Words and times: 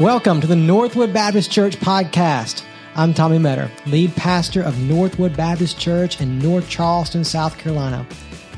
Welcome 0.00 0.40
to 0.40 0.46
the 0.46 0.56
Northwood 0.56 1.12
Baptist 1.12 1.52
Church 1.52 1.76
podcast. 1.76 2.64
I'm 2.94 3.12
Tommy 3.12 3.38
Metter, 3.38 3.70
lead 3.84 4.16
pastor 4.16 4.62
of 4.62 4.80
Northwood 4.80 5.36
Baptist 5.36 5.78
Church 5.78 6.22
in 6.22 6.38
North 6.38 6.70
Charleston, 6.70 7.22
South 7.22 7.58
Carolina. 7.58 8.06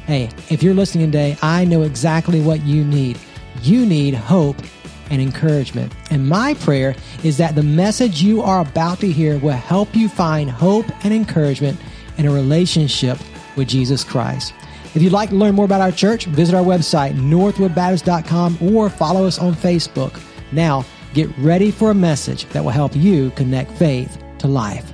Hey, 0.07 0.31
if 0.51 0.63
you're 0.63 0.73
listening 0.73 1.07
today, 1.07 1.37
I 1.43 1.65
know 1.65 1.83
exactly 1.83 2.41
what 2.41 2.63
you 2.63 2.85
need. 2.85 3.19
You 3.61 3.85
need 3.85 4.15
hope 4.15 4.57
and 5.11 5.21
encouragement. 5.21 5.93
And 6.11 6.29
my 6.29 6.55
prayer 6.55 6.95
is 7.25 7.39
that 7.39 7.57
the 7.57 7.63
message 7.65 8.23
you 8.23 8.41
are 8.41 8.61
about 8.61 9.01
to 9.01 9.11
hear 9.11 9.37
will 9.39 9.51
help 9.51 9.97
you 9.97 10.09
find 10.09 10.49
hope 10.49 10.87
and 11.05 11.13
encouragement 11.13 11.77
in 12.19 12.27
a 12.27 12.33
relationship 12.33 13.19
with 13.57 13.67
Jesus 13.67 14.05
Christ. 14.05 14.55
If 14.95 15.03
you'd 15.03 15.11
like 15.11 15.31
to 15.31 15.35
learn 15.35 15.57
more 15.57 15.65
about 15.65 15.81
our 15.81 15.91
church, 15.91 16.27
visit 16.27 16.55
our 16.55 16.63
website, 16.63 17.15
northwoodbaptist.com, 17.15 18.59
or 18.61 18.89
follow 18.89 19.27
us 19.27 19.41
on 19.41 19.55
Facebook. 19.55 20.21
Now, 20.53 20.85
get 21.15 21.31
ready 21.39 21.71
for 21.71 21.91
a 21.91 21.95
message 21.95 22.47
that 22.47 22.63
will 22.63 22.71
help 22.71 22.95
you 22.95 23.31
connect 23.31 23.71
faith 23.73 24.23
to 24.39 24.49
life. 24.49 24.92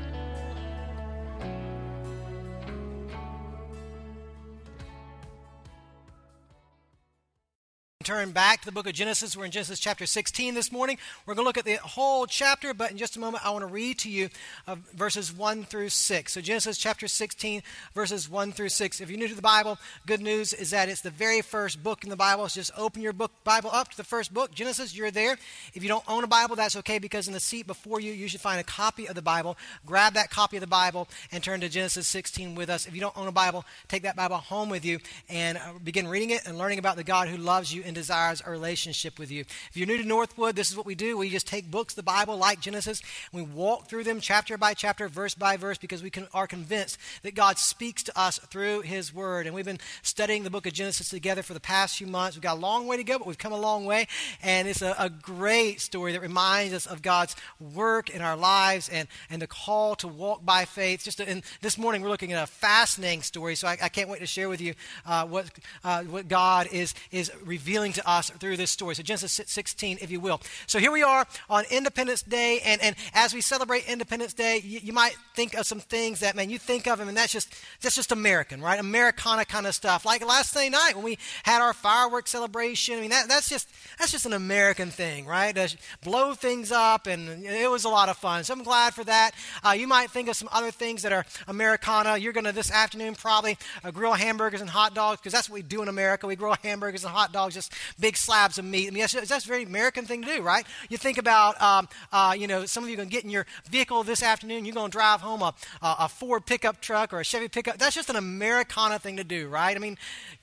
Turn 8.09 8.31
back 8.31 8.61
to 8.61 8.65
the 8.65 8.73
book 8.73 8.87
of 8.87 8.95
Genesis. 8.95 9.37
We're 9.37 9.45
in 9.45 9.51
Genesis 9.51 9.79
chapter 9.79 10.07
16 10.07 10.55
this 10.55 10.73
morning. 10.73 10.97
We're 11.27 11.35
going 11.35 11.45
to 11.45 11.47
look 11.47 11.59
at 11.59 11.67
the 11.67 11.75
whole 11.75 12.25
chapter, 12.27 12.73
but 12.73 12.91
in 12.91 12.97
just 12.97 13.19
a 13.19 13.21
moment, 13.21 13.45
I 13.45 13.51
want 13.51 13.61
to 13.61 13.67
read 13.67 13.99
to 13.99 14.11
you 14.11 14.31
uh, 14.67 14.77
verses 14.95 15.31
1 15.31 15.65
through 15.65 15.91
6. 15.91 16.33
So, 16.33 16.41
Genesis 16.41 16.79
chapter 16.79 17.07
16, 17.07 17.63
verses 17.95 18.27
1 18.27 18.53
through 18.53 18.71
6. 18.71 19.03
If 19.03 19.11
you're 19.11 19.19
new 19.19 19.29
to 19.29 19.35
the 19.35 19.43
Bible, 19.43 19.77
good 20.07 20.23
news 20.23 20.55
is 20.55 20.71
that 20.71 20.89
it's 20.89 21.03
the 21.03 21.11
very 21.11 21.43
first 21.43 21.83
book 21.83 22.03
in 22.03 22.09
the 22.09 22.17
Bible. 22.17 22.49
So, 22.49 22.61
just 22.61 22.71
open 22.79 23.03
your 23.03 23.13
book 23.13 23.31
Bible 23.45 23.69
up 23.71 23.91
to 23.91 23.97
the 23.99 24.05
first 24.05 24.33
book, 24.33 24.55
Genesis. 24.55 24.97
You're 24.97 25.11
there. 25.11 25.37
If 25.75 25.83
you 25.83 25.91
don't 25.91 26.05
own 26.09 26.25
a 26.25 26.29
Bible, 26.29 26.57
that's 26.57 26.77
okay 26.77 26.99
because 26.99 27.29
in 27.29 27.35
the 27.35 27.41
seat 27.41 27.67
before 27.67 28.01
you, 28.01 28.15
you 28.15 28.27
should 28.27 28.41
find 28.41 28.59
a 28.59 28.65
copy 28.65 29.07
of 29.07 29.17
the 29.17 29.23
Bible. 29.23 29.59
Grab 29.85 30.15
that 30.15 30.31
copy 30.31 30.57
of 30.57 30.63
the 30.63 30.67
Bible 30.67 31.09
and 31.31 31.45
turn 31.45 31.61
to 31.61 31.69
Genesis 31.69 32.09
16 32.09 32.55
with 32.55 32.71
us. 32.71 32.87
If 32.87 32.95
you 32.95 33.03
don't 33.03 33.19
own 33.19 33.29
a 33.29 33.33
Bible, 33.33 33.67
take 33.87 34.05
that 34.05 34.17
Bible 34.17 34.37
home 34.37 34.71
with 34.71 34.87
you 34.87 34.99
and 35.29 35.59
uh, 35.59 35.73
begin 35.85 36.09
reading 36.09 36.31
it 36.31 36.47
and 36.47 36.57
learning 36.57 36.79
about 36.79 36.97
the 36.97 37.05
God 37.05 37.29
who 37.29 37.37
loves 37.37 37.71
you 37.71 37.83
and 37.85 37.98
desires 37.99 38.43
a 38.45 38.51
relationship 38.51 39.19
with 39.19 39.31
you. 39.31 39.41
If 39.41 39.77
you're 39.77 39.87
new 39.87 39.99
to 39.99 40.05
Northwood, 40.05 40.57
this 40.57 40.71
is 40.71 40.77
what 40.77 40.87
we 40.87 40.95
do. 40.95 41.19
We 41.19 41.31
just 41.31 41.47
take 41.47 41.71
books, 41.71 41.95
the 41.95 42.03
Bible, 42.03 42.37
like 42.37 42.61
Genesis, 42.61 43.03
and 43.33 43.43
we 43.43 43.55
walk 43.55 43.89
through 43.89 44.05
them 44.05 44.21
chapter 44.21 44.57
by 44.57 44.75
chapter, 44.75 45.09
verse 45.09 45.35
by 45.35 45.57
verse, 45.57 45.79
because 45.79 46.03
we 46.03 46.11
can, 46.11 46.29
are 46.33 46.47
convinced 46.47 46.99
that 47.23 47.35
God 47.35 47.59
speaks 47.59 48.03
to 48.05 48.19
us 48.19 48.39
through 48.39 48.83
His 48.83 49.13
Word. 49.13 49.47
And 49.47 49.55
we've 49.55 49.65
been 49.65 49.81
studying 50.03 50.45
the 50.45 50.51
book 50.51 50.67
of 50.67 50.73
Genesis 50.73 51.09
together 51.09 51.43
for 51.43 51.55
the 51.55 51.61
past 51.61 51.99
few 51.99 52.07
months. 52.07 52.37
We've 52.37 52.43
got 52.43 52.57
a 52.57 52.61
long 52.61 52.87
way 52.87 52.97
to 52.97 53.05
go, 53.05 53.19
but 53.19 53.27
we've 53.27 53.39
come 53.39 53.53
a 53.53 53.61
long 53.61 53.85
way. 53.85 54.07
And 54.43 54.69
it's 54.69 54.83
a, 54.83 54.95
a 54.99 55.11
great 55.11 55.81
story 55.81 56.13
that 56.13 56.23
reminds 56.23 56.75
us 56.75 56.87
of 56.87 57.03
God's 57.03 57.35
work 57.61 58.11
in 58.11 58.23
our 58.23 58.37
lives 58.37 58.89
and, 58.89 59.09
and 59.31 59.43
the 59.43 59.47
call 59.47 59.95
to 59.97 60.09
walk 60.09 60.45
by 60.45 60.65
faith. 60.65 61.03
Just 61.03 61.21
a, 61.21 61.29
and 61.29 61.43
this 61.61 61.77
morning, 61.79 62.03
we're 62.03 62.09
looking 62.09 62.33
at 62.33 62.43
a 62.43 62.47
fascinating 62.47 63.23
story, 63.23 63.55
so 63.55 63.69
I, 63.69 63.77
I 63.83 63.89
can't 63.89 64.09
wait 64.09 64.21
to 64.21 64.27
share 64.27 64.49
with 64.49 64.61
you 64.61 64.75
uh, 65.07 65.27
what, 65.27 65.51
uh, 65.85 66.03
what 66.05 66.29
God 66.29 66.69
is, 66.73 66.95
is 67.11 67.31
revealing 67.45 67.88
to 67.93 68.09
us 68.09 68.31
through 68.31 68.57
this 68.57 68.71
story. 68.71 68.95
So, 68.95 69.03
Genesis 69.03 69.41
16, 69.47 69.99
if 70.01 70.11
you 70.11 70.21
will. 70.21 70.41
So, 70.67 70.79
here 70.79 70.91
we 70.91 71.03
are 71.03 71.27
on 71.49 71.65
Independence 71.71 72.23
Day, 72.23 72.61
and, 72.65 72.81
and 72.83 72.97
as 73.15 73.35
we 73.35 73.41
celebrate 73.41 73.89
Independence 73.89 74.33
Day, 74.33 74.61
you, 74.65 74.81
you 74.83 74.93
might 74.93 75.17
think 75.35 75.55
of 75.55 75.67
some 75.67 75.81
things 75.81 76.21
that, 76.21 76.37
man, 76.37 76.51
you 76.51 76.59
think 76.59 76.87
of 76.87 76.99
them, 76.99 77.09
and 77.09 77.17
that's 77.17 77.33
just, 77.33 77.55
that's 77.81 77.97
just 77.97 78.13
American, 78.13 78.61
right? 78.61 78.79
Americana 78.79 79.45
kind 79.45 79.67
of 79.67 79.75
stuff. 79.75 80.05
Like 80.05 80.27
last 80.27 80.53
Sunday 80.53 80.71
night 80.71 80.93
when 80.95 81.05
we 81.05 81.19
had 81.43 81.61
our 81.61 81.73
fireworks 81.73 82.31
celebration, 82.31 82.99
I 82.99 83.01
mean, 83.01 83.11
that, 83.11 83.29
that's, 83.29 83.49
just, 83.49 83.69
that's 83.99 84.13
just 84.13 84.27
an 84.27 84.33
American 84.33 84.91
thing, 84.91 85.27
right? 85.27 85.55
To 85.55 85.77
blow 86.03 86.35
things 86.35 86.73
up, 86.73 87.07
and 87.07 87.45
it 87.45 87.71
was 87.71 87.85
a 87.85 87.89
lot 87.89 88.09
of 88.09 88.17
fun. 88.17 88.45
So, 88.45 88.55
I'm 88.55 88.63
glad 88.63 88.95
for 88.95 89.05
that. 89.05 89.33
Uh, 89.65 89.73
you 89.73 89.87
might 89.87 90.11
think 90.11 90.29
of 90.29 90.37
some 90.37 90.49
other 90.53 90.71
things 90.71 91.03
that 91.03 91.13
are 91.13 91.25
Americana. 91.47 92.17
You're 92.17 92.33
going 92.33 92.45
to 92.45 92.53
this 92.53 92.71
afternoon 92.71 93.15
probably 93.15 93.59
uh, 93.85 93.91
grill 93.91 94.13
hamburgers 94.13 94.61
and 94.61 94.71
hot 94.71 94.95
dogs 94.95 95.21
because 95.21 95.33
that's 95.33 95.49
what 95.49 95.55
we 95.55 95.63
do 95.63 95.83
in 95.83 95.89
America. 95.89 96.27
We 96.27 96.37
grill 96.37 96.57
hamburgers 96.63 97.05
and 97.05 97.13
hot 97.13 97.33
dogs 97.33 97.55
just 97.55 97.73
big 97.99 98.17
slabs 98.17 98.59
of 98.59 98.65
meat. 98.65 98.89
I 98.89 98.91
mean, 98.91 99.01
that's, 99.01 99.29
that's 99.29 99.45
a 99.45 99.49
very 99.49 99.65
American 99.65 100.05
thing 100.05 100.23
to 100.23 100.37
do, 100.37 100.43
right? 100.43 100.67
You 100.89 100.99
think 100.99 101.19
about, 101.19 101.61
um, 101.61 101.89
uh, 102.13 102.35
you 102.37 102.47
know, 102.47 102.67
some 102.67 102.83
of 102.85 102.89
you 102.89 102.95
are 102.95 102.99
going 102.99 103.09
to 103.09 103.13
get 103.13 103.25
in 103.25 103.31
your 103.31 103.47
vehicle 103.71 104.03
this 104.03 104.23
afternoon, 104.23 104.65
you're 104.65 104.75
going 104.75 104.91
to 104.91 104.97
drive 104.97 105.21
home 105.21 105.43
a, 105.43 105.55
a 105.83 106.09
Ford 106.09 106.47
pickup 106.47 106.81
truck 106.81 107.13
or 107.13 107.21
a 107.21 107.25
Chevy 107.25 107.49
pickup. 107.49 107.79
That's 107.79 107.95
just 107.95 108.11
an 108.11 108.17
Americana 108.17 108.99
thing 108.99 109.17
to 109.17 109.25
do, 109.25 109.49
right? 109.49 109.77
I 109.77 109.79
mean, 109.79 109.97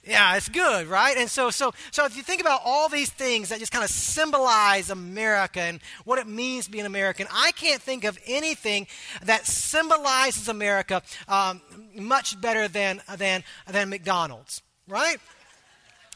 yeah, 0.03 0.35
it's 0.35 0.49
good, 0.49 0.87
right? 0.87 1.17
And 1.17 1.29
so, 1.29 1.49
so, 1.49 1.73
so 1.91 2.05
if 2.05 2.15
you 2.15 2.23
think 2.23 2.41
about 2.41 2.61
all 2.63 2.89
these 2.89 3.09
things 3.09 3.49
that 3.49 3.59
just 3.59 3.71
kind 3.71 3.83
of 3.83 3.89
symbolize 3.89 4.89
America 4.89 5.59
and 5.59 5.79
what 6.03 6.19
it 6.19 6.27
means 6.27 6.65
to 6.65 6.71
be 6.71 6.79
an 6.79 6.85
American, 6.85 7.27
I 7.31 7.51
can't 7.53 7.81
think 7.81 8.03
of 8.03 8.17
anything 8.27 8.87
that 9.23 9.45
symbolizes 9.45 10.47
America 10.47 11.01
um, 11.27 11.61
much 11.95 12.39
better 12.39 12.67
than, 12.67 13.01
than, 13.17 13.43
than 13.67 13.89
McDonald's, 13.89 14.61
right? 14.87 15.17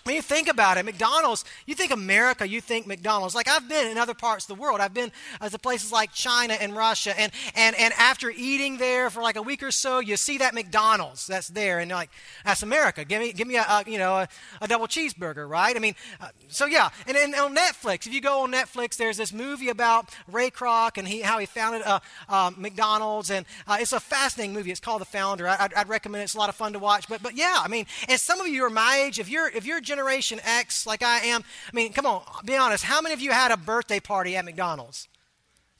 When 0.09 0.15
you 0.15 0.23
think 0.23 0.47
about 0.47 0.79
it, 0.79 0.85
McDonald's, 0.85 1.45
you 1.67 1.75
think 1.75 1.91
America, 1.91 2.47
you 2.47 2.61
think 2.61 2.87
McDonald's. 2.87 3.35
Like 3.35 3.47
I've 3.47 3.69
been 3.69 3.85
in 3.85 3.99
other 3.99 4.15
parts 4.15 4.49
of 4.49 4.57
the 4.57 4.59
world. 4.59 4.79
I've 4.79 4.91
been 4.91 5.11
uh, 5.39 5.49
to 5.49 5.59
places 5.59 5.91
like 5.91 6.11
China 6.13 6.55
and 6.55 6.75
Russia. 6.75 7.13
And, 7.15 7.31
and, 7.53 7.75
and 7.75 7.93
after 7.93 8.31
eating 8.35 8.77
there 8.77 9.11
for 9.11 9.21
like 9.21 9.35
a 9.35 9.41
week 9.43 9.61
or 9.61 9.69
so, 9.69 9.99
you 9.99 10.17
see 10.17 10.39
that 10.39 10.55
McDonald's 10.55 11.27
that's 11.27 11.49
there. 11.49 11.77
And 11.77 11.91
like, 11.91 12.09
that's 12.43 12.63
America. 12.63 13.05
Give 13.05 13.21
me, 13.21 13.33
give 13.33 13.47
me 13.47 13.57
a, 13.57 13.61
a 13.61 13.83
you 13.85 13.99
know, 13.99 14.15
a, 14.15 14.27
a, 14.61 14.67
double 14.67 14.87
cheeseburger, 14.87 15.47
right? 15.47 15.75
I 15.75 15.79
mean, 15.79 15.93
uh, 16.19 16.29
so 16.47 16.65
yeah. 16.65 16.89
And, 17.05 17.15
and 17.15 17.35
on 17.35 17.55
Netflix, 17.55 18.07
if 18.07 18.11
you 18.11 18.19
go 18.19 18.41
on 18.41 18.51
Netflix, 18.51 18.97
there's 18.97 19.17
this 19.17 19.31
movie 19.31 19.69
about 19.69 20.09
Ray 20.27 20.49
Kroc 20.49 20.97
and 20.97 21.07
he, 21.07 21.21
how 21.21 21.37
he 21.37 21.45
founded 21.45 21.83
uh, 21.83 21.99
uh 22.27 22.49
McDonald's. 22.57 23.29
And 23.29 23.45
uh, 23.67 23.77
it's 23.79 23.93
a 23.93 23.99
fascinating 23.99 24.55
movie. 24.55 24.71
It's 24.71 24.79
called 24.79 25.01
The 25.01 25.05
Founder. 25.05 25.47
I, 25.47 25.61
would 25.61 25.73
I'd 25.75 25.87
recommend 25.87 26.21
it. 26.21 26.23
It's 26.23 26.33
a 26.33 26.39
lot 26.39 26.49
of 26.49 26.55
fun 26.55 26.73
to 26.73 26.79
watch. 26.79 27.07
But, 27.07 27.21
but 27.21 27.37
yeah, 27.37 27.61
I 27.63 27.67
mean, 27.67 27.85
and 28.07 28.19
some 28.19 28.41
of 28.41 28.47
you 28.47 28.63
are 28.63 28.71
my 28.71 29.03
age. 29.05 29.19
If 29.19 29.29
you're, 29.29 29.49
if 29.49 29.67
you're 29.67 29.81
Generation 29.99 30.39
X 30.45 30.87
like 30.87 31.03
I 31.03 31.19
am, 31.19 31.43
I 31.67 31.75
mean, 31.75 31.91
come 31.91 32.05
on, 32.05 32.23
be 32.45 32.55
honest. 32.55 32.85
How 32.85 33.01
many 33.01 33.13
of 33.13 33.19
you 33.19 33.31
had 33.31 33.51
a 33.51 33.57
birthday 33.57 33.99
party 33.99 34.37
at 34.37 34.45
McDonald's? 34.45 35.09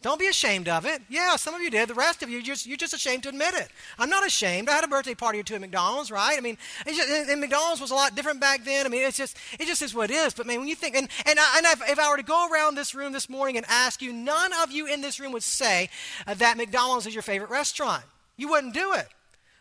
Don't 0.02 0.20
be 0.20 0.28
ashamed 0.28 0.68
of 0.68 0.86
it. 0.86 1.02
Yeah, 1.10 1.36
some 1.38 1.54
of 1.54 1.62
you 1.62 1.70
did. 1.70 1.90
The 1.90 1.94
rest 1.94 2.22
of 2.22 2.30
you, 2.30 2.36
you're 2.36 2.44
just, 2.44 2.66
you're 2.66 2.78
just 2.78 2.94
ashamed 2.94 3.24
to 3.24 3.30
admit 3.30 3.54
it. 3.54 3.70
I'm 3.98 4.10
not 4.10 4.26
ashamed. 4.26 4.70
I 4.70 4.74
had 4.74 4.84
a 4.84 4.88
birthday 4.88 5.16
party 5.16 5.40
or 5.40 5.44
two 5.44 5.56
at 5.56 5.62
McDonald's, 5.62 6.10
right? 6.10 6.38
I 6.38 6.42
mean, 6.42 6.58
just, 6.86 7.30
and 7.30 7.42
McDonald's 7.42 7.82
was 7.82 7.92
a 7.92 7.96
lot 7.96 8.16
different 8.16 8.40
back 8.40 8.64
then. 8.64 8.86
I 8.86 8.90
mean, 8.90 9.04
it's 9.06 9.18
just, 9.18 9.38
it 9.60 9.68
just 9.68 9.82
is 9.82 9.94
what 9.94 10.10
it 10.10 10.14
is. 10.14 10.34
But 10.34 10.46
man, 10.46 10.60
when 10.60 10.70
you 10.70 10.76
think, 10.76 10.96
and, 10.96 11.10
and, 11.26 11.40
I, 11.40 11.58
and 11.58 11.82
if 11.90 12.00
I 12.00 12.10
were 12.10 12.18
to 12.18 12.24
go 12.24 12.50
around 12.50 12.76
this 12.76 12.94
room 12.96 13.12
this 13.14 13.30
morning 13.30 13.58
and 13.58 13.66
ask 13.68 14.02
you, 14.02 14.14
none 14.14 14.52
of 14.64 14.72
you 14.72 14.86
in 14.86 15.02
this 15.02 15.20
room 15.20 15.32
would 15.34 15.44
say 15.44 15.90
uh, 16.28 16.34
that 16.36 16.56
McDonald's 16.56 17.08
is 17.08 17.14
your 17.14 17.24
favorite 17.24 17.50
restaurant. 17.50 18.04
You 18.38 18.50
wouldn't 18.50 18.74
do 18.74 18.94
it. 18.94 19.08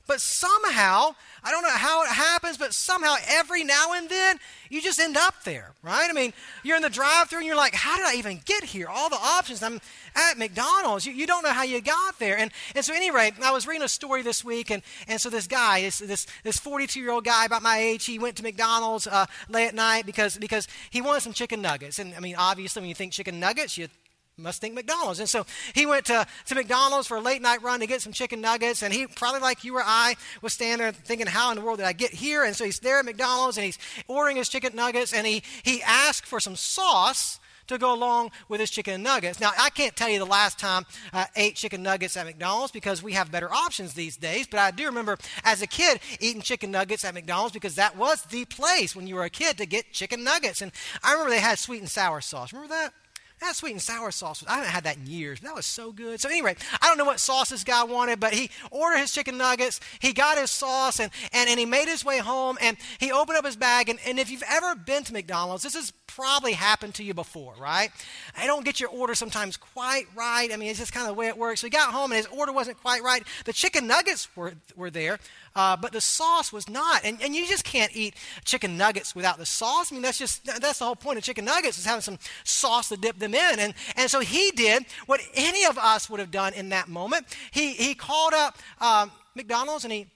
But 0.09 0.23
somehow, 0.23 1.15
I 1.45 1.51
don't 1.51 1.63
know 1.63 1.69
how 1.69 2.03
it 2.03 2.09
happens, 2.09 2.57
but 2.57 2.73
somehow 2.73 3.17
every 3.29 3.63
now 3.63 3.93
and 3.93 4.09
then 4.09 4.41
you 4.71 4.81
just 4.81 4.99
end 4.99 5.19
up 5.19 5.45
there, 5.45 5.73
right? 5.83 6.09
I 6.09 6.15
mean, 6.15 6.33
you're 6.65 6.77
in 6.77 6.83
the 6.83 6.89
drive 6.89 7.29
through 7.29 7.41
and 7.41 7.47
you're 7.47 7.57
like, 7.57 7.75
how 7.75 7.99
did 7.99 8.07
I 8.07 8.15
even 8.15 8.41
get 8.47 8.65
here? 8.65 8.89
All 8.89 9.11
the 9.11 9.17
options. 9.17 9.63
I'm 9.63 9.79
at 10.17 10.39
McDonald's. 10.39 11.05
You, 11.05 11.13
you 11.13 11.27
don't 11.27 11.43
know 11.43 11.53
how 11.53 11.63
you 11.63 11.83
got 11.83 12.19
there. 12.19 12.39
And, 12.39 12.51
and 12.75 12.83
so, 12.83 12.95
anyway, 12.95 13.33
I 13.45 13.53
was 13.53 13.67
reading 13.67 13.83
a 13.83 13.89
story 13.89 14.23
this 14.23 14.43
week, 14.43 14.71
and, 14.71 14.83
and 15.07 15.21
so 15.21 15.29
this 15.29 15.47
guy, 15.47 15.83
this, 15.83 15.99
this, 15.99 16.27
this 16.43 16.59
42 16.59 16.99
year 16.99 17.11
old 17.11 17.27
guy 17.27 17.45
about 17.45 17.63
my 17.63 17.77
age, 17.77 18.07
he 18.07 18.19
went 18.19 18.37
to 18.37 18.43
McDonald's 18.43 19.07
uh, 19.07 19.27
late 19.51 19.69
at 19.69 19.75
night 19.75 20.07
because, 20.07 20.39
because 20.39 20.67
he 20.89 21.03
wanted 21.03 21.21
some 21.21 21.35
chicken 21.35 21.61
nuggets. 21.61 21.99
And 21.99 22.15
I 22.15 22.21
mean, 22.21 22.35
obviously, 22.39 22.81
when 22.81 22.89
you 22.89 22.95
think 22.95 23.13
chicken 23.13 23.39
nuggets, 23.39 23.77
you 23.77 23.89
must 24.38 24.60
think 24.60 24.75
McDonald's. 24.75 25.21
And 25.21 25.28
so 25.28 25.44
he 25.75 25.87
went 25.87 26.06
to, 26.06 26.26
to 26.47 26.54
McDonald's 26.54 27.06
for 27.06 27.16
a 27.16 27.21
late 27.21 27.43
night 27.43 27.62
run 27.62 27.81
to 27.81 27.87
get 27.87 28.03
some 28.03 28.12
chicken 28.12 28.41
nuggets. 28.41 28.82
And 28.82 28.93
he, 28.93 29.06
probably 29.06 29.41
like 29.41 29.65
you 29.65 29.76
or 29.76 29.82
I, 29.84 30.15
was 30.43 30.53
standing 30.53 30.78
there 30.78 30.93
thinking, 30.93 31.26
how 31.26 31.50
in 31.50 31.56
the 31.56 31.62
world 31.62 31.78
did 31.78 31.87
I 31.87 31.93
get 31.93 32.12
here? 32.12 32.44
And 32.44 32.54
so 32.54 32.65
he's 32.65 32.78
there 32.81 32.98
at 32.98 33.04
McDonald's 33.04 33.56
and 33.56 33.65
he's 33.65 33.78
ordering 34.06 34.36
his 34.36 34.48
chicken 34.48 34.74
nuggets. 34.74 35.13
And 35.13 35.27
he, 35.27 35.42
he 35.63 35.83
asked 35.83 36.27
for 36.27 36.41
some 36.41 36.57
sauce 36.57 37.41
to 37.68 37.78
go 37.78 37.95
along 37.95 38.30
with 38.48 38.60
his 38.60 38.71
chicken 38.71 39.03
nuggets. 39.03 39.41
Now, 39.41 39.53
I 39.59 39.71
can't 39.71 39.95
tell 39.95 40.09
you 40.09 40.18
the 40.18 40.27
last 40.27 40.59
time 40.59 40.84
I 41.13 41.27
ate 41.36 41.54
chicken 41.54 41.83
nuggets 41.83 42.16
at 42.16 42.27
McDonald's 42.27 42.72
because 42.72 43.03
we 43.03 43.13
have 43.13 43.30
better 43.30 43.53
options 43.53 43.95
these 43.95 44.16
days, 44.16 44.47
but 44.47 44.59
I 44.59 44.71
do 44.71 44.86
remember 44.86 45.18
as 45.45 45.63
a 45.63 45.66
kid 45.66 46.01
eating 46.21 46.42
chicken 46.42 46.71
nuggets 46.71 47.04
at 47.04 47.15
McDonald's 47.15 47.53
because 47.53 47.77
that 47.77 47.97
was 47.97 48.22
the 48.24 48.45
place 48.47 48.97
when 48.97 49.07
you 49.07 49.15
were 49.15 49.24
a 49.24 49.30
kid 49.30 49.59
to 49.59 49.66
get 49.66 49.92
chicken 49.92 50.24
nuggets. 50.24 50.63
And 50.63 50.72
I 51.03 51.13
remember 51.13 51.30
they 51.30 51.41
had 51.41 51.59
sweet 51.59 51.80
and 51.80 51.91
sour 51.91 52.21
sauce. 52.21 52.53
Remember 52.53 52.74
that? 52.74 52.92
That 53.41 53.55
sweet 53.55 53.71
and 53.73 53.81
sour 53.81 54.11
sauce, 54.11 54.45
I 54.49 54.57
haven't 54.57 54.71
had 54.71 54.85
that 54.85 54.97
in 54.97 55.07
years. 55.07 55.41
That 55.41 55.55
was 55.55 55.65
so 55.65 55.93
good. 55.93 56.21
So 56.21 56.29
anyway, 56.29 56.57
I 56.83 56.89
don't 56.89 56.99
know 56.99 57.05
what 57.05 57.21
sauce 57.21 57.51
this 57.51 57.63
guy 57.63 57.85
wanted, 57.85 58.19
but 58.19 58.35
he 58.35 58.51
ordered 58.71 58.99
his 58.99 59.13
chicken 59.13 59.39
nuggets. 59.39 59.81
He 60.01 60.13
got 60.13 60.39
his 60.39 60.51
sauce, 60.51 60.99
and, 60.99 61.13
and, 61.33 61.49
and 61.49 61.59
he 61.59 61.65
made 61.65 61.87
his 61.87 62.05
way 62.05 62.19
home, 62.19 62.59
and 62.61 62.77
he 62.99 63.13
opened 63.13 63.39
up 63.39 63.45
his 63.45 63.57
bag. 63.57 63.89
And, 63.89 64.01
and 64.07 64.19
if 64.19 64.31
you've 64.31 64.43
ever 64.49 64.75
been 64.75 65.05
to 65.05 65.13
McDonald's, 65.13 65.63
this 65.63 65.77
is 65.77 65.93
probably 66.18 66.53
happened 66.53 66.94
to 66.97 67.04
you 67.04 67.15
before, 67.15 67.54
right? 67.60 67.91
I 68.36 68.48
don't 68.48 68.65
get 68.65 68.80
your 68.80 68.88
order 68.91 69.15
sometimes 69.15 69.56
quite 69.56 70.06
right. 70.16 70.53
I 70.53 70.56
mean, 70.56 70.68
it's 70.68 70.80
just 70.80 70.92
kind 70.92 71.09
of 71.09 71.15
the 71.15 71.18
way 71.18 71.28
it 71.28 71.38
works. 71.38 71.60
So 71.60 71.68
he 71.68 71.70
got 71.70 71.92
home 71.92 72.10
and 72.10 72.16
his 72.16 72.26
order 72.26 72.53
wasn't 72.53 72.82
quite 72.82 73.04
right. 73.04 73.22
The 73.44 73.53
chicken 73.53 73.86
nuggets 73.86 74.26
were, 74.34 74.54
were 74.74 74.91
there, 74.91 75.20
uh, 75.54 75.76
but 75.76 75.92
the 75.92 76.00
sauce 76.00 76.53
was 76.53 76.68
not. 76.68 77.04
And, 77.04 77.22
and 77.22 77.36
you 77.36 77.47
just 77.47 77.62
can't 77.62 77.94
eat 77.94 78.16
chicken 78.44 78.76
nuggets 78.76 79.15
without 79.15 79.38
the 79.38 79.47
sauce. 79.47 79.92
I 79.92 79.94
mean, 79.94 80.03
that's 80.03 80.18
just, 80.18 80.44
that's 80.44 80.80
the 80.80 80.86
whole 80.86 80.97
point 80.97 81.18
of 81.18 81.24
chicken 81.24 81.44
nuggets 81.44 81.78
is 81.78 81.84
having 81.84 82.03
some 82.03 82.18
sauce 82.42 82.88
to 82.88 82.97
dip 82.97 83.20
them 83.20 83.32
in. 83.32 83.60
And, 83.60 83.72
and 83.94 84.10
so 84.10 84.18
he 84.18 84.50
did 84.50 84.86
what 85.06 85.20
any 85.34 85.66
of 85.66 85.78
us 85.78 86.10
would 86.10 86.18
have 86.18 86.32
done 86.32 86.53
in 86.53 86.70
that 86.70 86.88
moment. 86.88 87.26
He, 87.53 87.74
he 87.74 87.94
called 87.94 88.34
up 88.34 88.59
um, 88.80 89.12
McDonald's 89.36 89.84
and 89.84 89.92
he 89.92 90.09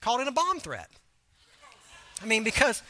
called 0.00 0.22
in 0.22 0.28
a 0.28 0.32
bomb 0.32 0.60
threat. 0.60 0.88
I 2.22 2.24
mean, 2.24 2.42
because 2.42 2.82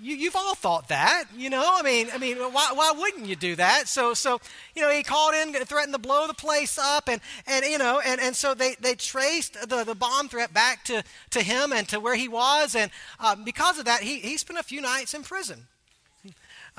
you, 0.00 0.24
have 0.26 0.36
all 0.36 0.54
thought 0.54 0.88
that, 0.88 1.24
you 1.36 1.50
know. 1.50 1.64
I 1.64 1.82
mean, 1.82 2.08
I 2.12 2.18
mean, 2.18 2.36
why, 2.36 2.70
why 2.74 2.92
wouldn't 2.96 3.26
you 3.26 3.36
do 3.36 3.56
that? 3.56 3.88
So, 3.88 4.14
so 4.14 4.40
you 4.74 4.82
know, 4.82 4.90
he 4.90 5.02
called 5.02 5.34
in, 5.34 5.52
threatened 5.52 5.94
to 5.94 5.98
blow 5.98 6.26
the 6.26 6.34
place 6.34 6.78
up, 6.78 7.08
and 7.08 7.20
and 7.46 7.64
you 7.64 7.78
know, 7.78 8.00
and, 8.04 8.20
and 8.20 8.34
so 8.34 8.54
they, 8.54 8.76
they 8.80 8.94
traced 8.94 9.68
the, 9.68 9.84
the 9.84 9.94
bomb 9.94 10.28
threat 10.28 10.52
back 10.52 10.84
to, 10.84 11.02
to 11.30 11.42
him 11.42 11.72
and 11.72 11.88
to 11.88 12.00
where 12.00 12.14
he 12.14 12.28
was, 12.28 12.74
and 12.74 12.90
uh, 13.20 13.34
because 13.36 13.78
of 13.78 13.84
that, 13.86 14.02
he 14.02 14.20
he 14.20 14.36
spent 14.36 14.58
a 14.58 14.62
few 14.62 14.80
nights 14.80 15.14
in 15.14 15.22
prison. 15.22 15.66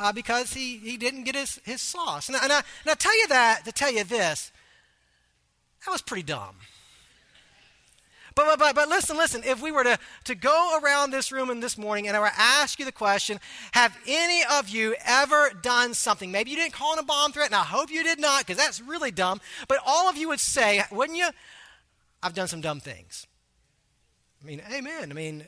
Uh, 0.02 0.14
because 0.14 0.54
he, 0.54 0.78
he 0.78 0.96
didn't 0.96 1.26
get 1.26 1.36
his, 1.36 1.60
his 1.66 1.82
sauce. 1.82 2.30
And, 2.30 2.38
and, 2.42 2.54
I, 2.54 2.60
and 2.60 2.92
I 2.92 2.94
tell 2.94 3.18
you 3.20 3.28
that 3.28 3.66
to 3.66 3.74
tell 3.74 3.92
you 3.92 4.06
this 4.06 4.50
that 5.86 5.92
was 5.92 6.02
pretty 6.02 6.24
dumb. 6.24 6.56
But, 8.36 8.46
but, 8.46 8.60
but, 8.60 8.76
but 8.76 8.90
listen, 8.90 9.18
listen. 9.18 9.42
If 9.44 9.62
we 9.62 9.72
were 9.72 9.84
to, 9.84 9.98
to 10.26 10.36
go 10.36 10.80
around 10.82 11.12
this 11.12 11.32
room 11.32 11.50
in 11.50 11.60
this 11.60 11.78
morning 11.78 12.08
and 12.08 12.16
I 12.16 12.20
were 12.20 12.28
to 12.28 12.40
ask 12.40 12.80
you 12.80 12.86
the 12.86 12.92
question, 12.92 13.40
have 13.72 13.98
any 14.08 14.44
of 14.52 14.70
you 14.70 14.96
ever 15.06 15.52
done 15.62 15.94
something? 15.94 16.32
Maybe 16.32 16.52
you 16.52 16.56
didn't 16.58 16.74
call 16.74 16.94
in 16.94 17.00
a 17.00 17.04
bomb 17.04 17.32
threat, 17.32 17.48
and 17.48 17.56
I 17.56 17.64
hope 17.64 17.90
you 17.90 18.04
did 18.04 18.20
not, 18.20 18.46
because 18.46 18.58
that's 18.58 18.82
really 18.82 19.12
dumb. 19.12 19.42
But 19.68 19.80
all 19.86 20.10
of 20.10 20.18
you 20.18 20.30
would 20.30 20.40
say, 20.40 20.84
wouldn't 20.92 21.18
you? 21.18 21.30
I've 22.22 22.34
done 22.34 22.48
some 22.48 22.62
dumb 22.62 22.80
things. 22.80 23.26
I 24.42 24.46
mean, 24.46 24.62
amen. 24.72 25.12
I 25.12 25.14
mean, 25.14 25.46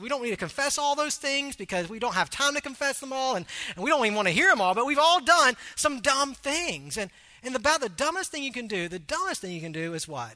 we 0.00 0.08
don't 0.08 0.22
need 0.22 0.30
to 0.30 0.36
confess 0.36 0.78
all 0.78 0.94
those 0.94 1.16
things 1.16 1.56
because 1.56 1.88
we 1.88 1.98
don't 1.98 2.14
have 2.14 2.30
time 2.30 2.54
to 2.54 2.60
confess 2.60 3.00
them 3.00 3.12
all, 3.12 3.36
and, 3.36 3.46
and 3.74 3.84
we 3.84 3.90
don't 3.90 4.04
even 4.04 4.16
want 4.16 4.28
to 4.28 4.34
hear 4.34 4.48
them 4.48 4.60
all, 4.60 4.74
but 4.74 4.86
we've 4.86 4.98
all 4.98 5.20
done 5.20 5.54
some 5.76 6.00
dumb 6.00 6.34
things. 6.34 6.96
And, 6.96 7.10
and 7.42 7.54
about 7.54 7.80
the 7.80 7.88
dumbest 7.88 8.30
thing 8.30 8.42
you 8.42 8.52
can 8.52 8.66
do, 8.66 8.88
the 8.88 8.98
dumbest 8.98 9.40
thing 9.40 9.52
you 9.52 9.60
can 9.60 9.72
do 9.72 9.94
is 9.94 10.06
what? 10.08 10.34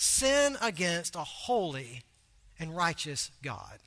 Sin 0.00 0.56
against 0.62 1.14
a 1.14 1.20
holy 1.20 2.02
and 2.58 2.74
righteous 2.74 3.30
God. 3.42 3.78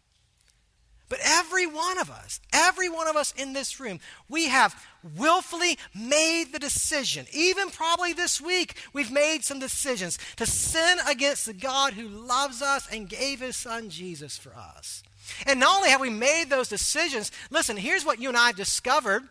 But 1.10 1.20
every 1.24 1.66
one 1.66 1.98
of 2.00 2.10
us, 2.10 2.40
every 2.54 2.88
one 2.88 3.08
of 3.08 3.16
us 3.16 3.34
in 3.36 3.54
this 3.54 3.80
room, 3.80 4.00
we 4.30 4.48
have 4.48 4.76
willfully 5.18 5.78
made 5.94 6.52
the 6.52 6.60
decision, 6.60 7.26
even 7.34 7.70
probably 7.70 8.14
this 8.14 8.40
week, 8.40 8.76
we've 8.94 9.12
made 9.12 9.44
some 9.44 9.60
decisions 9.60 10.18
to 10.38 10.46
sin 10.46 10.98
against 11.08 11.46
the 11.46 11.54
God 11.54 11.94
who 11.94 12.08
loves 12.08 12.62
us 12.62 12.88
and 12.92 13.10
gave 13.10 13.40
his 13.40 13.56
son 13.56 13.90
Jesus 13.90 14.38
for 14.38 14.56
us. 14.56 15.04
And 15.48 15.60
not 15.60 15.78
only 15.78 15.90
have 15.90 16.02
we 16.02 16.10
made 16.10 16.50
those 16.50 16.68
decisions, 16.68 17.32
listen, 17.50 17.78
here's 17.78 18.06
what 18.06 18.20
you 18.20 18.30
and 18.30 18.38
I 18.38 18.52
discovered 18.52 19.24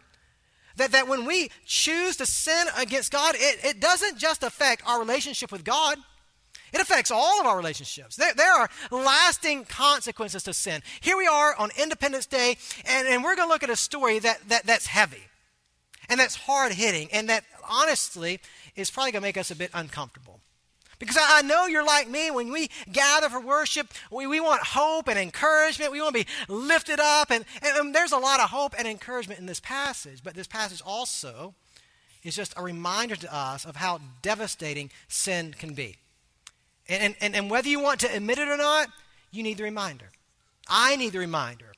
that, 0.77 0.93
that 0.93 1.09
when 1.09 1.27
we 1.27 1.51
choose 1.65 2.17
to 2.17 2.27
sin 2.27 2.67
against 2.77 3.13
God, 3.13 3.35
it, 3.37 3.65
it 3.65 3.81
doesn't 3.81 4.19
just 4.19 4.43
affect 4.43 4.83
our 4.87 4.99
relationship 4.99 5.53
with 5.53 5.65
God. 5.65 5.99
It 6.73 6.81
affects 6.81 7.11
all 7.11 7.41
of 7.41 7.47
our 7.47 7.57
relationships. 7.57 8.17
There, 8.17 8.33
there 8.35 8.53
are 8.53 8.71
lasting 8.91 9.67
consequences 9.67 10.43
to 10.45 10.55
sin. 10.55 10.83
Here 11.01 11.17
we 11.17 11.27
are 11.27 11.55
on 11.57 11.71
Independence 11.81 12.27
Day, 12.27 12.57
and, 12.87 13.07
and 13.07 13.23
we're 13.23 13.37
going 13.37 13.49
to 13.49 13.53
look 13.53 13.63
at 13.63 13.71
a 13.71 13.77
story 13.77 14.19
that, 14.21 14.49
that, 14.49 14.65
that's 14.65 14.87
heavy 14.87 15.25
and 16.09 16.19
that's 16.19 16.35
hard 16.35 16.73
hitting 16.73 17.09
and 17.13 17.29
that 17.29 17.45
honestly 17.69 18.41
is 18.77 18.91
probably 18.91 19.13
going 19.13 19.23
to 19.23 19.29
make 19.29 19.37
us 19.37 19.51
a 19.51 19.57
bit 19.57 19.71
uncomfortable. 19.75 20.41
Because 20.99 21.19
I 21.21 21.43
know 21.43 21.67
you're 21.67 21.85
like 21.85 22.09
me. 22.09 22.31
When 22.31 22.53
we 22.53 22.71
gather 22.93 23.29
for 23.29 23.41
worship, 23.41 23.89
we, 24.13 24.29
we 24.29 24.39
want 24.39 24.63
hope 24.63 25.09
and 25.09 25.19
encouragement. 25.19 25.91
We 25.91 26.01
want 26.01 26.15
to 26.15 26.25
be 26.25 26.31
lifted 26.49 27.01
up. 27.01 27.33
And, 27.33 27.45
and, 27.61 27.77
and 27.77 27.95
there's 27.95 28.13
a 28.13 28.19
lot 28.19 28.39
of 28.39 28.51
hope 28.51 28.77
and 28.79 28.87
encouragement 28.87 29.41
in 29.41 29.47
this 29.47 29.59
passage. 29.59 30.21
But 30.23 30.35
this 30.35 30.47
passage 30.47 30.81
also 30.87 31.55
is 32.23 32.37
just 32.37 32.55
a 32.57 32.63
reminder 32.63 33.17
to 33.17 33.35
us 33.35 33.65
of 33.65 33.75
how 33.75 34.01
devastating 34.23 34.93
sin 35.09 35.57
can 35.59 35.75
be. 35.75 35.97
And, 36.93 37.15
and, 37.21 37.35
and 37.35 37.51
whether 37.51 37.69
you 37.69 37.81
want 37.81 38.01
to 38.01 38.15
admit 38.15 38.39
it 38.39 38.49
or 38.49 38.57
not, 38.57 38.89
you 39.31 39.43
need 39.43 39.57
the 39.57 39.65
reminder. 39.65 40.07
I 40.69 40.97
need 40.97 41.13
the 41.13 41.19
reminder. 41.19 41.73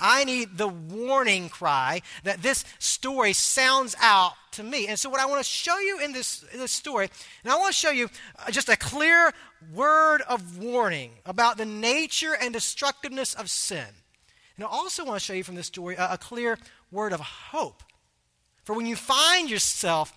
I 0.00 0.24
need 0.24 0.58
the 0.58 0.68
warning 0.68 1.48
cry 1.48 2.02
that 2.24 2.42
this 2.42 2.64
story 2.78 3.32
sounds 3.32 3.94
out 4.00 4.32
to 4.52 4.62
me. 4.62 4.86
And 4.88 4.98
so, 4.98 5.08
what 5.08 5.20
I 5.20 5.26
want 5.26 5.42
to 5.42 5.48
show 5.48 5.78
you 5.78 6.00
in 6.00 6.12
this, 6.12 6.44
in 6.52 6.58
this 6.58 6.72
story, 6.72 7.08
and 7.44 7.52
I 7.52 7.56
want 7.56 7.72
to 7.72 7.78
show 7.78 7.90
you 7.90 8.08
uh, 8.38 8.50
just 8.50 8.68
a 8.68 8.76
clear 8.76 9.32
word 9.72 10.22
of 10.22 10.58
warning 10.58 11.12
about 11.24 11.58
the 11.58 11.64
nature 11.64 12.36
and 12.40 12.52
destructiveness 12.52 13.34
of 13.34 13.48
sin. 13.48 13.86
And 14.56 14.64
I 14.64 14.68
also 14.68 15.04
want 15.04 15.18
to 15.18 15.24
show 15.24 15.32
you 15.32 15.44
from 15.44 15.54
this 15.54 15.66
story 15.66 15.94
a, 15.96 16.14
a 16.14 16.18
clear 16.18 16.58
word 16.90 17.12
of 17.12 17.20
hope. 17.20 17.82
For 18.64 18.74
when 18.74 18.86
you 18.86 18.96
find 18.96 19.50
yourself 19.50 20.12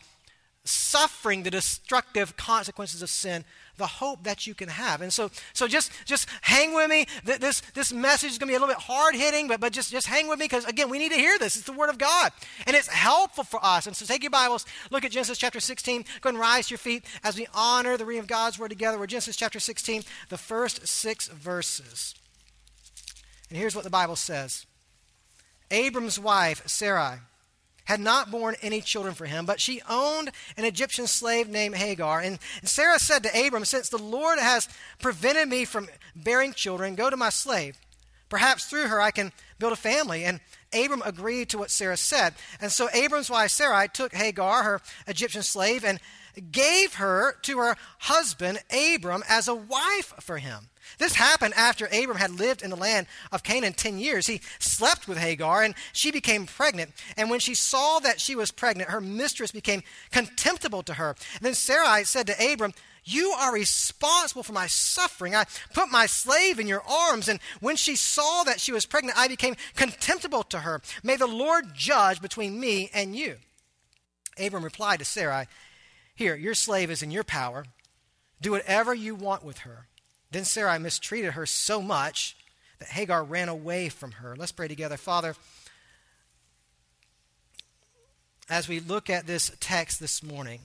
suffering 0.64 1.44
the 1.44 1.52
destructive 1.52 2.36
consequences 2.36 3.02
of 3.02 3.10
sin, 3.10 3.46
the 3.78 3.88
hope 3.88 4.24
that 4.24 4.46
you 4.46 4.54
can 4.54 4.70
have. 4.70 5.02
And 5.02 5.14
so, 5.14 5.30
so 5.54 5.68
just, 5.68 5.92
just 6.06 6.28
hang 6.42 6.74
with 6.74 6.90
me. 6.90 7.06
This, 7.24 7.62
this 7.74 7.94
message 7.94 8.32
is 8.32 8.38
going 8.38 8.48
to 8.48 8.52
be 8.52 8.56
a 8.56 8.60
little 8.60 8.74
bit 8.74 8.84
hard 8.84 9.16
hitting, 9.16 9.48
but, 9.48 9.60
but 9.60 9.72
just, 9.72 9.92
just 9.92 10.08
hang 10.08 10.28
with 10.28 10.40
me 10.40 10.46
because, 10.46 10.66
again, 10.66 10.90
we 10.90 11.00
need 11.00 11.12
to 11.12 11.18
hear 11.18 11.38
this. 11.38 11.56
It's 11.56 11.66
the 11.66 11.74
Word 11.74 11.90
of 11.90 11.98
God. 11.98 12.32
And 12.66 12.76
it's 12.76 12.88
helpful 12.88 13.44
for 13.44 13.64
us. 13.64 13.88
And 13.88 13.96
so 13.96 14.06
take 14.06 14.24
your 14.24 14.32
Bibles, 14.32 14.66
look 14.92 15.06
at 15.06 15.12
Genesis 15.12 15.38
chapter 15.38 15.60
16. 15.60 16.06
Go 16.22 16.30
and 16.30 16.40
rise 16.40 16.68
to 16.68 16.72
your 16.72 16.80
feet 16.80 17.06
as 17.24 17.38
we 17.38 17.48
honor 17.54 17.98
the 17.98 18.06
reading 18.06 18.22
of 18.22 18.28
God's 18.28 18.60
Word 18.60 18.70
together. 18.70 18.98
We're 18.98 19.08
Genesis 19.08 19.36
chapter 19.36 19.60
16, 19.60 20.04
the 20.30 20.38
first 20.38 20.88
six 20.88 21.28
verses. 21.28 22.16
And 23.50 23.58
here's 23.58 23.76
what 23.76 23.84
the 23.84 23.90
Bible 23.90 24.16
says 24.16 24.66
Abram's 25.72 26.20
wife, 26.20 26.68
Sarai, 26.68 27.20
had 27.88 28.02
not 28.02 28.30
borne 28.30 28.56
any 28.62 28.82
children 28.82 29.14
for 29.14 29.26
him, 29.26 29.46
but 29.46 29.62
she 29.62 29.82
owned 29.90 30.30
an 30.58 30.66
Egyptian 30.66 31.08
slave 31.08 31.48
named 31.48 31.76
Hagar. 31.76 32.20
And 32.20 32.38
Sarah 32.64 33.00
said 33.00 33.24
to 33.24 33.48
Abram, 33.48 33.64
Since 33.64 33.88
the 33.88 33.98
Lord 33.98 34.40
has 34.40 34.68
prevented 35.00 35.48
me 35.48 35.64
from 35.64 35.88
bearing 36.14 36.52
children, 36.52 36.96
go 36.96 37.10
to 37.10 37.16
my 37.16 37.30
slave. 37.30 37.78
Perhaps 38.28 38.66
through 38.66 38.90
her 38.90 39.00
I 39.00 39.12
can 39.12 39.32
build 39.58 39.72
a 39.72 39.78
family. 39.78 40.26
And 40.26 40.42
Abram 40.74 41.02
agreed 41.06 41.48
to 41.50 41.58
what 41.58 41.72
Sarah 41.72 41.96
said. 41.96 42.34
And 42.60 42.74
so 42.74 42.90
Abram's 42.94 43.30
wife 43.30 43.52
Sarai 43.52 43.88
took 43.88 44.14
Hagar, 44.14 44.64
her 44.64 44.82
Egyptian 45.08 45.42
slave, 45.42 45.86
and 45.86 46.02
gave 46.52 46.96
her 46.96 47.38
to 47.44 47.58
her 47.60 47.78
husband 48.00 48.60
Abram 48.70 49.24
as 49.30 49.48
a 49.48 49.56
wife 49.56 50.14
for 50.20 50.40
him. 50.40 50.68
This 50.98 51.16
happened 51.16 51.54
after 51.56 51.86
Abram 51.86 52.18
had 52.18 52.32
lived 52.32 52.62
in 52.62 52.70
the 52.70 52.76
land 52.76 53.08
of 53.32 53.44
Canaan 53.44 53.74
10 53.74 54.00
years. 54.00 54.28
He 54.28 54.42
slept 54.60 55.08
with 55.08 55.18
Hagar 55.18 55.64
and 55.64 55.76
she 55.94 56.12
became 56.12 56.46
pregnant. 56.46 56.92
And 57.16 57.30
when 57.30 57.40
she 57.40 57.54
saw 57.54 58.00
that 58.00 58.20
she 58.20 58.36
was 58.36 58.52
pregnant, 58.52 58.90
her 58.90 59.02
mistress 59.02 59.52
became 59.52 59.84
contemptible 60.12 60.84
to 60.84 60.96
her. 60.96 61.16
And 61.36 61.42
then 61.42 61.54
Sarai 61.54 62.04
said 62.04 62.28
to 62.28 62.54
Abram, 62.54 62.74
You 63.04 63.32
are 63.38 63.54
responsible 63.54 64.44
for 64.44 64.54
my 64.54 64.68
suffering. 64.68 65.36
I 65.36 65.46
put 65.74 65.90
my 65.90 66.06
slave 66.06 66.60
in 66.60 66.68
your 66.68 66.84
arms. 66.88 67.28
And 67.28 67.40
when 67.60 67.76
she 67.76 67.96
saw 67.96 68.44
that 68.44 68.60
she 68.60 68.72
was 68.72 68.86
pregnant, 68.86 69.18
I 69.18 69.28
became 69.28 69.56
contemptible 69.76 70.44
to 70.44 70.60
her. 70.60 70.82
May 71.04 71.16
the 71.16 71.28
Lord 71.28 71.74
judge 71.74 72.22
between 72.22 72.60
me 72.60 72.90
and 72.94 73.16
you. 73.16 73.38
Abram 74.40 74.64
replied 74.64 75.00
to 75.00 75.06
Sarai, 75.06 75.46
Here, 76.16 76.36
your 76.36 76.54
slave 76.54 76.92
is 76.92 77.02
in 77.02 77.12
your 77.12 77.24
power. 77.24 77.66
Do 78.42 78.52
whatever 78.52 78.94
you 78.94 79.16
want 79.16 79.44
with 79.44 79.60
her. 79.60 79.88
Then 80.32 80.46
Sarai 80.46 80.80
mistreated 80.80 81.34
her 81.34 81.46
so 81.46 81.82
much 81.82 82.36
that 82.80 82.90
Hagar 82.90 83.24
ran 83.24 83.50
away 83.50 83.90
from 83.90 84.14
her. 84.14 84.36
Let's 84.38 84.52
pray 84.52 84.68
together. 84.68 84.98
Father, 84.98 85.36
as 88.50 88.68
we 88.68 88.80
look 88.80 89.10
at 89.10 89.28
this 89.28 89.52
text 89.60 90.00
this 90.00 90.22
morning, 90.22 90.60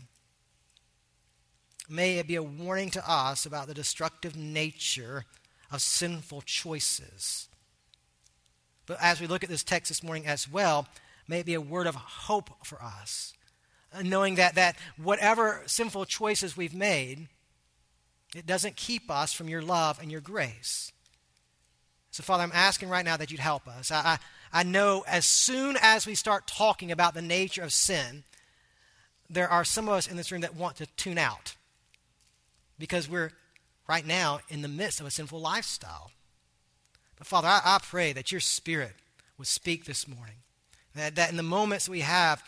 may 1.88 2.19
it 2.19 2.26
be 2.26 2.37
a 2.37 2.42
warning 2.42 2.90
to 2.90 3.11
us 3.11 3.47
about 3.47 3.66
the 3.66 3.75
destructive 3.75 4.37
nature 4.37 5.25
of 5.71 5.81
sinful 5.81 6.42
choices. 6.42 7.49
But 8.87 8.99
as 9.00 9.21
we 9.21 9.26
look 9.26 9.42
at 9.42 9.50
this 9.50 9.64
text 9.64 9.88
this 9.88 10.02
morning 10.02 10.26
as 10.26 10.50
well, 10.50 10.87
may 11.26 11.40
it 11.40 11.47
be 11.47 11.54
a 11.54 11.61
word 11.61 11.87
of 11.87 11.95
hope 11.95 12.50
for 12.64 12.83
us, 12.83 13.33
knowing 14.02 14.35
that, 14.37 14.54
that 14.57 14.76
whatever 14.97 15.62
sinful 15.66 16.04
choices 16.07 16.57
we've 16.57 16.75
made, 16.75 17.28
it 18.35 18.47
doesn't 18.47 18.77
keep 18.77 19.11
us 19.11 19.33
from 19.33 19.49
your 19.49 19.62
love 19.62 19.99
and 20.01 20.11
your 20.11 20.21
grace. 20.21 20.93
So, 22.11 22.23
Father, 22.23 22.43
I'm 22.43 22.53
asking 22.53 22.89
right 22.89 23.05
now 23.05 23.17
that 23.17 23.31
you'd 23.31 23.41
help 23.41 23.67
us. 23.67 23.91
I, 23.91 24.19
I, 24.53 24.61
I 24.61 24.62
know 24.62 25.05
as 25.07 25.25
soon 25.25 25.77
as 25.81 26.07
we 26.07 26.15
start 26.15 26.47
talking 26.47 26.93
about 26.93 27.15
the 27.15 27.23
nature 27.23 27.62
of 27.62 27.73
sin, 27.73 28.25
there 29.31 29.49
are 29.49 29.65
some 29.65 29.89
of 29.89 29.95
us 29.95 30.07
in 30.07 30.17
this 30.17 30.31
room 30.31 30.43
that 30.43 30.55
want 30.55 30.77
to 30.77 30.87
tune 30.97 31.17
out 31.17 31.57
because 32.79 33.09
we're 33.09 33.31
right 33.89 34.07
now 34.07 34.41
in 34.49 34.61
the 34.61 34.69
midst 34.69 35.01
of 35.01 35.07
a 35.07 35.11
sinful 35.11 35.41
lifestyle. 35.41 36.11
But, 37.17 37.27
Father, 37.27 37.49
I, 37.49 37.61
I 37.65 37.79
pray 37.83 38.12
that 38.12 38.31
your 38.31 38.41
Spirit 38.41 38.95
would 39.39 39.47
speak 39.47 39.87
this 39.87 40.07
morning. 40.07 40.37
That, 40.95 41.15
that 41.15 41.31
in 41.31 41.37
the 41.37 41.43
moments 41.43 41.89
we 41.89 42.01
have, 42.01 42.45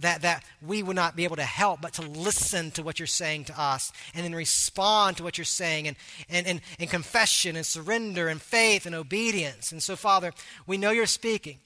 that, 0.00 0.22
that 0.22 0.44
we 0.60 0.82
would 0.82 0.96
not 0.96 1.16
be 1.16 1.24
able 1.24 1.36
to 1.36 1.42
help 1.42 1.80
but 1.80 1.92
to 1.94 2.02
listen 2.02 2.70
to 2.72 2.82
what 2.82 2.98
you're 2.98 3.06
saying 3.06 3.44
to 3.44 3.60
us 3.60 3.92
and 4.14 4.24
then 4.24 4.34
respond 4.34 5.16
to 5.16 5.22
what 5.22 5.38
you're 5.38 5.44
saying 5.44 5.88
and, 5.88 5.96
and, 6.28 6.46
and, 6.46 6.60
and 6.78 6.90
confession 6.90 7.56
and 7.56 7.66
surrender 7.66 8.28
and 8.28 8.40
faith 8.40 8.86
and 8.86 8.94
obedience. 8.94 9.72
And 9.72 9.82
so, 9.82 9.96
Father, 9.96 10.32
we 10.66 10.76
know 10.76 10.90
you're 10.90 11.06
speaking. 11.06 11.58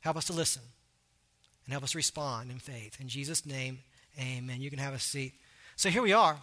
Help 0.00 0.16
us 0.16 0.26
to 0.26 0.32
listen 0.32 0.62
and 1.64 1.72
help 1.72 1.84
us 1.84 1.94
respond 1.94 2.50
in 2.50 2.58
faith. 2.58 3.00
In 3.00 3.08
Jesus' 3.08 3.46
name, 3.46 3.78
amen. 4.18 4.60
You 4.60 4.70
can 4.70 4.78
have 4.78 4.94
a 4.94 4.98
seat. 4.98 5.32
So 5.76 5.88
here 5.88 6.02
we 6.02 6.12
are. 6.12 6.38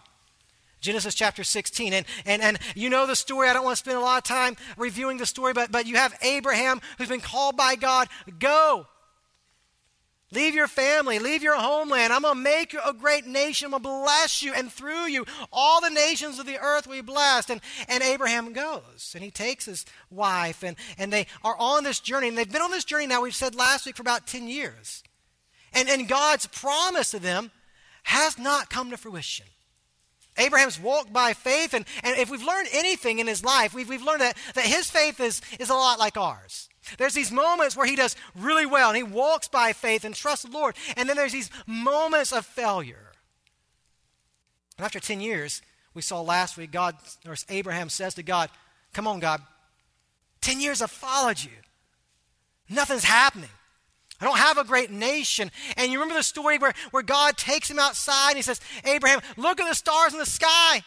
Genesis 0.80 1.14
chapter 1.14 1.44
16. 1.44 1.92
And, 1.92 2.06
and, 2.26 2.42
and 2.42 2.58
you 2.74 2.90
know 2.90 3.06
the 3.06 3.14
story. 3.14 3.48
I 3.48 3.54
don't 3.54 3.64
want 3.64 3.76
to 3.76 3.82
spend 3.82 3.96
a 3.96 4.00
lot 4.00 4.18
of 4.18 4.24
time 4.24 4.56
reviewing 4.76 5.16
the 5.16 5.26
story, 5.26 5.52
but, 5.52 5.70
but 5.70 5.86
you 5.86 5.96
have 5.96 6.12
Abraham 6.22 6.80
who's 6.98 7.08
been 7.08 7.20
called 7.20 7.56
by 7.56 7.76
God. 7.76 8.08
Go. 8.38 8.88
Leave 10.32 10.54
your 10.54 10.66
family, 10.66 11.18
leave 11.18 11.42
your 11.42 11.56
homeland. 11.56 12.10
I'm 12.10 12.22
going 12.22 12.34
to 12.34 12.40
make 12.40 12.72
you 12.72 12.80
a 12.84 12.94
great 12.94 13.26
nation. 13.26 13.66
I'm 13.66 13.70
going 13.72 13.82
to 13.82 14.02
bless 14.02 14.42
you, 14.42 14.54
and 14.54 14.72
through 14.72 15.06
you, 15.08 15.26
all 15.52 15.82
the 15.82 15.90
nations 15.90 16.38
of 16.38 16.46
the 16.46 16.58
earth 16.58 16.86
will 16.86 16.94
be 16.94 17.02
blessed. 17.02 17.50
And, 17.50 17.60
and 17.86 18.02
Abraham 18.02 18.54
goes, 18.54 19.12
and 19.14 19.22
he 19.22 19.30
takes 19.30 19.66
his 19.66 19.84
wife, 20.10 20.64
and, 20.64 20.76
and 20.96 21.12
they 21.12 21.26
are 21.44 21.54
on 21.58 21.84
this 21.84 22.00
journey. 22.00 22.28
And 22.28 22.38
they've 22.38 22.50
been 22.50 22.62
on 22.62 22.70
this 22.70 22.84
journey 22.84 23.06
now, 23.06 23.20
we've 23.20 23.34
said 23.34 23.54
last 23.54 23.84
week, 23.84 23.96
for 23.96 24.02
about 24.02 24.26
10 24.26 24.48
years. 24.48 25.02
And, 25.74 25.88
and 25.90 26.08
God's 26.08 26.46
promise 26.46 27.10
to 27.10 27.18
them 27.18 27.50
has 28.04 28.38
not 28.38 28.70
come 28.70 28.90
to 28.90 28.96
fruition. 28.96 29.46
Abraham's 30.38 30.80
walked 30.80 31.12
by 31.12 31.34
faith, 31.34 31.74
and, 31.74 31.84
and 32.02 32.16
if 32.16 32.30
we've 32.30 32.42
learned 32.42 32.68
anything 32.72 33.18
in 33.18 33.26
his 33.26 33.44
life, 33.44 33.74
we've, 33.74 33.88
we've 33.88 34.02
learned 34.02 34.22
that, 34.22 34.36
that 34.54 34.64
his 34.64 34.90
faith 34.90 35.20
is, 35.20 35.42
is 35.60 35.68
a 35.68 35.74
lot 35.74 35.98
like 35.98 36.16
ours. 36.16 36.70
There's 36.98 37.14
these 37.14 37.30
moments 37.30 37.76
where 37.76 37.86
he 37.86 37.96
does 37.96 38.16
really 38.34 38.66
well 38.66 38.88
and 38.88 38.96
he 38.96 39.02
walks 39.02 39.48
by 39.48 39.72
faith 39.72 40.04
and 40.04 40.14
trusts 40.14 40.44
the 40.44 40.50
Lord. 40.50 40.74
And 40.96 41.08
then 41.08 41.16
there's 41.16 41.32
these 41.32 41.50
moments 41.66 42.32
of 42.32 42.44
failure. 42.44 43.12
And 44.76 44.84
after 44.84 45.00
10 45.00 45.20
years, 45.20 45.62
we 45.94 46.02
saw 46.02 46.20
last 46.20 46.56
week, 46.56 46.72
God, 46.72 46.96
or 47.26 47.36
Abraham 47.48 47.88
says 47.88 48.14
to 48.14 48.22
God, 48.22 48.50
Come 48.92 49.06
on, 49.06 49.20
God, 49.20 49.40
10 50.40 50.60
years 50.60 50.82
I've 50.82 50.90
followed 50.90 51.42
you. 51.42 51.50
Nothing's 52.68 53.04
happening. 53.04 53.50
I 54.20 54.24
don't 54.24 54.38
have 54.38 54.58
a 54.58 54.64
great 54.64 54.90
nation. 54.90 55.50
And 55.76 55.90
you 55.90 55.98
remember 55.98 56.18
the 56.18 56.22
story 56.22 56.58
where, 56.58 56.74
where 56.90 57.02
God 57.02 57.36
takes 57.36 57.70
him 57.70 57.78
outside 57.78 58.30
and 58.30 58.36
he 58.36 58.42
says, 58.42 58.60
Abraham, 58.84 59.20
look 59.36 59.60
at 59.60 59.68
the 59.68 59.74
stars 59.74 60.12
in 60.12 60.18
the 60.18 60.26
sky. 60.26 60.82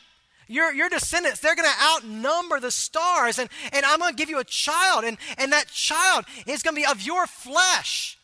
Your, 0.48 0.74
your 0.74 0.90
descendants, 0.90 1.40
they're 1.40 1.56
going 1.56 1.68
to 1.68 1.84
outnumber 1.84 2.60
the 2.60 2.72
stars, 2.72 3.40
and, 3.40 3.50
and 3.72 3.86
I'm 3.86 4.00
going 4.00 4.12
to 4.12 4.18
give 4.18 4.30
you 4.30 4.40
a 4.40 4.44
child, 4.44 5.04
and, 5.04 5.18
and 5.38 5.52
that 5.52 5.70
child 5.70 6.26
is 6.46 6.62
going 6.62 6.76
to 6.76 6.82
be 6.82 6.86
of 6.86 7.02
your 7.02 7.26
flesh. 7.26 8.20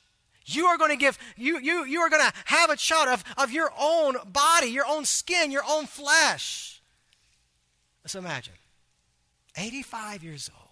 You 0.46 0.66
are 0.66 0.78
going 0.78 0.92
to 0.92 0.98
give, 0.98 1.18
you, 1.38 1.60
you, 1.60 1.86
you 1.86 2.00
are 2.02 2.10
going 2.10 2.22
to 2.22 2.34
have 2.46 2.70
a 2.70 2.76
child 2.76 3.08
of, 3.10 3.24
of 3.38 3.52
your 3.52 3.72
own 3.80 4.18
body, 4.32 4.68
your 4.68 4.86
own 4.88 5.06
skin, 5.06 5.52
your 5.52 5.64
own 5.68 5.86
flesh. 5.86 6.82
Let's 8.04 8.16
imagine 8.16 8.54
85 9.56 10.24
years 10.24 10.50
old. 10.54 10.68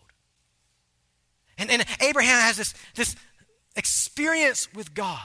And, 1.58 1.70
and 1.70 1.86
Abraham 2.02 2.42
has 2.42 2.58
this, 2.58 2.74
this 2.96 3.16
experience 3.76 4.68
with 4.74 4.94
God 4.94 5.22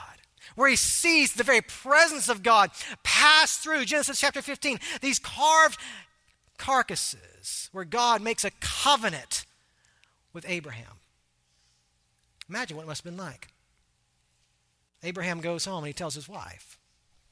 where 0.55 0.69
he 0.69 0.75
sees 0.75 1.33
the 1.33 1.43
very 1.43 1.61
presence 1.61 2.29
of 2.29 2.43
God 2.43 2.71
pass 3.03 3.57
through 3.57 3.85
Genesis 3.85 4.19
chapter 4.19 4.41
15, 4.41 4.79
these 5.01 5.19
carved 5.19 5.79
carcasses 6.57 7.69
where 7.71 7.85
God 7.85 8.21
makes 8.21 8.43
a 8.43 8.51
covenant 8.59 9.45
with 10.33 10.45
Abraham. 10.47 10.99
Imagine 12.49 12.77
what 12.77 12.83
it 12.83 12.87
must 12.87 13.03
have 13.03 13.11
been 13.11 13.23
like. 13.23 13.49
Abraham 15.03 15.39
goes 15.39 15.65
home 15.65 15.79
and 15.79 15.87
he 15.87 15.93
tells 15.93 16.15
his 16.15 16.27
wife, 16.27 16.77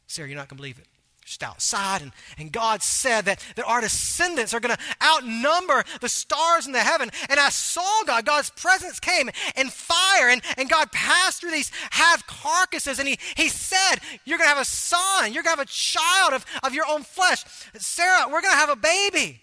Sarah, 0.08 0.28
you're 0.28 0.38
not 0.38 0.48
going 0.48 0.58
to 0.58 0.62
believe 0.62 0.80
it 0.80 0.88
just 1.26 1.44
outside. 1.44 2.02
And, 2.02 2.12
and 2.38 2.52
God 2.52 2.82
said 2.82 3.26
that, 3.26 3.44
that 3.56 3.66
our 3.66 3.82
descendants 3.82 4.54
are 4.54 4.60
going 4.60 4.76
to 4.76 4.84
outnumber 5.02 5.84
the 6.02 6.10
stars 6.10 6.66
in 6.66 6.74
the 6.74 6.80
heaven. 6.80 7.10
And 7.30 7.40
I 7.40 7.50
saw 7.50 8.04
God. 8.06 8.26
God's 8.26 8.50
presence 8.52 9.00
came 9.00 9.30
in 9.56 9.70
fire. 9.70 10.30
And, 10.30 10.42
and 10.58 10.70
God 10.70 10.92
passed 10.92 11.42
through 11.42 11.52
these 11.52 11.72
half 11.92 12.26
carcasses. 12.28 13.00
And 13.00 13.08
he, 13.08 13.18
he 13.36 13.50
said, 13.50 13.98
You're 14.26 14.38
going 14.38 14.50
to 14.50 14.56
have 14.56 14.62
a 14.62 14.66
son. 14.66 15.34
You're 15.34 15.44
going 15.44 15.56
to 15.56 15.62
have 15.62 15.68
a 15.68 15.72
child 15.72 16.34
of, 16.34 16.46
of 16.64 16.74
your 16.74 16.86
own 16.90 17.04
flesh. 17.04 17.44
Sarah, 17.78 18.26
we're 18.26 18.42
going 18.42 18.54
to 18.54 18.58
have 18.58 18.70
a 18.70 18.76
baby. 18.76 19.42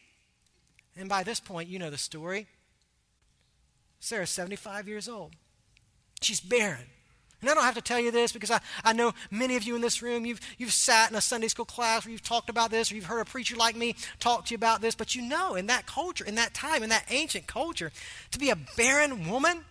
And 0.97 1.09
by 1.09 1.23
this 1.23 1.41
point, 1.41 1.69
you 1.69 1.79
know 1.79 1.91
the 1.91 1.99
story. 1.99 2.47
Sarah's 4.01 4.31
75 4.31 4.89
years 4.89 5.09
old. 5.09 5.35
She's 6.21 6.41
barren. 6.41 6.87
And 7.41 7.49
I 7.49 7.55
don't 7.55 7.65
have 7.65 7.75
to 7.75 7.83
tell 7.83 7.99
you 7.99 8.11
this 8.11 8.33
because 8.33 8.51
I, 8.51 8.61
I 8.85 8.93
know 8.93 9.13
many 9.31 9.57
of 9.57 9.63
you 9.63 9.75
in 9.75 9.81
this 9.81 10.03
room, 10.03 10.27
you've, 10.27 10.41
you've 10.59 10.73
sat 10.73 11.11
in 11.11 11.17
a 11.17 11.21
Sunday 11.21 11.49
school 11.49 11.65
class 11.65 12.05
where 12.05 12.13
you've 12.13 12.23
talked 12.23 12.51
about 12.51 12.71
this, 12.71 12.93
or 12.93 12.97
you've 12.97 13.07
heard 13.07 13.21
a 13.21 13.25
preacher 13.25 13.57
like 13.57 13.77
me 13.77 13.95
talk 14.19 14.47
to 14.47 14.51
you 14.53 14.57
about 14.57 14.81
this, 14.83 14.95
but 14.95 15.15
you 15.15 15.23
know 15.23 15.55
in 15.55 15.67
that 15.67 15.87
culture, 15.87 16.25
in 16.25 16.35
that 16.35 16.53
time, 16.53 16.83
in 16.83 16.91
that 16.91 17.05
ancient 17.09 17.47
culture, 17.47 17.91
to 18.31 18.39
be 18.39 18.51
a 18.51 18.57
barren 18.77 19.29
woman, 19.29 19.65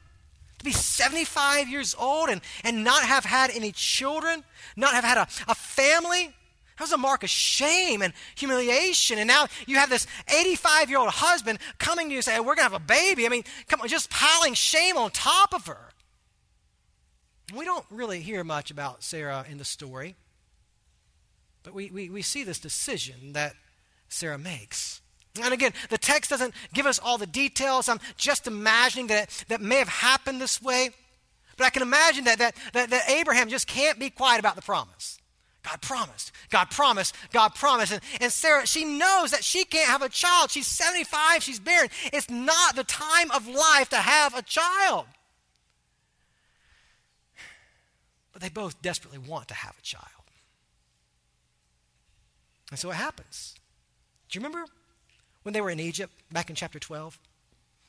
to 0.57 0.65
be 0.65 0.71
75 0.71 1.69
years 1.69 1.95
old 1.97 2.29
and, 2.29 2.41
and 2.63 2.83
not 2.83 3.03
have 3.03 3.23
had 3.23 3.51
any 3.51 3.71
children, 3.71 4.43
not 4.75 4.93
have 4.93 5.03
had 5.03 5.17
a, 5.17 5.27
a 5.47 5.55
family, 5.55 6.33
that 6.79 6.85
was 6.85 6.93
a 6.93 6.97
mark 6.97 7.23
of 7.23 7.29
shame 7.29 8.01
and 8.01 8.13
humiliation. 8.35 9.19
And 9.19 9.27
now 9.27 9.47
you 9.67 9.75
have 9.75 9.89
this 9.89 10.07
85 10.29 10.89
year 10.89 10.99
old 10.99 11.09
husband 11.09 11.59
coming 11.77 12.07
to 12.07 12.11
you 12.11 12.19
and 12.19 12.23
saying, 12.25 12.39
We're 12.39 12.55
going 12.55 12.69
to 12.69 12.71
have 12.71 12.73
a 12.73 12.79
baby. 12.79 13.25
I 13.25 13.29
mean, 13.29 13.43
come 13.67 13.81
on, 13.81 13.89
just 13.89 14.09
piling 14.09 14.53
shame 14.53 14.95
on 14.95 15.11
top 15.11 15.53
of 15.53 15.67
her. 15.67 15.88
We 17.53 17.65
don't 17.65 17.85
really 17.89 18.21
hear 18.21 18.43
much 18.43 18.71
about 18.71 19.03
Sarah 19.03 19.45
in 19.49 19.57
the 19.57 19.65
story, 19.65 20.15
but 21.63 21.73
we, 21.73 21.89
we, 21.91 22.09
we 22.09 22.21
see 22.21 22.43
this 22.43 22.59
decision 22.59 23.33
that 23.33 23.53
Sarah 24.07 24.37
makes. 24.37 25.01
And 25.41 25.53
again, 25.53 25.73
the 25.89 25.97
text 25.97 26.29
doesn't 26.29 26.53
give 26.73 26.85
us 26.85 26.99
all 26.99 27.17
the 27.17 27.27
details. 27.27 27.87
I'm 27.87 27.99
just 28.17 28.47
imagining 28.47 29.07
that 29.07 29.45
that 29.47 29.61
may 29.61 29.77
have 29.77 29.87
happened 29.87 30.41
this 30.41 30.61
way. 30.61 30.89
But 31.57 31.65
I 31.65 31.69
can 31.69 31.81
imagine 31.81 32.23
that, 32.25 32.39
that, 32.39 32.55
that, 32.73 32.89
that 32.89 33.09
Abraham 33.09 33.49
just 33.49 33.67
can't 33.67 33.99
be 33.99 34.09
quiet 34.09 34.39
about 34.39 34.55
the 34.55 34.61
promise. 34.61 35.19
God 35.61 35.81
promised, 35.81 36.31
God 36.49 36.71
promised, 36.71 37.15
God 37.31 37.53
promised. 37.53 37.91
And, 37.91 38.01
and 38.21 38.31
Sarah, 38.31 38.65
she 38.65 38.85
knows 38.85 39.31
that 39.31 39.43
she 39.43 39.65
can't 39.65 39.89
have 39.89 40.01
a 40.01 40.09
child. 40.09 40.51
She's 40.51 40.67
75, 40.67 41.43
she's 41.43 41.59
barren. 41.59 41.89
It's 42.13 42.29
not 42.29 42.75
the 42.75 42.85
time 42.85 43.29
of 43.31 43.47
life 43.47 43.89
to 43.89 43.97
have 43.97 44.35
a 44.35 44.41
child. 44.41 45.05
But 48.39 48.45
they 48.45 48.49
both 48.49 48.81
desperately 48.81 49.17
want 49.17 49.47
to 49.49 49.53
have 49.53 49.75
a 49.77 49.81
child. 49.81 50.05
And 52.69 52.79
so 52.79 52.89
it 52.91 52.95
happens. 52.95 53.55
Do 54.29 54.39
you 54.39 54.45
remember 54.45 54.69
when 55.43 55.53
they 55.53 55.61
were 55.61 55.69
in 55.69 55.79
Egypt 55.79 56.13
back 56.31 56.49
in 56.49 56.55
chapter 56.55 56.79
12? 56.79 57.19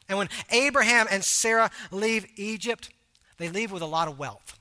And 0.08 0.18
when 0.18 0.28
Abraham 0.50 1.06
and 1.10 1.22
Sarah 1.22 1.70
leave 1.90 2.26
Egypt, 2.36 2.90
they 3.38 3.48
leave 3.48 3.70
with 3.70 3.82
a 3.82 3.86
lot 3.86 4.08
of 4.08 4.18
wealth. 4.18 4.58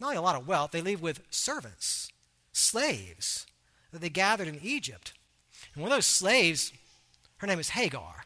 Not 0.00 0.08
only 0.08 0.16
a 0.16 0.22
lot 0.22 0.36
of 0.36 0.48
wealth, 0.48 0.70
they 0.70 0.80
leave 0.80 1.02
with 1.02 1.20
servants, 1.30 2.10
slaves 2.52 3.46
that 3.92 4.00
they 4.00 4.08
gathered 4.08 4.48
in 4.48 4.58
Egypt. 4.62 5.12
And 5.74 5.82
one 5.82 5.92
of 5.92 5.96
those 5.96 6.06
slaves, 6.06 6.72
her 7.38 7.46
name 7.46 7.58
is 7.58 7.70
Hagar. 7.70 8.24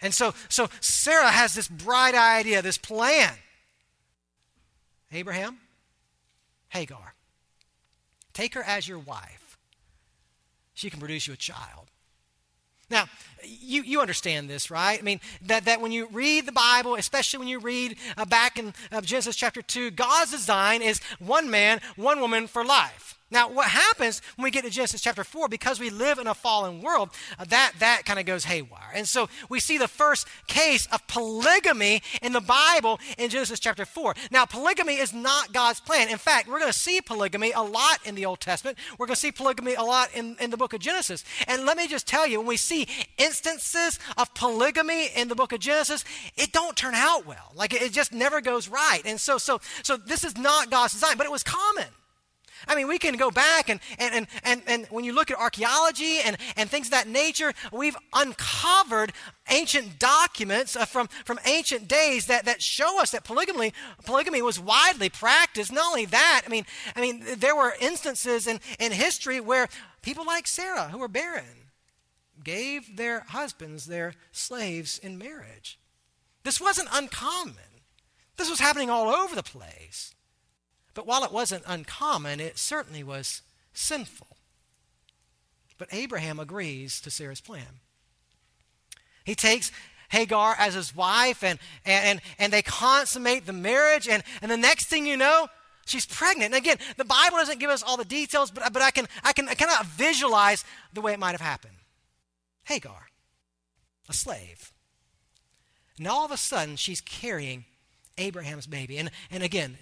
And 0.00 0.12
so, 0.12 0.34
so 0.48 0.68
Sarah 0.80 1.30
has 1.30 1.54
this 1.54 1.68
bright 1.68 2.14
idea, 2.14 2.60
this 2.60 2.78
plan. 2.78 3.32
Abraham, 5.12 5.58
Hagar, 6.68 7.14
take 8.32 8.54
her 8.54 8.62
as 8.62 8.88
your 8.88 8.98
wife. 8.98 9.58
She 10.74 10.90
can 10.90 11.00
produce 11.00 11.26
you 11.26 11.34
a 11.34 11.36
child. 11.36 11.90
Now, 12.90 13.04
you, 13.44 13.82
you 13.82 14.00
understand 14.00 14.48
this, 14.48 14.70
right? 14.70 14.98
I 14.98 15.02
mean, 15.02 15.20
that, 15.42 15.64
that 15.64 15.80
when 15.80 15.92
you 15.92 16.08
read 16.12 16.46
the 16.46 16.52
Bible, 16.52 16.94
especially 16.94 17.38
when 17.38 17.48
you 17.48 17.58
read 17.58 17.96
uh, 18.16 18.24
back 18.24 18.58
in 18.58 18.74
uh, 18.90 19.00
Genesis 19.00 19.36
chapter 19.36 19.62
2, 19.62 19.90
God's 19.92 20.30
design 20.30 20.82
is 20.82 21.00
one 21.18 21.50
man, 21.50 21.80
one 21.96 22.20
woman 22.20 22.46
for 22.46 22.64
life. 22.64 23.18
Now, 23.32 23.48
what 23.48 23.68
happens 23.68 24.20
when 24.36 24.44
we 24.44 24.50
get 24.50 24.62
to 24.64 24.70
Genesis 24.70 25.00
chapter 25.00 25.24
4, 25.24 25.48
because 25.48 25.80
we 25.80 25.88
live 25.88 26.18
in 26.18 26.26
a 26.26 26.34
fallen 26.34 26.82
world, 26.82 27.08
uh, 27.38 27.44
that, 27.46 27.72
that 27.78 28.02
kind 28.04 28.18
of 28.18 28.26
goes 28.26 28.44
haywire. 28.44 28.90
And 28.94 29.08
so 29.08 29.30
we 29.48 29.58
see 29.58 29.78
the 29.78 29.88
first 29.88 30.28
case 30.46 30.86
of 30.92 31.04
polygamy 31.08 32.02
in 32.20 32.34
the 32.34 32.42
Bible 32.42 33.00
in 33.16 33.30
Genesis 33.30 33.58
chapter 33.58 33.86
4. 33.86 34.14
Now, 34.30 34.44
polygamy 34.44 34.96
is 34.96 35.14
not 35.14 35.50
God's 35.54 35.80
plan. 35.80 36.10
In 36.10 36.18
fact, 36.18 36.46
we're 36.46 36.58
going 36.58 36.70
to 36.70 36.78
see 36.78 37.00
polygamy 37.00 37.52
a 37.52 37.62
lot 37.62 38.00
in 38.04 38.14
the 38.14 38.26
Old 38.26 38.40
Testament. 38.40 38.76
We're 38.98 39.06
going 39.06 39.14
to 39.14 39.20
see 39.20 39.32
polygamy 39.32 39.74
a 39.74 39.82
lot 39.82 40.10
in, 40.14 40.36
in 40.38 40.50
the 40.50 40.58
book 40.58 40.74
of 40.74 40.80
Genesis. 40.80 41.24
And 41.48 41.64
let 41.64 41.78
me 41.78 41.88
just 41.88 42.06
tell 42.06 42.26
you, 42.26 42.38
when 42.38 42.46
we 42.46 42.58
see 42.58 42.86
instances 43.32 43.98
of 44.18 44.34
polygamy 44.34 45.06
in 45.16 45.28
the 45.28 45.34
book 45.34 45.52
of 45.52 45.60
Genesis, 45.60 46.04
it 46.36 46.52
don't 46.52 46.76
turn 46.76 46.94
out 46.94 47.26
well. 47.26 47.52
Like 47.54 47.72
it, 47.72 47.92
just 47.92 48.12
never 48.12 48.42
goes 48.42 48.68
right. 48.68 49.00
And 49.06 49.18
so, 49.18 49.38
so, 49.38 49.60
so 49.82 49.96
this 49.96 50.22
is 50.22 50.36
not 50.36 50.70
God's 50.70 50.92
design, 50.92 51.16
but 51.16 51.24
it 51.24 51.32
was 51.32 51.42
common. 51.42 51.86
I 52.68 52.76
mean, 52.76 52.86
we 52.86 52.98
can 52.98 53.16
go 53.16 53.30
back 53.30 53.70
and, 53.70 53.80
and, 53.98 54.14
and, 54.14 54.26
and, 54.44 54.62
and 54.66 54.86
when 54.90 55.04
you 55.04 55.14
look 55.14 55.30
at 55.30 55.38
archaeology 55.38 56.18
and, 56.24 56.36
and 56.56 56.70
things 56.70 56.88
of 56.88 56.92
that 56.92 57.08
nature, 57.08 57.52
we've 57.72 57.96
uncovered 58.14 59.12
ancient 59.50 59.98
documents 59.98 60.76
uh, 60.76 60.84
from, 60.84 61.08
from 61.24 61.40
ancient 61.46 61.88
days 61.88 62.26
that, 62.26 62.44
that 62.44 62.62
show 62.62 63.00
us 63.00 63.10
that 63.10 63.24
polygamy, 63.24 63.72
polygamy 64.04 64.42
was 64.42 64.60
widely 64.60 65.08
practiced. 65.08 65.72
Not 65.72 65.86
only 65.86 66.04
that, 66.04 66.42
I 66.46 66.50
mean, 66.50 66.66
I 66.94 67.00
mean 67.00 67.24
there 67.38 67.56
were 67.56 67.74
instances 67.80 68.46
in, 68.46 68.60
in 68.78 68.92
history 68.92 69.40
where 69.40 69.68
people 70.02 70.24
like 70.24 70.46
Sarah, 70.46 70.88
who 70.88 70.98
were 70.98 71.08
barren, 71.08 71.61
gave 72.44 72.96
their 72.96 73.20
husbands 73.20 73.86
their 73.86 74.14
slaves 74.32 74.98
in 74.98 75.18
marriage. 75.18 75.78
This 76.44 76.60
wasn't 76.60 76.88
uncommon. 76.92 77.56
This 78.36 78.50
was 78.50 78.60
happening 78.60 78.90
all 78.90 79.08
over 79.08 79.34
the 79.34 79.42
place. 79.42 80.14
But 80.94 81.06
while 81.06 81.24
it 81.24 81.32
wasn't 81.32 81.64
uncommon, 81.66 82.40
it 82.40 82.58
certainly 82.58 83.02
was 83.02 83.42
sinful. 83.72 84.36
But 85.78 85.88
Abraham 85.92 86.38
agrees 86.38 87.00
to 87.00 87.10
Sarah's 87.10 87.40
plan. 87.40 87.80
He 89.24 89.34
takes 89.34 89.72
Hagar 90.10 90.54
as 90.58 90.74
his 90.74 90.94
wife, 90.94 91.42
and, 91.42 91.58
and, 91.86 92.20
and 92.38 92.52
they 92.52 92.62
consummate 92.62 93.46
the 93.46 93.52
marriage, 93.52 94.08
and, 94.08 94.22
and 94.42 94.50
the 94.50 94.56
next 94.56 94.86
thing 94.86 95.06
you 95.06 95.16
know, 95.16 95.48
she's 95.86 96.04
pregnant. 96.04 96.54
And 96.54 96.62
again, 96.62 96.76
the 96.96 97.04
Bible 97.04 97.38
doesn't 97.38 97.60
give 97.60 97.70
us 97.70 97.82
all 97.82 97.96
the 97.96 98.04
details, 98.04 98.50
but, 98.50 98.72
but 98.72 98.82
I, 98.82 98.90
can, 98.90 99.08
I 99.24 99.32
can 99.32 99.46
kind 99.46 99.70
of 99.80 99.86
visualize 99.86 100.64
the 100.92 101.00
way 101.00 101.12
it 101.12 101.18
might 101.18 101.32
have 101.32 101.40
happened. 101.40 101.74
Hagar, 102.64 103.08
a 104.08 104.12
slave. 104.12 104.72
And 105.98 106.06
all 106.06 106.24
of 106.24 106.30
a 106.30 106.36
sudden, 106.36 106.76
she's 106.76 107.00
carrying 107.00 107.64
Abraham's 108.18 108.66
baby. 108.66 108.98
And, 108.98 109.10
and 109.30 109.42
again, 109.42 109.76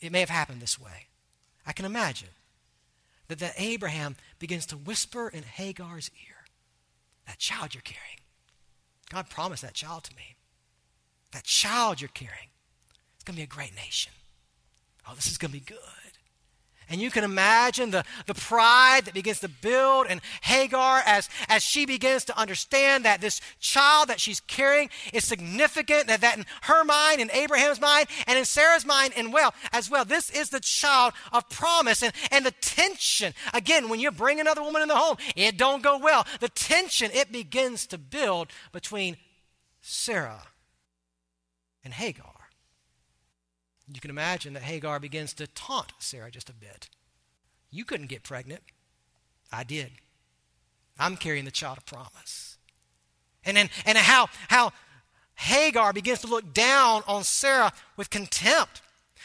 it 0.00 0.12
may 0.12 0.20
have 0.20 0.30
happened 0.30 0.60
this 0.60 0.80
way. 0.80 1.06
I 1.66 1.72
can 1.72 1.84
imagine 1.84 2.30
that, 3.28 3.38
that 3.38 3.54
Abraham 3.56 4.16
begins 4.38 4.66
to 4.66 4.76
whisper 4.76 5.28
in 5.28 5.42
Hagar's 5.42 6.10
ear, 6.26 6.36
That 7.26 7.38
child 7.38 7.74
you're 7.74 7.82
carrying, 7.82 8.20
God 9.10 9.30
promised 9.30 9.62
that 9.62 9.74
child 9.74 10.04
to 10.04 10.16
me. 10.16 10.36
That 11.32 11.44
child 11.44 12.00
you're 12.00 12.08
carrying, 12.08 12.50
it's 13.14 13.24
going 13.24 13.34
to 13.34 13.40
be 13.40 13.44
a 13.44 13.46
great 13.46 13.74
nation. 13.74 14.12
Oh, 15.08 15.14
this 15.14 15.26
is 15.26 15.38
going 15.38 15.52
to 15.52 15.58
be 15.58 15.64
good. 15.64 16.03
And 16.90 17.00
you 17.00 17.10
can 17.10 17.24
imagine 17.24 17.90
the, 17.90 18.04
the 18.26 18.34
pride 18.34 19.06
that 19.06 19.14
begins 19.14 19.40
to 19.40 19.48
build 19.48 20.06
in 20.06 20.20
Hagar 20.42 21.02
as, 21.06 21.28
as 21.48 21.62
she 21.62 21.86
begins 21.86 22.24
to 22.26 22.38
understand 22.38 23.04
that 23.04 23.20
this 23.20 23.40
child 23.58 24.08
that 24.08 24.20
she's 24.20 24.40
carrying 24.40 24.90
is 25.12 25.24
significant, 25.24 26.08
that, 26.08 26.20
that 26.20 26.36
in 26.36 26.44
her 26.62 26.84
mind, 26.84 27.20
in 27.20 27.30
Abraham's 27.30 27.80
mind, 27.80 28.08
and 28.26 28.38
in 28.38 28.44
Sarah's 28.44 28.84
mind 28.84 29.14
and 29.16 29.32
well 29.32 29.54
as 29.72 29.90
well. 29.90 30.04
This 30.04 30.30
is 30.30 30.50
the 30.50 30.60
child 30.60 31.14
of 31.32 31.48
promise. 31.48 32.02
And, 32.02 32.12
and 32.30 32.44
the 32.44 32.54
tension, 32.60 33.32
again, 33.52 33.88
when 33.88 34.00
you 34.00 34.10
bring 34.10 34.40
another 34.40 34.62
woman 34.62 34.82
in 34.82 34.88
the 34.88 34.96
home, 34.96 35.16
it 35.36 35.56
don't 35.56 35.82
go 35.82 35.98
well. 35.98 36.26
The 36.40 36.48
tension, 36.48 37.10
it 37.14 37.32
begins 37.32 37.86
to 37.88 37.98
build 37.98 38.48
between 38.72 39.16
Sarah 39.80 40.42
and 41.82 41.94
Hagar. 41.94 42.33
You 43.92 44.00
can 44.00 44.10
imagine 44.10 44.54
that 44.54 44.62
Hagar 44.62 44.98
begins 44.98 45.34
to 45.34 45.46
taunt 45.46 45.92
Sarah 45.98 46.30
just 46.30 46.48
a 46.48 46.54
bit. 46.54 46.88
You 47.70 47.84
couldn't 47.84 48.06
get 48.06 48.22
pregnant. 48.22 48.62
I 49.52 49.64
did. 49.64 49.90
I'm 50.98 51.16
carrying 51.16 51.44
the 51.44 51.50
child 51.50 51.78
of 51.78 51.86
promise. 51.86 52.56
And 53.44 53.56
then, 53.56 53.68
and 53.84 53.98
how, 53.98 54.28
how 54.48 54.72
Hagar 55.34 55.92
begins 55.92 56.20
to 56.20 56.26
look 56.26 56.54
down 56.54 57.02
on 57.06 57.24
Sarah 57.24 57.72
with 57.96 58.10
contempt. 58.10 58.80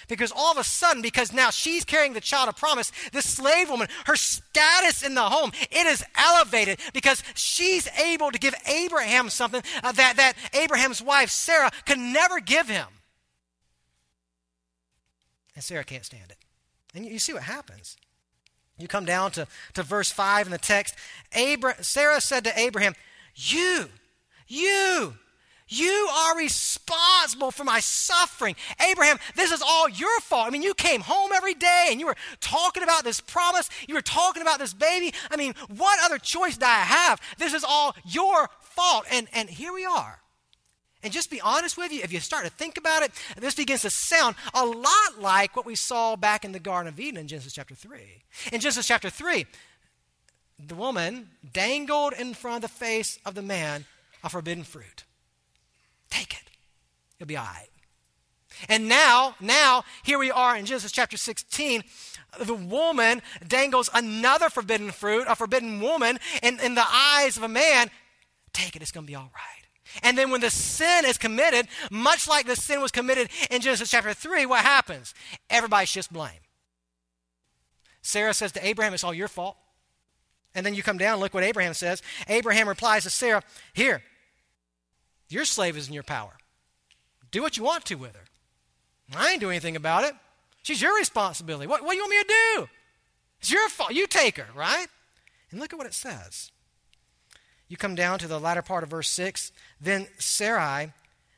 Because 0.08 0.32
all 0.32 0.52
of 0.52 0.58
a 0.58 0.64
sudden, 0.64 1.02
because 1.02 1.32
now 1.34 1.50
she's 1.50 1.86
carrying 1.86 2.14
the 2.14 2.22
child 2.22 2.50
of 2.50 2.56
promise, 2.56 2.92
this 3.12 3.30
slave 3.30 3.70
woman, 3.70 3.88
her 4.06 4.16
status 4.16 5.04
in 5.04 5.14
the 5.14 5.22
home, 5.22 5.52
it 5.70 5.86
is 5.86 6.04
elevated 6.18 6.80
because 6.94 7.22
she's 7.36 7.88
able 8.00 8.32
to 8.32 8.40
give 8.40 8.56
Abraham 8.66 9.30
something 9.30 9.62
uh, 9.84 9.92
that, 9.92 10.18
that 10.18 10.34
Abraham's 10.54 11.02
wife, 11.02 11.30
Sarah, 11.30 11.72
could 11.86 12.00
never 12.00 12.40
give 12.40 12.68
him. 12.68 12.88
And 15.60 15.64
Sarah 15.66 15.84
can't 15.84 16.06
stand 16.06 16.32
it. 16.32 16.38
And 16.96 17.06
you, 17.06 17.12
you 17.12 17.20
see 17.20 17.34
what 17.34 17.44
happens. 17.44 17.98
You 18.78 18.88
come 18.88 19.04
down 19.04 19.32
to, 19.32 19.46
to 19.74 19.84
verse 19.84 20.10
5 20.10 20.48
in 20.48 20.52
the 20.54 20.58
text. 20.58 20.96
Abra- 21.36 21.84
Sarah 21.84 22.22
said 22.22 22.46
to 22.46 22.58
Abraham, 22.58 22.96
You, 23.36 23.90
you, 24.48 25.16
you 25.68 26.10
are 26.16 26.38
responsible 26.38 27.52
for 27.52 27.66
my 27.66 27.82
suffering. 27.82 28.56
Abraham, 28.90 29.18
this 29.36 29.52
is 29.52 29.62
all 29.62 29.90
your 29.90 30.22
fault. 30.22 30.48
I 30.48 30.50
mean, 30.50 30.64
you 30.64 30.74
came 30.74 31.02
home 31.02 31.32
every 31.36 31.56
day 31.56 31.88
and 31.92 32.00
you 32.00 32.06
were 32.06 32.16
talking 32.40 32.82
about 32.82 33.04
this 33.04 33.20
promise. 33.20 33.70
You 33.86 33.96
were 33.96 34.02
talking 34.02 34.42
about 34.42 34.60
this 34.60 34.74
baby. 34.74 35.14
I 35.30 35.36
mean, 35.36 35.56
what 35.76 36.00
other 36.06 36.20
choice 36.20 36.56
do 36.56 36.66
I 36.68 36.70
have? 36.70 37.20
This 37.38 37.54
is 37.54 37.66
all 37.68 37.98
your 38.06 38.50
fault. 38.62 39.04
And, 39.12 39.28
and 39.34 39.50
here 39.50 39.74
we 39.74 39.84
are. 39.84 40.22
And 41.02 41.14
just 41.14 41.32
be 41.32 41.40
honest 41.40 41.78
with 41.78 41.94
you, 41.94 42.02
if 42.04 42.12
you 42.12 42.20
start 42.20 42.44
to 42.44 42.52
think 42.52 42.78
about 42.78 43.04
it, 43.04 43.12
this 43.38 43.56
begins 43.56 43.84
to 43.84 43.90
sound 43.90 44.36
a 44.54 44.66
lot 44.66 45.20
like 45.20 45.56
what 45.56 45.66
we 45.66 45.76
saw 45.76 46.18
back 46.18 46.44
in 46.44 46.52
the 46.52 46.60
Garden 46.60 46.92
of 46.92 47.00
Eden 47.00 47.22
in 47.22 47.28
Genesis 47.28 47.54
chapter 47.54 47.74
3. 47.74 48.00
In 48.52 48.60
Genesis 48.60 48.86
chapter 48.86 49.10
3, 49.10 49.46
the 50.60 50.76
woman 50.76 51.30
dangled 51.54 52.14
in 52.14 52.34
front 52.34 52.64
of 52.64 52.70
the 52.70 52.78
face 52.78 53.18
of 53.26 53.34
the 53.34 53.42
man 53.42 53.86
a 54.24 54.30
forbidden 54.30 54.66
fruit. 54.66 55.06
Take 56.10 56.34
it. 56.34 56.50
You'll 57.18 57.28
be 57.28 57.38
all 57.38 57.46
right. 57.46 57.70
And 58.68 58.90
now, 58.90 59.36
now, 59.40 59.86
here 60.04 60.20
we 60.20 60.32
are 60.32 60.58
in 60.58 60.66
Genesis 60.66 60.92
chapter 60.92 61.16
16. 61.16 61.84
The 62.42 62.54
woman 62.54 63.22
dangles 63.48 63.90
another 63.94 64.50
forbidden 64.50 64.92
fruit, 64.92 65.26
a 65.30 65.36
forbidden 65.36 65.80
woman, 65.80 66.20
in, 66.44 66.60
in 66.60 66.76
the 66.76 66.86
eyes 66.86 67.38
of 67.38 67.44
a 67.44 67.48
man. 67.48 67.90
Take 68.52 68.76
it, 68.76 68.82
it's 68.82 68.92
going 68.92 69.06
to 69.06 69.12
be 69.12 69.16
all 69.16 69.32
right. 69.34 69.69
And 70.04 70.18
then 70.18 70.32
when 70.32 70.42
the 70.42 70.50
sin 70.50 71.06
is 71.06 71.18
committed, 71.18 71.68
much 71.92 72.28
like 72.28 72.46
the 72.46 72.56
sin 72.56 72.82
was 72.82 72.92
committed 72.92 73.30
in 73.50 73.62
Genesis 73.62 73.90
chapter 73.90 74.14
3, 74.14 74.46
what 74.46 74.62
happens? 74.62 75.14
Everybody 75.50 75.86
shifts 75.86 76.12
blame. 76.12 76.40
Sarah 78.02 78.34
says 78.34 78.52
to 78.54 78.66
Abraham, 78.66 78.94
It's 78.94 79.04
all 79.04 79.14
your 79.14 79.28
fault. 79.28 79.58
And 80.56 80.66
then 80.66 80.74
you 80.74 80.82
come 80.82 80.98
down, 80.98 81.20
look 81.20 81.34
what 81.34 81.44
Abraham 81.44 81.74
says. 81.74 82.02
Abraham 82.28 82.68
replies 82.68 83.04
to 83.04 83.10
Sarah, 83.10 83.44
Here, 83.74 84.02
your 85.28 85.46
slave 85.46 85.78
is 85.78 85.88
in 85.88 85.94
your 85.94 86.04
power. 86.04 86.34
Do 87.32 87.42
what 87.42 87.58
you 87.58 87.64
want 87.64 87.86
to 87.86 87.96
with 87.96 88.16
her. 88.16 88.26
I 89.16 89.32
ain't 89.32 89.42
doing 89.42 89.54
anything 89.54 89.76
about 89.76 90.04
it. 90.04 90.14
She's 90.64 90.82
your 90.82 90.96
responsibility. 90.98 91.68
What, 91.68 91.84
what 91.84 91.92
do 91.92 91.98
you 91.98 92.04
want 92.04 92.12
me 92.12 92.22
to 92.22 92.28
do? 92.28 92.70
It's 93.40 93.52
your 93.52 93.70
fault. 93.70 93.92
You 93.94 94.08
take 94.08 94.38
her, 94.38 94.48
right? 94.56 94.88
And 95.52 95.60
look 95.60 95.74
at 95.74 95.78
what 95.78 95.88
it 95.88 95.94
says. 95.94 96.52
You 97.70 97.78
come 97.78 97.96
down 97.96 98.20
to 98.20 98.28
the 98.28 98.40
latter 98.40 98.64
part 98.64 98.84
of 98.84 98.90
verse 98.90 99.10
6. 99.10 99.52
Then 99.80 100.08
Sarai 100.18 100.92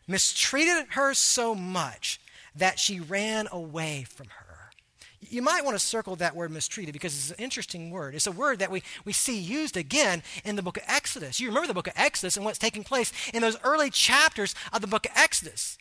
mistreated 0.07 0.87
her 0.91 1.13
so 1.13 1.53
much 1.53 2.19
that 2.55 2.79
she 2.79 2.99
ran 2.99 3.47
away 3.51 4.05
from 4.09 4.27
her. 4.27 4.71
You 5.19 5.41
might 5.41 5.63
want 5.63 5.75
to 5.75 5.85
circle 5.85 6.15
that 6.15 6.35
word 6.35 6.51
mistreated 6.51 6.93
because 6.93 7.15
it's 7.15 7.37
an 7.37 7.43
interesting 7.43 7.91
word. 7.91 8.15
It's 8.15 8.27
a 8.27 8.31
word 8.31 8.59
that 8.59 8.71
we, 8.71 8.81
we 9.05 9.13
see 9.13 9.37
used 9.37 9.77
again 9.77 10.23
in 10.43 10.55
the 10.55 10.63
book 10.63 10.77
of 10.77 10.83
Exodus. 10.87 11.39
You 11.39 11.47
remember 11.49 11.67
the 11.67 11.73
book 11.73 11.87
of 11.87 11.93
Exodus 11.95 12.37
and 12.37 12.45
what's 12.45 12.57
taking 12.57 12.83
place 12.83 13.13
in 13.33 13.41
those 13.41 13.57
early 13.63 13.89
chapters 13.89 14.55
of 14.73 14.81
the 14.81 14.87
book 14.87 15.05
of 15.05 15.11
Exodus. 15.15 15.77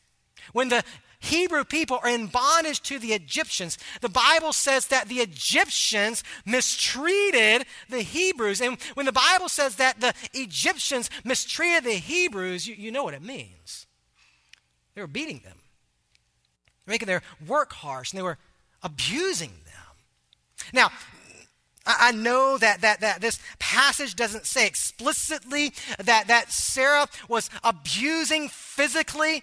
When 0.53 0.69
the 0.69 0.85
Hebrew 1.21 1.65
people 1.65 2.01
are 2.03 2.09
in 2.09 2.29
bondage 2.29 2.81
to 2.83 2.99
the 2.99 3.13
Egyptians, 3.13 3.79
the 4.01 4.09
Bible 4.09 4.55
says 4.55 4.87
that 4.87 5.09
the 5.09 5.21
Egyptians 5.21 6.25
mistreated 6.47 7.67
the 7.91 8.01
Hebrews. 8.01 8.63
And 8.63 8.79
when 8.95 9.05
the 9.05 9.13
Bible 9.13 9.51
says 9.51 9.77
that 9.77 10.01
the 10.01 10.15
Egyptians 10.33 11.11
mistreated 11.23 11.85
the 11.85 11.93
Hebrews, 11.93 12.67
you, 12.67 12.75
you 12.75 12.91
know 12.91 13.05
what 13.05 13.15
it 13.15 13.23
means. 13.23 13.87
They 14.95 15.03
were 15.03 15.07
beating 15.07 15.43
them, 15.45 15.59
making 16.87 17.07
their 17.07 17.23
work 17.47 17.75
harsh, 17.75 18.13
and 18.13 18.19
they 18.19 18.25
were 18.25 18.39
abusing 18.83 19.53
them. 19.67 19.97
Now, 20.73 20.91
I 21.85 22.13
know 22.13 22.57
that, 22.59 22.81
that, 22.81 23.01
that 23.01 23.21
this 23.21 23.39
passage 23.59 24.15
doesn't 24.17 24.47
say 24.47 24.67
explicitly 24.67 25.73
that, 25.99 26.29
that 26.29 26.51
Sarah 26.51 27.09
was 27.29 27.51
abusing 27.63 28.49
physically 28.49 29.43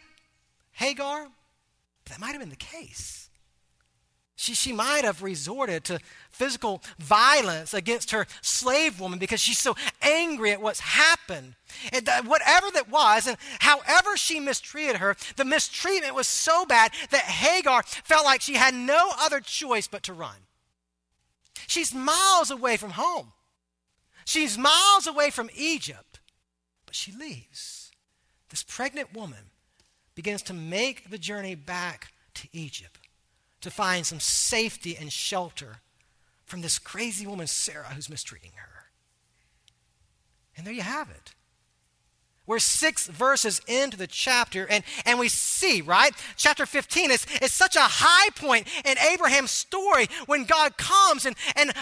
Hagar, 0.77 1.27
that 2.05 2.19
might 2.19 2.33
have 2.33 2.39
been 2.39 2.51
the 2.51 2.55
case. 2.55 3.31
She, 4.35 4.53
she 4.53 4.71
might 4.71 5.03
have 5.03 5.23
resorted 5.23 5.83
to 5.85 5.99
physical 6.29 6.83
violence 6.99 7.73
against 7.73 8.11
her 8.11 8.27
slave 8.43 8.99
woman 8.99 9.17
because 9.17 9.39
she's 9.39 9.57
so 9.57 9.75
angry 10.03 10.51
at 10.51 10.61
what's 10.61 10.81
happened. 10.81 11.55
And 11.91 12.07
whatever 12.27 12.69
that 12.69 12.91
was, 12.91 13.25
and 13.25 13.37
however 13.57 14.15
she 14.17 14.39
mistreated 14.39 14.97
her, 14.97 15.15
the 15.35 15.45
mistreatment 15.45 16.13
was 16.13 16.27
so 16.27 16.63
bad 16.63 16.91
that 17.09 17.23
Hagar 17.23 17.81
felt 17.81 18.25
like 18.25 18.41
she 18.41 18.53
had 18.53 18.75
no 18.75 19.09
other 19.19 19.39
choice 19.39 19.87
but 19.87 20.03
to 20.03 20.13
run. 20.13 20.37
She's 21.65 21.91
miles 21.91 22.51
away 22.51 22.77
from 22.77 22.91
home, 22.91 23.33
she's 24.25 24.59
miles 24.59 25.07
away 25.07 25.31
from 25.31 25.49
Egypt, 25.55 26.19
but 26.85 26.93
she 26.93 27.11
leaves. 27.11 27.91
This 28.49 28.61
pregnant 28.61 29.15
woman 29.15 29.49
begins 30.17 30.41
to 30.41 30.51
make 30.53 31.11
the 31.11 31.17
journey 31.19 31.53
back 31.53 32.11
to 32.33 32.47
Egypt 32.51 33.07
to 33.61 33.69
find 33.69 34.03
some 34.03 34.19
safety 34.19 34.97
and 34.99 35.13
shelter 35.13 35.77
from 36.43 36.61
this 36.61 36.79
crazy 36.79 37.27
woman, 37.27 37.45
Sarah, 37.45 37.93
who's 37.93 38.09
mistreating 38.09 38.53
her. 38.55 38.85
And 40.57 40.65
there 40.65 40.73
you 40.73 40.81
have 40.81 41.11
it. 41.11 41.35
We're 42.47 42.59
six 42.59 43.07
verses 43.07 43.61
into 43.67 43.97
the 43.97 44.07
chapter, 44.07 44.65
and, 44.65 44.83
and 45.05 45.19
we 45.19 45.27
see, 45.27 45.81
right? 45.81 46.13
Chapter 46.37 46.65
15 46.65 47.11
is, 47.11 47.25
is 47.41 47.51
such 47.51 47.75
a 47.75 47.81
high 47.81 48.29
point 48.31 48.67
in 48.85 48.97
Abraham's 48.97 49.51
story 49.51 50.07
when 50.27 50.45
God 50.45 50.77
comes 50.77 51.25
and, 51.25 51.35
and 51.57 51.73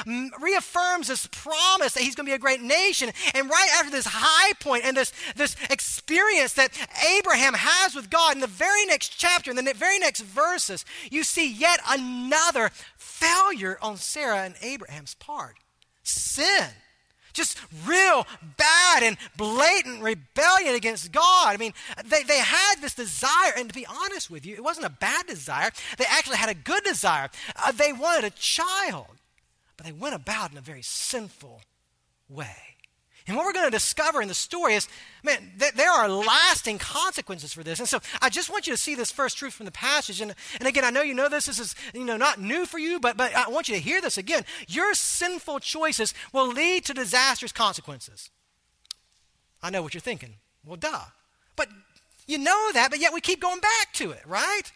reaffirms 0.42 1.08
this 1.08 1.28
promise 1.28 1.94
that 1.94 2.02
he's 2.02 2.16
going 2.16 2.26
to 2.26 2.32
be 2.32 2.36
a 2.36 2.40
great 2.40 2.62
nation. 2.62 3.12
And 3.36 3.48
right 3.48 3.70
after 3.76 3.92
this 3.92 4.08
high 4.10 4.54
point 4.60 4.86
and 4.86 4.98
this, 4.98 5.14
this 5.36 5.56
experience 5.70 6.54
that 6.54 6.72
Abraham 7.16 7.54
has 7.54 7.94
with 7.94 8.10
God, 8.10 8.34
in 8.34 8.42
the 8.42 8.48
very 8.48 8.86
next 8.88 9.10
chapter, 9.10 9.52
in 9.52 9.56
the 9.56 9.74
very 9.76 10.00
next 10.00 10.22
verses, 10.22 10.84
you 11.12 11.24
see 11.24 11.52
yet 11.52 11.80
another 11.88 12.72
failure 12.98 13.78
on 13.84 13.98
Sarah 13.98 14.44
and 14.44 14.56
Abraham's 14.62 15.14
part 15.14 15.58
sin 16.02 16.70
just 17.36 17.60
real 17.86 18.26
bad 18.58 19.04
and 19.04 19.18
blatant 19.38 20.02
rebellion 20.02 20.74
against 20.74 21.12
God. 21.12 21.54
I 21.54 21.58
mean, 21.58 21.74
they, 22.06 22.24
they 22.24 22.40
had 22.40 22.76
this 22.82 22.96
desire, 22.96 23.54
and 23.56 23.70
to 23.70 23.76
be 23.76 23.86
honest 23.86 24.30
with 24.32 24.46
you, 24.46 24.56
it 24.56 24.64
wasn't 24.64 24.88
a 24.88 24.90
bad 24.90 25.28
desire. 25.28 25.70
They 25.98 26.06
actually 26.10 26.38
had 26.38 26.50
a 26.50 26.56
good 26.56 26.84
desire. 26.84 27.30
Uh, 27.56 27.72
they 27.72 27.94
wanted 27.94 28.24
a 28.24 28.30
child, 28.32 29.08
but 29.78 29.86
they 29.86 29.92
went 29.92 30.16
about 30.16 30.52
in 30.52 30.58
a 30.58 30.62
very 30.62 30.82
sinful 30.82 31.62
way. 32.30 32.75
And 33.28 33.36
what 33.36 33.46
we're 33.46 33.54
going 33.54 33.66
to 33.66 33.72
discover 33.72 34.22
in 34.22 34.28
the 34.28 34.36
story 34.36 34.76
is, 34.76 34.88
man, 35.24 35.54
th- 35.58 35.74
there 35.74 35.90
are 35.90 36.08
lasting 36.08 36.78
consequences 36.78 37.54
for 37.54 37.64
this. 37.64 37.80
And 37.80 37.90
so 37.90 38.00
I 38.22 38.30
just 38.30 38.52
want 38.52 38.68
you 38.68 38.74
to 38.74 38.78
see 38.78 38.94
this 38.94 39.12
first 39.12 39.38
truth 39.38 39.54
from 39.54 39.66
the 39.66 39.72
passage. 39.72 40.22
And, 40.22 40.36
and 40.60 40.68
again, 40.68 40.86
I 40.86 40.92
know 40.92 41.02
you 41.02 41.16
know 41.16 41.28
this. 41.28 41.48
This 41.48 41.58
is, 41.58 41.76
you 41.94 42.06
know, 42.06 42.18
not 42.18 42.40
new 42.40 42.68
for 42.68 42.78
you, 42.78 43.00
but, 43.00 43.18
but 43.18 43.34
I 43.36 43.50
want 43.50 43.68
you 43.68 43.76
to 43.76 43.82
hear 43.82 44.00
this 44.00 44.20
again. 44.20 44.46
Your 44.68 44.94
sinful 44.94 45.60
choices 45.62 46.14
will 46.34 46.48
lead 46.48 46.86
to 46.86 46.94
disastrous 46.94 47.52
consequences. 47.52 48.30
I 49.64 49.72
know 49.72 49.82
what 49.82 49.96
you're 49.96 50.02
thinking. 50.02 50.36
Well, 50.64 50.78
duh. 50.78 51.06
But 51.56 51.70
you 52.28 52.38
know 52.38 52.72
that, 52.74 52.92
but 52.92 53.00
yet 53.00 53.14
we 53.14 53.22
keep 53.22 53.42
going 53.42 53.60
back 53.60 53.94
to 53.94 54.12
it, 54.12 54.22
right? 54.28 54.72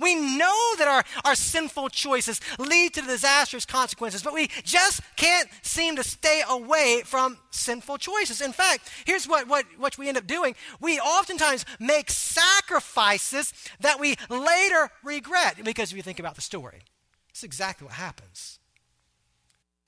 We 0.00 0.14
know 0.14 0.74
that 0.78 0.88
our, 0.88 1.04
our 1.24 1.34
sinful 1.34 1.90
choices 1.90 2.40
lead 2.58 2.94
to 2.94 3.02
disastrous 3.02 3.66
consequences, 3.66 4.22
but 4.22 4.32
we 4.32 4.48
just 4.64 5.00
can't 5.16 5.48
seem 5.62 5.96
to 5.96 6.04
stay 6.04 6.42
away 6.48 7.02
from 7.04 7.38
sinful 7.50 7.98
choices. 7.98 8.40
In 8.40 8.52
fact, 8.52 8.90
here's 9.04 9.28
what, 9.28 9.48
what, 9.48 9.64
what 9.78 9.98
we 9.98 10.08
end 10.08 10.18
up 10.18 10.26
doing 10.26 10.54
we 10.80 10.98
oftentimes 10.98 11.64
make 11.78 12.10
sacrifices 12.10 13.52
that 13.80 14.00
we 14.00 14.16
later 14.28 14.90
regret. 15.02 15.62
Because 15.62 15.90
if 15.90 15.96
you 15.96 16.02
think 16.02 16.18
about 16.18 16.34
the 16.34 16.40
story, 16.40 16.82
it's 17.30 17.42
exactly 17.42 17.86
what 17.86 17.94
happens. 17.94 18.58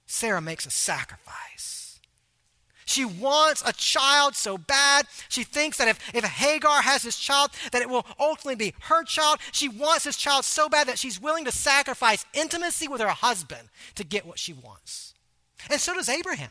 Sarah 0.07 0.41
makes 0.41 0.67
a 0.67 0.71
sacrifice. 0.71 1.84
She 2.85 3.05
wants 3.05 3.63
a 3.65 3.73
child 3.73 4.35
so 4.35 4.59
bad. 4.59 5.07
She 5.29 5.45
thinks 5.45 5.79
that 5.79 5.89
if, 5.89 5.99
if 6.15 6.25
Hagar 6.25 6.83
has 6.83 7.03
this 7.03 7.19
child, 7.19 7.51
that 7.73 7.83
it 7.83 7.89
will 7.89 8.07
ultimately 8.19 8.71
be 8.71 8.75
her 8.83 9.05
child. 9.05 9.39
She 9.53 9.69
wants 9.69 10.05
this 10.05 10.17
child 10.17 10.45
so 10.45 10.69
bad 10.69 10.89
that 10.89 10.99
she's 10.99 11.21
willing 11.21 11.45
to 11.47 11.53
sacrifice 11.53 12.27
intimacy 12.35 12.89
with 12.89 13.01
her 13.01 13.09
husband 13.09 13.69
to 13.95 14.05
get 14.05 14.27
what 14.27 14.39
she 14.39 14.53
wants. 14.53 15.15
And 15.71 15.81
so 15.81 15.95
does 15.95 16.09
Abraham. 16.09 16.51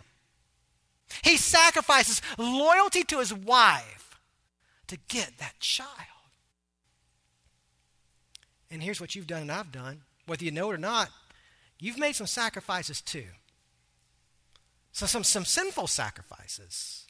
He 1.23 1.37
sacrifices 1.37 2.21
loyalty 2.37 3.03
to 3.03 3.19
his 3.19 3.33
wife 3.33 4.19
to 4.87 4.97
get 5.07 5.37
that 5.37 5.59
child. 5.59 5.89
And 8.71 8.81
here's 8.81 8.99
what 8.99 9.15
you've 9.15 9.27
done 9.27 9.43
and 9.43 9.51
I've 9.51 9.71
done, 9.71 10.01
whether 10.25 10.43
you 10.43 10.51
know 10.51 10.71
it 10.71 10.73
or 10.73 10.79
not, 10.79 11.09
you've 11.79 11.99
made 11.99 12.15
some 12.15 12.25
sacrifices 12.25 13.01
too. 13.01 13.25
So 14.93 15.07
some, 15.07 15.23
some 15.23 15.43
sinful 15.43 15.87
sacrifices. 15.87 17.05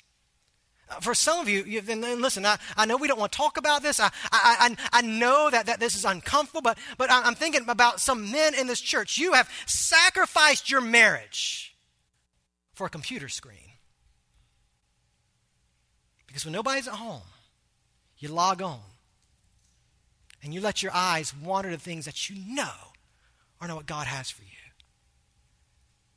Uh, 0.90 0.96
for 1.02 1.14
some 1.14 1.40
of 1.40 1.50
you, 1.50 1.82
and 1.90 2.02
listen, 2.22 2.46
I, 2.46 2.58
I 2.76 2.86
know 2.86 2.98
we 2.98 3.08
don't 3.08 3.20
want 3.20 3.32
to 3.34 3.38
talk 3.38 3.58
about 3.58 3.84
this. 3.84 4.00
I, 4.00 4.10
I, 4.32 4.76
I, 4.92 5.00
I 5.00 5.02
know 5.02 5.50
that, 5.50 5.66
that 5.66 5.80
this 5.80 5.96
is 5.96 6.06
uncomfortable, 6.06 6.62
but, 6.62 6.78
but 6.98 7.12
I'm 7.12 7.36
thinking 7.36 7.68
about 7.68 8.00
some 8.00 8.32
men 8.32 8.56
in 8.56 8.68
this 8.68 8.82
church. 8.82 9.18
You 9.18 9.34
have 9.34 9.50
sacrificed 9.66 10.72
your 10.72 10.82
marriage 10.82 11.76
for 12.74 12.88
a 12.88 12.90
computer 12.90 13.30
screen. 13.30 13.60
Because 16.26 16.46
when 16.46 16.54
nobody's 16.54 16.88
at 16.88 16.96
home, 16.96 17.22
you 18.18 18.30
log 18.30 18.62
on 18.62 18.80
and 20.42 20.54
you 20.54 20.62
let 20.62 20.82
your 20.82 20.94
eyes 20.96 21.34
wander 21.36 21.70
to 21.70 21.78
things 21.78 22.06
that 22.06 22.30
you 22.30 22.38
know 22.56 22.72
are 23.60 23.68
not 23.68 23.78
what 23.78 23.86
God 23.86 24.08
has 24.08 24.32
for 24.32 24.44
you. 24.44 24.63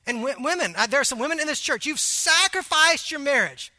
And 0.06 0.18
w- 0.18 0.36
women, 0.42 0.74
uh, 0.76 0.86
there 0.86 1.00
are 1.00 1.04
some 1.04 1.18
women 1.18 1.40
in 1.40 1.46
this 1.46 1.60
church, 1.60 1.86
you've 1.86 2.00
sacrificed 2.00 3.10
your 3.10 3.20
marriage 3.20 3.72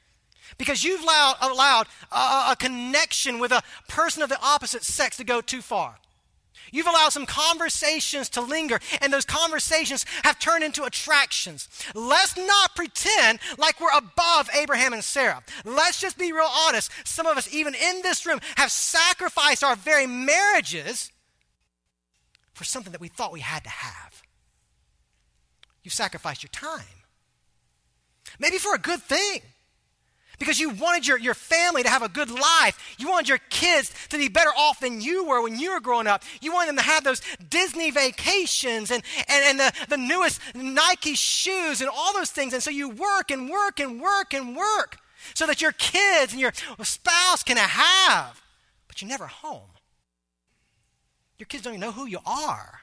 because 0.58 0.84
you've 0.84 1.04
allowed, 1.04 1.36
allowed 1.42 1.88
a, 2.12 2.52
a 2.52 2.56
connection 2.58 3.40
with 3.40 3.52
a 3.52 3.64
person 3.88 4.22
of 4.22 4.30
the 4.30 4.42
opposite 4.42 4.84
sex 4.84 5.18
to 5.18 5.24
go 5.24 5.42
too 5.42 5.62
far. 5.62 5.98
You've 6.72 6.88
allowed 6.88 7.14
some 7.14 7.26
conversations 7.26 8.28
to 8.30 8.42
linger, 8.42 8.80
and 9.02 9.14
those 9.14 9.26
conversations 9.26 10.06
have 10.24 10.38
turned 10.38 10.66
into 10.66 10.84
attractions. 10.84 11.70
Let's 11.96 12.36
not 12.38 12.76
pretend 12.76 13.40
like 13.58 13.80
we're 13.80 13.98
above 13.98 14.50
Abraham 14.54 14.92
and 14.92 15.04
Sarah. 15.04 15.44
Let's 15.64 16.02
just 16.02 16.18
be 16.18 16.34
real 16.34 16.50
honest. 16.52 16.92
Some 17.06 17.26
of 17.26 17.38
us, 17.38 17.54
even 17.54 17.74
in 17.74 18.02
this 18.02 18.26
room, 18.26 18.42
have 18.56 18.72
sacrificed 18.72 19.64
our 19.64 19.76
very 19.76 20.08
marriages 20.08 21.12
for 22.54 22.64
something 22.64 22.92
that 22.92 23.02
we 23.02 23.08
thought 23.08 23.32
we 23.32 23.40
had 23.40 23.64
to 23.64 23.70
have. 23.70 24.24
You've 25.88 25.94
sacrificed 25.94 26.44
your 26.44 26.50
time. 26.50 26.84
Maybe 28.40 28.58
for 28.58 28.76
a 28.76 28.78
good 28.78 29.02
thing. 29.02 29.40
Because 30.38 30.60
you 30.60 30.72
wanted 30.72 31.08
your, 31.08 31.18
your 31.18 31.34
family 31.34 31.82
to 31.82 31.88
have 31.88 32.02
a 32.02 32.10
good 32.10 32.30
life. 32.30 32.96
You 33.00 33.08
wanted 33.08 33.30
your 33.30 33.38
kids 33.50 33.94
to 34.10 34.18
be 34.18 34.28
better 34.28 34.50
off 34.50 34.82
than 34.82 35.00
you 35.00 35.26
were 35.26 35.42
when 35.42 35.58
you 35.58 35.72
were 35.72 35.80
growing 35.80 36.06
up. 36.06 36.24
You 36.42 36.52
wanted 36.52 36.68
them 36.68 36.76
to 36.76 36.82
have 36.82 37.06
those 37.06 37.22
Disney 37.50 37.90
vacations 37.90 38.92
and, 38.92 39.02
and, 39.30 39.46
and 39.46 39.60
the, 39.62 39.86
the 39.88 39.96
newest 39.96 40.42
Nike 40.54 41.16
shoes 41.16 41.80
and 41.80 41.90
all 41.90 42.12
those 42.12 42.32
things. 42.32 42.52
And 42.52 42.62
so 42.62 42.70
you 42.70 42.90
work 42.90 43.32
and 43.32 43.50
work 43.50 43.80
and 43.80 44.02
work 44.02 44.34
and 44.34 44.58
work 44.58 44.98
so 45.36 45.48
that 45.48 45.62
your 45.62 45.72
kids 45.72 46.34
and 46.34 46.42
your 46.42 46.52
spouse 46.84 47.44
can 47.44 47.56
have. 47.56 48.42
But 48.90 49.02
you're 49.02 49.08
never 49.08 49.28
home. 49.28 49.70
Your 51.38 51.48
kids 51.48 51.64
don't 51.64 51.76
even 51.76 51.80
know 51.80 51.94
who 51.94 52.08
you 52.08 52.20
are. 52.26 52.82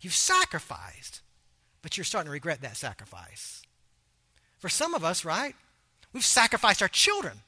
You've 0.00 0.14
sacrificed 0.14 1.20
but 1.82 1.96
you're 1.96 2.04
starting 2.04 2.28
to 2.28 2.32
regret 2.32 2.62
that 2.62 2.76
sacrifice. 2.76 3.62
For 4.58 4.68
some 4.68 4.94
of 4.94 5.04
us, 5.04 5.24
right? 5.24 5.54
We've 6.12 6.24
sacrificed 6.24 6.82
our 6.82 6.88
children. 6.88 7.38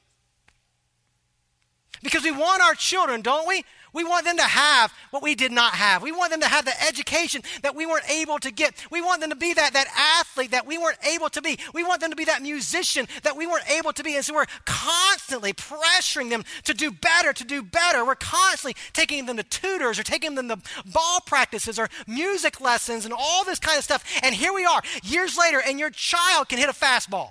Because 2.02 2.24
we 2.24 2.32
want 2.32 2.60
our 2.62 2.74
children, 2.74 3.22
don't 3.22 3.46
we? 3.46 3.64
We 3.94 4.02
want 4.04 4.24
them 4.26 4.36
to 4.36 4.42
have 4.42 4.92
what 5.10 5.22
we 5.22 5.36
did 5.36 5.52
not 5.52 5.74
have. 5.74 6.02
We 6.02 6.12
want 6.12 6.32
them 6.32 6.40
to 6.40 6.48
have 6.48 6.64
the 6.64 6.82
education 6.86 7.42
that 7.62 7.76
we 7.76 7.86
weren't 7.86 8.10
able 8.10 8.38
to 8.40 8.50
get. 8.50 8.74
We 8.90 9.00
want 9.00 9.20
them 9.20 9.30
to 9.30 9.36
be 9.36 9.54
that, 9.54 9.72
that 9.72 9.86
athlete 10.20 10.50
that 10.50 10.66
we 10.66 10.76
weren't 10.76 10.98
able 11.06 11.30
to 11.30 11.40
be. 11.40 11.58
We 11.72 11.84
want 11.84 12.00
them 12.00 12.10
to 12.10 12.16
be 12.16 12.24
that 12.24 12.42
musician 12.42 13.06
that 13.22 13.36
we 13.36 13.46
weren't 13.46 13.70
able 13.70 13.92
to 13.92 14.02
be. 14.02 14.16
And 14.16 14.24
so 14.24 14.34
we're 14.34 14.46
constantly 14.66 15.52
pressuring 15.52 16.30
them 16.30 16.44
to 16.64 16.74
do 16.74 16.90
better, 16.90 17.32
to 17.32 17.44
do 17.44 17.62
better. 17.62 18.04
We're 18.04 18.16
constantly 18.16 18.76
taking 18.92 19.26
them 19.26 19.36
to 19.36 19.44
tutors 19.44 19.98
or 19.98 20.02
taking 20.02 20.34
them 20.34 20.48
to 20.48 20.58
ball 20.84 21.20
practices 21.24 21.78
or 21.78 21.88
music 22.06 22.60
lessons 22.60 23.04
and 23.04 23.14
all 23.16 23.44
this 23.44 23.60
kind 23.60 23.78
of 23.78 23.84
stuff. 23.84 24.04
And 24.22 24.34
here 24.34 24.52
we 24.52 24.64
are, 24.64 24.82
years 25.02 25.38
later, 25.38 25.62
and 25.64 25.78
your 25.78 25.90
child 25.90 26.48
can 26.48 26.58
hit 26.58 26.68
a 26.68 26.72
fastball, 26.72 27.30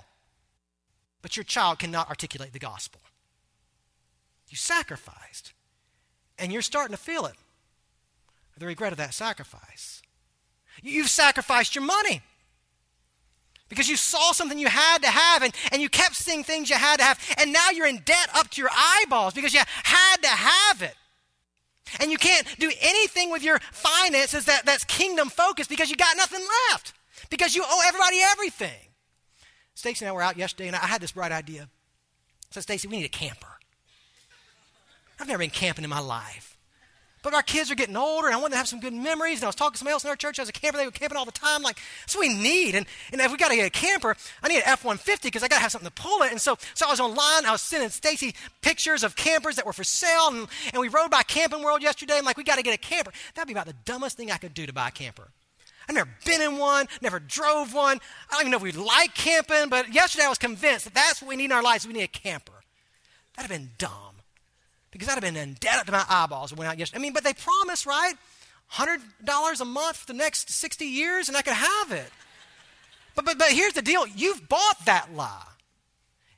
but 1.20 1.36
your 1.36 1.44
child 1.44 1.78
cannot 1.78 2.08
articulate 2.08 2.52
the 2.52 2.58
gospel. 2.58 3.00
You 4.48 4.56
sacrificed. 4.56 5.53
And 6.38 6.52
you're 6.52 6.62
starting 6.62 6.96
to 6.96 7.02
feel 7.02 7.26
it 7.26 7.34
the 8.56 8.66
regret 8.66 8.92
of 8.92 8.98
that 8.98 9.14
sacrifice. 9.14 10.02
You've 10.82 11.08
sacrificed 11.08 11.74
your 11.74 11.84
money 11.84 12.22
because 13.68 13.88
you 13.88 13.96
saw 13.96 14.32
something 14.32 14.58
you 14.58 14.68
had 14.68 14.98
to 15.02 15.08
have 15.08 15.42
and, 15.42 15.54
and 15.72 15.80
you 15.82 15.88
kept 15.88 16.14
seeing 16.14 16.44
things 16.44 16.70
you 16.70 16.76
had 16.76 16.98
to 16.98 17.04
have, 17.04 17.18
and 17.38 17.52
now 17.52 17.70
you're 17.70 17.86
in 17.86 17.98
debt 18.04 18.28
up 18.34 18.50
to 18.50 18.60
your 18.60 18.70
eyeballs 18.72 19.34
because 19.34 19.54
you 19.54 19.60
had 19.82 20.16
to 20.22 20.28
have 20.28 20.82
it. 20.82 20.94
And 22.00 22.10
you 22.10 22.16
can't 22.16 22.46
do 22.58 22.70
anything 22.80 23.30
with 23.30 23.42
your 23.42 23.58
finances 23.72 24.46
that, 24.46 24.64
that's 24.64 24.84
kingdom 24.84 25.28
focused 25.28 25.68
because 25.68 25.90
you 25.90 25.96
got 25.96 26.16
nothing 26.16 26.44
left 26.70 26.94
because 27.30 27.54
you 27.54 27.62
owe 27.64 27.82
everybody 27.86 28.20
everything. 28.20 28.88
Stacy 29.74 30.04
and 30.04 30.10
I 30.10 30.12
were 30.12 30.22
out 30.22 30.36
yesterday, 30.36 30.68
and 30.68 30.76
I 30.76 30.86
had 30.86 31.00
this 31.00 31.12
bright 31.12 31.32
idea. 31.32 31.62
I 31.62 31.66
said, 32.50 32.62
Stacy, 32.62 32.88
we 32.88 32.96
need 32.96 33.04
a 33.04 33.08
camper. 33.08 33.53
I've 35.18 35.28
never 35.28 35.38
been 35.38 35.50
camping 35.50 35.84
in 35.84 35.90
my 35.90 36.00
life. 36.00 36.54
But 37.24 37.32
our 37.32 37.42
kids 37.42 37.70
are 37.70 37.74
getting 37.74 37.96
older, 37.96 38.28
and 38.28 38.36
I 38.36 38.38
want 38.38 38.52
to 38.52 38.58
have 38.58 38.68
some 38.68 38.80
good 38.80 38.92
memories. 38.92 39.38
And 39.38 39.44
I 39.44 39.46
was 39.46 39.54
talking 39.54 39.72
to 39.72 39.78
somebody 39.78 39.94
else 39.94 40.04
in 40.04 40.10
our 40.10 40.16
church 40.16 40.38
as 40.38 40.50
a 40.50 40.52
camper. 40.52 40.76
They 40.76 40.84
were 40.84 40.90
camping 40.90 41.16
all 41.16 41.24
the 41.24 41.32
time. 41.32 41.62
Like, 41.62 41.78
that's 42.00 42.14
what 42.14 42.28
we 42.28 42.34
need. 42.34 42.74
And, 42.74 42.84
and 43.12 43.20
if 43.22 43.32
we 43.32 43.38
got 43.38 43.48
to 43.48 43.56
get 43.56 43.66
a 43.66 43.70
camper, 43.70 44.14
I 44.42 44.48
need 44.48 44.58
an 44.58 44.64
F 44.66 44.84
150 44.84 45.28
because 45.28 45.42
I 45.42 45.48
got 45.48 45.56
to 45.56 45.62
have 45.62 45.72
something 45.72 45.88
to 45.88 46.02
pull 46.02 46.20
it. 46.20 46.32
And 46.32 46.40
so, 46.40 46.58
so 46.74 46.86
I 46.86 46.90
was 46.90 47.00
online. 47.00 47.46
I 47.46 47.52
was 47.52 47.62
sending 47.62 47.88
Stacy 47.88 48.34
pictures 48.60 49.02
of 49.02 49.16
campers 49.16 49.56
that 49.56 49.64
were 49.64 49.72
for 49.72 49.84
sale. 49.84 50.28
And, 50.28 50.46
and 50.74 50.80
we 50.82 50.88
rode 50.88 51.10
by 51.10 51.22
Camping 51.22 51.62
World 51.62 51.80
yesterday. 51.82 52.18
I'm 52.18 52.26
like, 52.26 52.36
we 52.36 52.44
got 52.44 52.56
to 52.56 52.62
get 52.62 52.74
a 52.74 52.78
camper. 52.78 53.10
That'd 53.34 53.48
be 53.48 53.54
about 53.54 53.66
the 53.68 53.76
dumbest 53.86 54.18
thing 54.18 54.30
I 54.30 54.36
could 54.36 54.52
do 54.52 54.66
to 54.66 54.74
buy 54.74 54.88
a 54.88 54.92
camper. 54.92 55.28
I've 55.88 55.94
never 55.94 56.10
been 56.26 56.42
in 56.42 56.58
one, 56.58 56.88
never 57.00 57.20
drove 57.20 57.72
one. 57.72 58.00
I 58.30 58.32
don't 58.32 58.40
even 58.42 58.50
know 58.50 58.56
if 58.58 58.62
we 58.62 58.72
like 58.72 59.14
camping, 59.14 59.70
but 59.70 59.94
yesterday 59.94 60.26
I 60.26 60.28
was 60.28 60.38
convinced 60.38 60.84
that 60.84 60.94
that's 60.94 61.22
what 61.22 61.28
we 61.30 61.36
need 61.36 61.46
in 61.46 61.52
our 61.52 61.62
lives. 61.62 61.86
We 61.86 61.94
need 61.94 62.02
a 62.02 62.08
camper. 62.08 62.52
That'd 63.36 63.50
have 63.50 63.60
been 63.60 63.70
dumb 63.78 64.13
because 64.94 65.08
I'd 65.08 65.14
have 65.14 65.22
been 65.22 65.36
in 65.36 65.54
debt 65.54 65.80
up 65.80 65.86
to 65.86 65.92
my 65.92 66.04
eyeballs 66.08 66.54
went 66.54 66.70
out 66.70 66.78
yesterday. 66.78 67.00
I 67.00 67.02
mean, 67.02 67.12
but 67.12 67.24
they 67.24 67.34
promised, 67.34 67.84
right? 67.84 68.14
$100 68.72 69.60
a 69.60 69.64
month 69.64 69.96
for 69.96 70.06
the 70.06 70.14
next 70.14 70.50
60 70.50 70.84
years 70.84 71.28
and 71.28 71.36
I 71.36 71.42
could 71.42 71.54
have 71.54 71.90
it. 71.90 72.10
But, 73.16 73.24
but, 73.24 73.36
but 73.36 73.48
here's 73.48 73.72
the 73.72 73.82
deal 73.82 74.06
you've 74.06 74.48
bought 74.48 74.84
that 74.86 75.12
lie. 75.14 75.48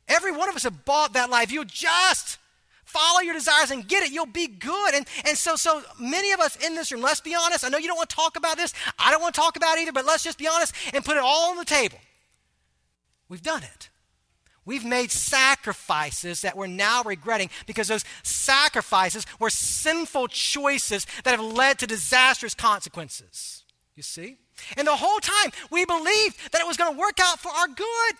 Every 0.09 0.33
one 0.33 0.49
of 0.49 0.57
us 0.57 0.63
have 0.63 0.87
bought 0.87 1.13
that 1.13 1.29
lie. 1.29 1.43
If 1.43 1.53
you 1.53 1.67
just 1.67 2.39
follow 2.85 3.21
your 3.21 3.35
desires 3.35 3.71
and 3.71 3.87
get 3.87 4.05
it, 4.05 4.11
you'll 4.11 4.25
be 4.25 4.47
good. 4.47 4.95
And, 4.95 5.07
and 5.27 5.37
so, 5.37 5.57
so 5.57 5.83
many 6.01 6.33
of 6.33 6.41
us 6.41 6.57
in 6.57 6.75
this 6.75 6.91
room, 6.91 7.03
let's 7.03 7.21
be 7.21 7.35
honest. 7.35 7.63
I 7.63 7.69
know 7.69 7.77
you 7.77 7.89
don't 7.89 7.97
want 7.97 8.09
to 8.09 8.17
talk 8.17 8.37
about 8.37 8.57
this. 8.57 8.73
I 8.99 9.11
don't 9.11 9.21
want 9.21 9.35
to 9.35 9.41
talk 9.41 9.57
about 9.57 9.77
it 9.77 9.83
either, 9.83 9.93
but 9.93 10.07
let's 10.07 10.25
just 10.25 10.39
be 10.39 10.49
honest 10.49 10.73
and 10.95 11.05
put 11.05 11.19
it 11.19 11.23
all 11.23 11.51
on 11.51 11.59
the 11.59 11.65
table. 11.67 11.99
We've 13.29 13.43
done 13.43 13.63
it. 13.63 13.91
We've 14.67 14.85
made 14.85 15.13
sacrifices 15.13 16.43
that 16.43 16.57
we're 16.57 16.67
now 16.67 17.05
regretting 17.05 17.51
because 17.67 17.87
those 17.87 18.05
sacrifices 18.25 19.25
were 19.39 19.49
sinful 19.49 20.27
choices 20.29 21.07
that 21.23 21.31
have 21.31 21.41
led 21.41 21.79
to 21.79 21.87
disastrous 21.87 22.55
consequences. 22.55 23.63
You 23.95 24.03
see? 24.03 24.39
And 24.77 24.87
the 24.87 24.97
whole 24.97 25.21
time 25.21 25.53
we 25.71 25.85
believed 25.87 26.53
that 26.53 26.61
it 26.61 26.67
was 26.67 26.77
going 26.77 26.93
to 26.93 26.99
work 26.99 27.19
out 27.21 27.39
for 27.39 27.51
our 27.51 27.69
good. 27.69 28.15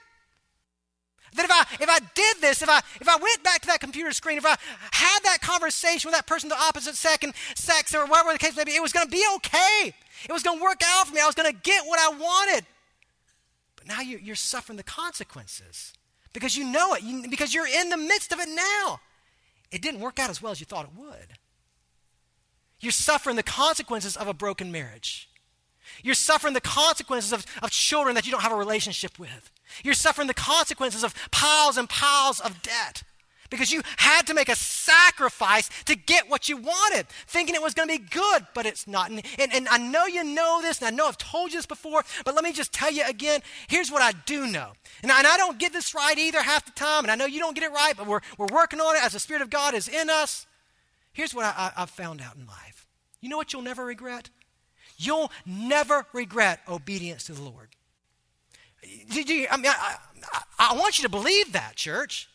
That 1.35 1.45
if 1.45 1.51
I 1.51 1.83
if 1.83 1.91
I 1.91 1.99
did 2.15 2.37
this, 2.41 2.63
if 2.63 2.69
I 2.69 2.79
if 3.01 3.09
I 3.09 3.17
went 3.17 3.43
back 3.43 3.61
to 3.63 3.67
that 3.67 3.81
computer 3.81 4.13
screen, 4.13 4.39
if 4.39 4.47
I 4.47 4.57
had 4.93 5.19
that 5.25 5.41
conversation 5.43 6.09
with 6.09 6.15
that 6.15 6.27
person 6.27 6.51
of 6.51 6.57
the 6.57 6.65
opposite 6.65 6.95
sex 6.95 7.95
or 7.95 8.07
whatever 8.07 8.33
the 8.33 8.39
case 8.39 8.57
may 8.57 8.65
be, 8.65 8.77
it 8.77 8.81
was 8.81 8.93
going 8.93 9.07
to 9.07 9.11
be 9.11 9.25
okay. 9.37 9.93
It 10.25 10.33
was 10.33 10.45
going 10.45 10.59
to 10.59 10.63
work 10.63 10.81
out 10.85 11.09
for 11.09 11.15
me. 11.15 11.21
I 11.21 11.27
was 11.27 11.35
going 11.35 11.53
to 11.53 11.61
get 11.61 11.85
what 11.87 11.99
I 11.99 12.17
wanted. 12.17 12.65
But 13.75 13.89
now 13.89 14.01
you, 14.01 14.19
you're 14.19 14.37
suffering 14.37 14.77
the 14.77 14.85
consequences 14.85 15.93
because 16.37 16.55
you 16.55 16.65
know 16.65 16.93
it, 16.93 17.03
you, 17.03 17.27
because 17.31 17.55
you're 17.55 17.67
in 17.67 17.89
the 17.89 17.97
midst 17.97 18.31
of 18.31 18.39
it 18.39 18.49
now. 18.51 19.01
It 19.73 19.81
didn't 19.81 20.01
work 20.01 20.19
out 20.19 20.29
as 20.29 20.43
well 20.43 20.53
as 20.53 20.61
you 20.61 20.67
thought 20.67 20.85
it 20.85 20.91
would. 20.95 21.39
You're 22.79 22.93
suffering 22.93 23.37
the 23.37 23.43
consequences 23.43 24.19
of 24.19 24.29
a 24.29 24.35
broken 24.35 24.71
marriage. 24.71 25.31
You're 26.03 26.15
suffering 26.15 26.53
the 26.53 26.61
consequences 26.61 27.33
of, 27.33 27.47
of 27.63 27.71
children 27.71 28.15
that 28.17 28.27
you 28.27 28.33
don't 28.33 28.43
have 28.43 28.53
a 28.53 28.57
relationship 28.57 29.19
with. 29.19 29.51
You're 29.83 29.95
suffering 29.95 30.27
the 30.27 30.35
consequences 30.35 31.03
of 31.03 31.15
piles 31.31 31.79
and 31.79 31.89
piles 31.89 32.39
of 32.39 32.61
debt 32.61 33.03
because 33.51 33.73
you 33.73 33.83
had 33.97 34.27
to 34.27 34.35
make 34.35 34.49
a 34.49 34.57
sacrifice 34.57 35.71
to 35.85 35.97
get 35.97 36.29
what 36.29 36.49
you 36.49 36.57
wanted, 36.57 37.07
thinking 37.27 37.55
it 37.55 37.63
was 37.63 37.75
going 37.75 37.89
to 37.89 37.99
be 37.99 38.05
good, 38.05 38.47
but 38.55 38.67
it's 38.67 38.87
not. 38.87 39.11
And, 39.11 39.23
and, 39.39 39.53
and, 39.55 39.69
I 39.69 39.79
know 39.79 40.07
you 40.07 40.25
know 40.25 40.61
this, 40.63 40.81
and 40.81 40.89
I 40.89 40.91
know 40.91 41.07
I've 41.07 41.19
told 41.19 41.53
you 41.53 41.59
this 41.59 41.67
before, 41.67 42.05
but 42.25 42.35
let 42.35 42.45
me 42.45 42.53
just 42.53 42.73
tell 42.73 42.91
you 42.91 43.05
again 43.07 43.41
here's 43.69 43.91
what 43.91 44.03
I 44.03 44.13
do 44.27 44.47
know. 44.47 44.73
And 45.03 45.13
I, 45.13 45.19
and 45.19 45.27
I 45.27 45.37
don't 45.37 45.59
get 45.59 45.73
this 45.73 45.95
right 45.95 46.17
either 46.17 46.43
half 46.43 46.65
the 46.65 46.73
time, 46.73 47.05
and 47.05 47.11
I 47.11 47.15
know 47.15 47.27
you 47.27 47.41
don't 47.41 47.55
get 47.55 47.65
it 47.65 47.73
right, 47.73 47.95
but 47.97 48.07
we're, 48.07 48.21
we're 48.39 48.47
working 48.53 48.81
on 48.81 48.97
it 48.97 49.05
as 49.05 49.13
the 49.13 49.21
Spirit 49.21 49.43
of 49.43 49.51
God 49.51 49.75
is 49.75 49.89
in 49.89 50.11
us. 50.11 50.47
Here's 51.13 51.35
what 51.35 51.45
I, 51.45 51.73
I, 51.77 51.83
I've 51.83 51.91
found 51.91 52.21
out 52.21 52.37
in 52.37 52.47
life. 52.47 52.87
You 53.21 53.29
know 53.29 53.37
what 53.37 53.53
you'll 53.53 53.63
never 53.63 53.85
regret? 53.85 54.31
You'll 54.99 55.31
never 55.45 56.07
regret 56.13 56.61
obedience 56.69 57.25
to 57.25 57.33
the 57.33 57.43
Lord. 57.43 57.71
I 58.83 59.57
mean, 59.57 59.67
I, 59.67 59.97
I, 60.33 60.43
I 60.59 60.77
want 60.77 60.99
you 60.99 61.03
to 61.03 61.09
believe 61.09 61.53
that, 61.53 61.77
church. 61.77 62.29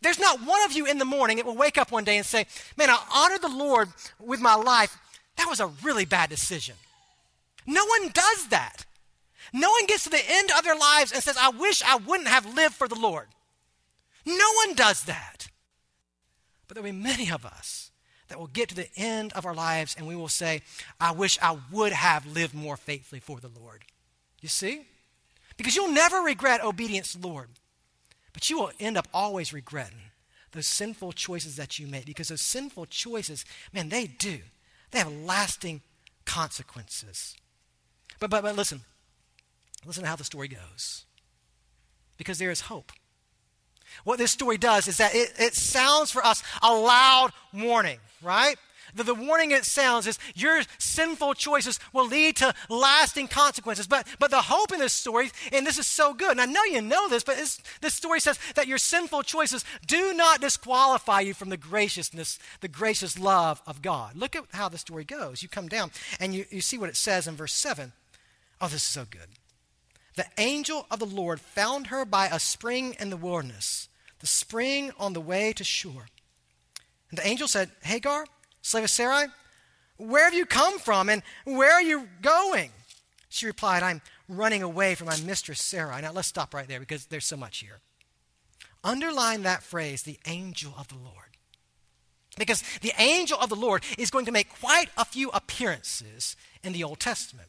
There's 0.00 0.20
not 0.20 0.40
one 0.40 0.62
of 0.64 0.72
you 0.72 0.86
in 0.86 0.98
the 0.98 1.04
morning 1.04 1.38
that 1.38 1.46
will 1.46 1.56
wake 1.56 1.78
up 1.78 1.90
one 1.90 2.04
day 2.04 2.16
and 2.16 2.26
say, 2.26 2.46
Man, 2.76 2.90
I 2.90 2.98
honored 3.12 3.42
the 3.42 3.56
Lord 3.56 3.88
with 4.20 4.40
my 4.40 4.54
life. 4.54 4.96
That 5.36 5.48
was 5.48 5.60
a 5.60 5.66
really 5.82 6.04
bad 6.04 6.30
decision. 6.30 6.76
No 7.66 7.84
one 7.84 8.10
does 8.12 8.48
that. 8.48 8.86
No 9.52 9.70
one 9.70 9.86
gets 9.86 10.04
to 10.04 10.10
the 10.10 10.22
end 10.28 10.50
of 10.56 10.64
their 10.64 10.76
lives 10.76 11.12
and 11.12 11.22
says, 11.22 11.36
I 11.38 11.50
wish 11.50 11.82
I 11.82 11.96
wouldn't 11.96 12.28
have 12.28 12.54
lived 12.54 12.74
for 12.74 12.88
the 12.88 12.98
Lord. 12.98 13.28
No 14.26 14.52
one 14.66 14.74
does 14.74 15.04
that. 15.04 15.48
But 16.66 16.74
there'll 16.74 16.90
be 16.90 16.98
many 16.98 17.30
of 17.30 17.46
us 17.46 17.90
that 18.28 18.38
will 18.38 18.46
get 18.46 18.68
to 18.68 18.74
the 18.74 18.88
end 18.96 19.32
of 19.32 19.46
our 19.46 19.54
lives 19.54 19.94
and 19.96 20.06
we 20.06 20.16
will 20.16 20.28
say, 20.28 20.62
I 21.00 21.12
wish 21.12 21.38
I 21.40 21.58
would 21.72 21.92
have 21.92 22.26
lived 22.26 22.54
more 22.54 22.76
faithfully 22.76 23.20
for 23.20 23.40
the 23.40 23.48
Lord. 23.48 23.84
You 24.40 24.48
see? 24.48 24.86
Because 25.56 25.74
you'll 25.74 25.92
never 25.92 26.18
regret 26.18 26.62
obedience 26.62 27.12
to 27.12 27.18
the 27.18 27.26
Lord. 27.26 27.48
But 28.38 28.48
you 28.48 28.60
will 28.60 28.70
end 28.78 28.96
up 28.96 29.08
always 29.12 29.52
regretting 29.52 30.12
those 30.52 30.68
sinful 30.68 31.10
choices 31.10 31.56
that 31.56 31.80
you 31.80 31.88
made 31.88 32.04
because 32.04 32.28
those 32.28 32.40
sinful 32.40 32.86
choices, 32.86 33.44
man, 33.72 33.88
they 33.88 34.06
do. 34.06 34.38
They 34.92 35.00
have 35.00 35.12
lasting 35.12 35.80
consequences. 36.24 37.34
But, 38.20 38.30
but, 38.30 38.44
but 38.44 38.54
listen, 38.54 38.82
listen 39.84 40.04
to 40.04 40.08
how 40.08 40.14
the 40.14 40.22
story 40.22 40.46
goes. 40.46 41.04
Because 42.16 42.38
there 42.38 42.52
is 42.52 42.60
hope. 42.60 42.92
What 44.04 44.18
this 44.18 44.30
story 44.30 44.56
does 44.56 44.86
is 44.86 44.98
that 44.98 45.16
it, 45.16 45.32
it 45.36 45.56
sounds 45.56 46.12
for 46.12 46.24
us 46.24 46.44
a 46.62 46.72
loud 46.72 47.32
warning, 47.52 47.98
right? 48.22 48.54
The, 48.94 49.04
the 49.04 49.14
warning 49.14 49.50
it 49.50 49.64
sounds 49.64 50.06
is 50.06 50.18
your 50.34 50.62
sinful 50.78 51.34
choices 51.34 51.80
will 51.92 52.06
lead 52.06 52.36
to 52.36 52.54
lasting 52.68 53.28
consequences. 53.28 53.86
But, 53.86 54.06
but 54.18 54.30
the 54.30 54.42
hope 54.42 54.72
in 54.72 54.78
this 54.78 54.92
story, 54.92 55.30
and 55.52 55.66
this 55.66 55.78
is 55.78 55.86
so 55.86 56.14
good, 56.14 56.32
and 56.32 56.40
I 56.40 56.46
know 56.46 56.64
you 56.64 56.80
know 56.80 57.08
this, 57.08 57.24
but 57.24 57.36
this 57.36 57.94
story 57.94 58.20
says 58.20 58.38
that 58.54 58.66
your 58.66 58.78
sinful 58.78 59.22
choices 59.22 59.64
do 59.86 60.12
not 60.14 60.40
disqualify 60.40 61.20
you 61.20 61.34
from 61.34 61.48
the 61.48 61.56
graciousness, 61.56 62.38
the 62.60 62.68
gracious 62.68 63.18
love 63.18 63.62
of 63.66 63.82
God. 63.82 64.16
Look 64.16 64.36
at 64.36 64.44
how 64.52 64.68
the 64.68 64.78
story 64.78 65.04
goes. 65.04 65.42
You 65.42 65.48
come 65.48 65.68
down 65.68 65.90
and 66.20 66.34
you, 66.34 66.44
you 66.50 66.60
see 66.60 66.78
what 66.78 66.88
it 66.88 66.96
says 66.96 67.26
in 67.26 67.36
verse 67.36 67.54
7. 67.54 67.92
Oh, 68.60 68.66
this 68.66 68.74
is 68.74 68.82
so 68.82 69.04
good. 69.08 69.28
The 70.16 70.26
angel 70.36 70.86
of 70.90 70.98
the 70.98 71.06
Lord 71.06 71.40
found 71.40 71.88
her 71.88 72.04
by 72.04 72.26
a 72.26 72.40
spring 72.40 72.96
in 72.98 73.10
the 73.10 73.16
wilderness, 73.16 73.88
the 74.18 74.26
spring 74.26 74.90
on 74.98 75.12
the 75.12 75.20
way 75.20 75.52
to 75.52 75.62
Shur. 75.62 76.06
And 77.10 77.18
the 77.18 77.26
angel 77.26 77.46
said, 77.46 77.70
Hagar, 77.82 78.26
Slave 78.68 78.84
of 78.84 78.90
Sarai, 78.90 79.28
where 79.96 80.24
have 80.24 80.34
you 80.34 80.44
come 80.44 80.78
from 80.78 81.08
and 81.08 81.22
where 81.44 81.72
are 81.72 81.82
you 81.82 82.06
going? 82.20 82.70
She 83.30 83.46
replied, 83.46 83.82
I'm 83.82 84.02
running 84.28 84.62
away 84.62 84.94
from 84.94 85.06
my 85.06 85.18
mistress 85.20 85.62
Sarai. 85.62 86.02
Now 86.02 86.12
let's 86.12 86.28
stop 86.28 86.52
right 86.52 86.68
there 86.68 86.78
because 86.78 87.06
there's 87.06 87.24
so 87.24 87.38
much 87.38 87.60
here. 87.60 87.78
Underline 88.84 89.42
that 89.44 89.62
phrase, 89.62 90.02
the 90.02 90.18
angel 90.26 90.74
of 90.78 90.88
the 90.88 90.96
Lord. 90.96 91.38
Because 92.36 92.62
the 92.82 92.92
angel 92.98 93.38
of 93.40 93.48
the 93.48 93.56
Lord 93.56 93.84
is 93.96 94.10
going 94.10 94.26
to 94.26 94.32
make 94.32 94.50
quite 94.60 94.90
a 94.98 95.04
few 95.06 95.30
appearances 95.30 96.36
in 96.62 96.74
the 96.74 96.84
Old 96.84 97.00
Testament. 97.00 97.48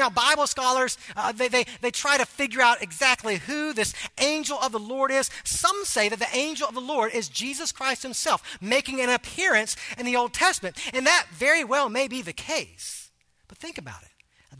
Now, 0.00 0.08
Bible 0.08 0.46
scholars, 0.46 0.96
uh, 1.14 1.30
they, 1.32 1.48
they, 1.48 1.66
they 1.82 1.90
try 1.90 2.16
to 2.16 2.24
figure 2.24 2.62
out 2.62 2.82
exactly 2.82 3.36
who 3.36 3.74
this 3.74 3.92
angel 4.18 4.58
of 4.58 4.72
the 4.72 4.78
Lord 4.78 5.10
is. 5.10 5.28
Some 5.44 5.84
say 5.84 6.08
that 6.08 6.18
the 6.18 6.34
angel 6.34 6.66
of 6.66 6.74
the 6.74 6.80
Lord 6.80 7.12
is 7.12 7.28
Jesus 7.28 7.70
Christ 7.70 8.02
himself 8.02 8.58
making 8.62 9.02
an 9.02 9.10
appearance 9.10 9.76
in 9.98 10.06
the 10.06 10.16
Old 10.16 10.32
Testament. 10.32 10.78
And 10.94 11.06
that 11.06 11.26
very 11.32 11.64
well 11.64 11.90
may 11.90 12.08
be 12.08 12.22
the 12.22 12.32
case. 12.32 13.10
But 13.46 13.58
think 13.58 13.76
about 13.76 14.00
it. 14.00 14.08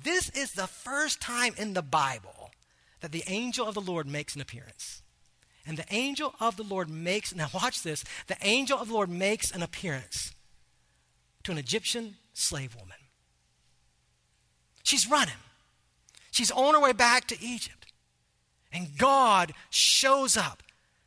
This 0.05 0.29
is 0.29 0.53
the 0.53 0.66
first 0.66 1.22
time 1.22 1.55
in 1.57 1.72
the 1.72 1.81
Bible 1.81 2.50
that 3.00 3.11
the 3.11 3.24
angel 3.26 3.66
of 3.66 3.74
the 3.74 3.81
Lord 3.81 4.07
makes 4.07 4.35
an 4.35 4.42
appearance. 4.42 5.00
And 5.66 5.79
the 5.79 5.87
angel 5.90 6.35
of 6.38 6.59
the 6.59 6.64
Lord 6.64 6.90
makes, 6.90 7.35
now 7.35 7.48
watch 7.55 7.83
this, 7.83 8.05
the 8.26 8.37
angel 8.42 8.79
of 8.79 8.88
the 8.88 8.94
Lord 8.94 9.09
makes 9.09 9.50
an 9.50 9.62
appearance 9.62 10.35
to 11.44 11.53
an 11.53 11.57
Egyptian 11.57 12.16
slave 12.35 12.76
woman. 12.76 12.99
She's 14.90 15.09
running. 15.09 15.35
She's 16.33 16.50
on 16.50 16.74
her 16.74 16.81
way 16.81 16.92
back 16.92 17.29
to 17.29 17.40
Egypt. 17.40 17.92
And 18.72 18.98
God 18.98 19.53
shows 19.70 20.37
up 20.37 20.64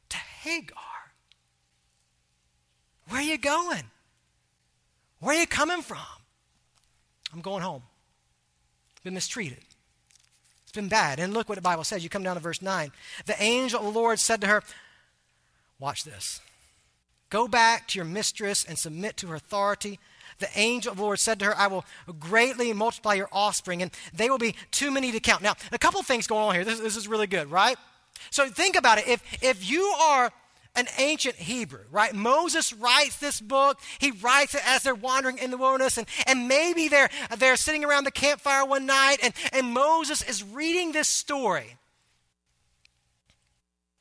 to 0.08 0.16
Hagar. 0.16 0.78
Where 3.10 3.20
are 3.20 3.26
you 3.26 3.38
going? 3.38 3.84
Where 5.20 5.36
are 5.36 5.40
you 5.42 5.48
coming 5.48 5.82
from? 5.82 5.98
I'm 7.34 7.42
going 7.42 7.62
home. 7.62 7.84
Been 9.04 9.16
mistreated. 9.16 9.66
It's 10.64 10.72
been 10.72 10.88
bad. 10.88 11.20
And 11.20 11.34
look 11.34 11.50
what 11.50 11.56
the 11.56 11.62
Bible 11.62 11.84
says. 11.84 12.06
You 12.06 12.10
come 12.10 12.24
down 12.24 12.38
to 12.38 12.42
verse 12.42 12.62
9. 12.62 12.90
The 13.26 13.44
angel 13.44 13.86
of 13.86 13.94
the 13.94 14.00
Lord 14.00 14.18
said 14.18 14.40
to 14.40 14.48
her, 14.48 14.64
Watch 15.78 16.06
this. 16.06 16.40
Go 17.30 17.50
back 17.50 17.90
to 17.90 18.00
your 18.00 18.06
mistress 18.06 18.64
and 18.64 18.80
submit 18.80 19.18
to 19.18 19.28
her 19.28 19.36
authority 19.36 20.00
the 20.40 20.50
angel 20.56 20.92
of 20.92 20.98
the 20.98 21.04
Lord 21.04 21.20
said 21.20 21.40
to 21.40 21.46
her, 21.46 21.58
I 21.58 21.68
will 21.68 21.86
greatly 22.20 22.74
multiply 22.74 23.14
your 23.14 23.30
offspring, 23.32 23.82
and 23.82 23.92
they 24.14 24.30
will 24.30 24.38
be 24.38 24.56
too 24.72 24.92
many 24.92 25.12
to 25.12 25.20
count. 25.20 25.42
Now, 25.42 25.56
a 25.72 25.78
couple 25.78 26.02
things 26.04 26.28
going 26.28 26.48
on 26.48 26.56
here. 26.56 26.66
This, 26.66 26.80
this 26.80 26.96
is 26.96 27.08
really 27.08 27.28
good, 27.28 27.50
right? 27.52 27.78
So 28.30 28.48
think 28.48 28.76
about 28.76 28.98
it. 28.98 29.08
If, 29.08 29.22
if 29.42 29.70
you 29.70 29.84
are 29.84 30.32
an 30.76 30.88
ancient 30.98 31.36
Hebrew, 31.36 31.84
right? 31.92 32.14
Moses 32.14 32.74
writes 32.74 33.18
this 33.18 33.40
book. 33.40 33.80
He 34.00 34.12
writes 34.12 34.56
it 34.56 34.62
as 34.66 34.84
they're 34.84 34.96
wandering 34.96 35.38
in 35.38 35.52
the 35.52 35.58
wilderness, 35.58 35.98
and, 35.98 36.08
and 36.26 36.48
maybe 36.48 36.88
they're, 36.88 37.10
they're 37.38 37.58
sitting 37.58 37.86
around 37.86 38.06
the 38.06 38.12
campfire 38.12 38.66
one 38.66 38.86
night, 38.86 39.18
and, 39.22 39.34
and 39.52 39.72
Moses 39.72 40.24
is 40.24 40.44
reading 40.44 40.92
this 40.92 41.08
story 41.08 41.78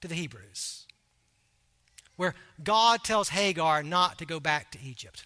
to 0.01 0.09
the 0.09 0.15
Hebrews, 0.15 0.87
where 2.17 2.35
God 2.63 3.05
tells 3.05 3.29
Hagar 3.29 3.83
not 3.83 4.19
to 4.19 4.25
go 4.25 4.41
back 4.41 4.71
to 4.73 4.79
Egypt. 4.83 5.25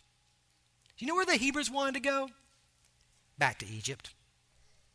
Do 0.96 1.04
you 1.04 1.08
know 1.08 1.14
where 1.14 1.26
the 1.26 1.36
Hebrews 1.36 1.70
wanted 1.70 1.94
to 1.94 2.00
go? 2.00 2.28
Back 3.38 3.58
to 3.58 3.66
Egypt. 3.66 4.14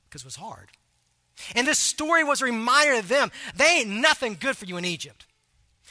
because 0.09 0.21
it 0.23 0.25
was 0.25 0.35
hard. 0.37 0.69
And 1.55 1.65
this 1.65 1.79
story 1.79 2.23
was 2.23 2.41
a 2.41 2.45
reminder 2.45 3.01
to 3.01 3.07
them 3.07 3.31
they 3.55 3.79
ain't 3.79 3.89
nothing 3.89 4.37
good 4.39 4.57
for 4.57 4.65
you 4.65 4.77
in 4.77 4.85
Egypt. 4.85 5.25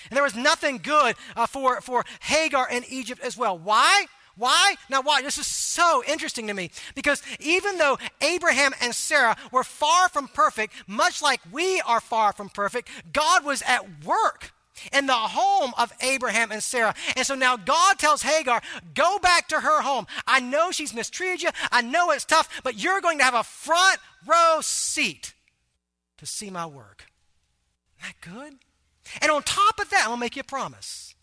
And 0.09 0.17
there 0.17 0.25
was 0.25 0.37
nothing 0.37 0.79
good 0.79 1.17
uh, 1.37 1.47
for, 1.47 1.81
for 1.81 2.05
Hagar 2.23 2.69
in 2.71 2.85
Egypt 2.89 3.21
as 3.23 3.37
well. 3.37 3.59
Why? 3.59 4.07
Why? 4.37 4.77
Now, 4.89 5.03
why? 5.03 5.23
This 5.23 5.39
is 5.39 5.47
so 5.47 6.03
interesting 6.07 6.47
to 6.47 6.55
me 6.55 6.71
because 6.95 7.23
even 7.41 7.79
though 7.79 7.99
Abraham 8.21 8.73
and 8.81 8.95
Sarah 8.95 9.37
were 9.53 9.65
far 9.65 10.09
from 10.09 10.29
perfect, 10.29 10.75
much 10.87 11.21
like 11.21 11.41
we 11.53 11.81
are 11.83 12.01
far 12.01 12.33
from 12.33 12.49
perfect, 12.49 12.89
God 13.13 13.45
was 13.45 13.63
at 13.67 14.05
work 14.05 14.53
in 14.93 15.07
the 15.07 15.13
home 15.13 15.73
of 15.79 15.93
Abraham 16.01 16.53
and 16.53 16.63
Sarah. 16.63 16.95
And 17.17 17.27
so 17.27 17.35
now 17.35 17.57
God 17.57 17.99
tells 17.99 18.23
Hagar, 18.23 18.63
go 18.95 19.19
back 19.19 19.49
to 19.49 19.61
her 19.61 19.83
home. 19.83 20.07
I 20.27 20.41
know 20.41 20.71
she's 20.71 20.95
mistreated 20.95 21.43
you. 21.43 21.51
I 21.71 21.83
know 21.83 22.11
it's 22.11 22.25
tough, 22.25 22.61
but 22.63 22.83
you're 22.83 23.01
going 23.01 23.19
to 23.19 23.25
have 23.25 23.35
a 23.35 23.45
front 23.45 23.99
row 24.27 24.59
seat 24.61 25.35
to 26.19 26.27
see 26.27 26.51
my 26.51 26.67
work. 26.67 27.07
Isn't 27.99 28.15
that 28.23 28.31
good? 28.31 28.59
And 29.21 29.31
on 29.31 29.43
top 29.43 29.81
of 29.81 29.91
that, 29.91 30.03
I'm 30.03 30.09
going 30.09 30.19
to 30.19 30.21
make 30.21 30.37
you 30.37 30.41
a 30.41 30.45
promise. 30.45 31.15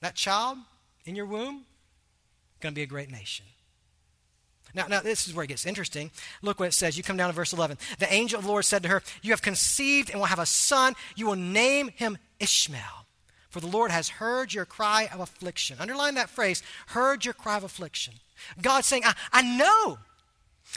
That 0.00 0.14
child 0.14 0.58
in 1.04 1.16
your 1.16 1.26
womb, 1.26 1.64
going 2.60 2.74
to 2.74 2.78
be 2.78 2.82
a 2.82 2.86
great 2.86 3.10
nation. 3.10 3.46
Now, 4.78 4.86
now, 4.86 5.00
this 5.00 5.26
is 5.26 5.34
where 5.34 5.42
it 5.42 5.48
gets 5.48 5.66
interesting. 5.66 6.12
Look 6.40 6.60
what 6.60 6.68
it 6.68 6.72
says. 6.72 6.96
You 6.96 7.02
come 7.02 7.16
down 7.16 7.30
to 7.30 7.34
verse 7.34 7.52
11. 7.52 7.78
The 7.98 8.12
angel 8.12 8.38
of 8.38 8.44
the 8.44 8.50
Lord 8.50 8.64
said 8.64 8.84
to 8.84 8.88
her, 8.88 9.02
You 9.22 9.32
have 9.32 9.42
conceived 9.42 10.08
and 10.08 10.20
will 10.20 10.26
have 10.26 10.38
a 10.38 10.46
son. 10.46 10.94
You 11.16 11.26
will 11.26 11.34
name 11.34 11.88
him 11.88 12.16
Ishmael. 12.38 13.06
For 13.50 13.58
the 13.58 13.66
Lord 13.66 13.90
has 13.90 14.08
heard 14.08 14.54
your 14.54 14.64
cry 14.64 15.08
of 15.12 15.18
affliction. 15.18 15.78
Underline 15.80 16.14
that 16.14 16.30
phrase, 16.30 16.62
heard 16.86 17.24
your 17.24 17.34
cry 17.34 17.56
of 17.56 17.64
affliction. 17.64 18.14
God's 18.62 18.86
saying, 18.86 19.02
I, 19.04 19.14
I 19.32 19.42
know. 19.42 19.98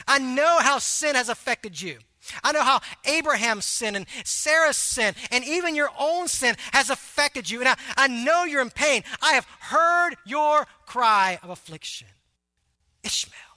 I 0.08 0.18
know 0.18 0.58
how 0.62 0.80
sin 0.80 1.14
has 1.14 1.30
affected 1.30 1.80
you. 1.80 2.00
I 2.44 2.54
know 2.54 2.64
how 2.64 2.82
Abraham's 3.06 3.66
sin 3.66 3.96
and 3.96 4.08
Sarah's 4.26 4.78
sin 4.78 5.14
and 5.32 5.44
even 5.44 5.76
your 5.76 5.90
own 6.00 6.28
sin 6.28 6.56
has 6.72 6.90
affected 6.90 7.52
you. 7.52 7.60
And 7.60 7.70
I, 7.70 7.76
I 7.98 8.08
know 8.08 8.46
you're 8.46 8.62
in 8.64 8.72
pain. 8.72 9.04
I 9.22 9.34
have 9.34 9.46
heard 9.60 10.16
your 10.26 10.66
cry 10.88 11.40
of 11.44 11.52
affliction. 11.52 12.08
Ishmael. 13.04 13.51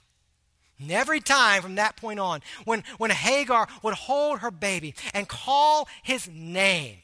And 0.80 0.90
every 0.90 1.20
time 1.20 1.62
from 1.62 1.76
that 1.76 1.96
point 1.96 2.18
on, 2.18 2.40
when, 2.64 2.82
when 2.98 3.10
Hagar 3.10 3.68
would 3.82 3.94
hold 3.94 4.40
her 4.40 4.50
baby 4.50 4.94
and 5.12 5.28
call 5.28 5.88
his 6.02 6.28
name, 6.28 6.98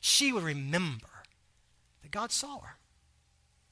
she 0.00 0.32
would 0.32 0.44
remember 0.44 1.08
that 2.02 2.10
God 2.10 2.30
saw 2.30 2.60
her. 2.60 2.78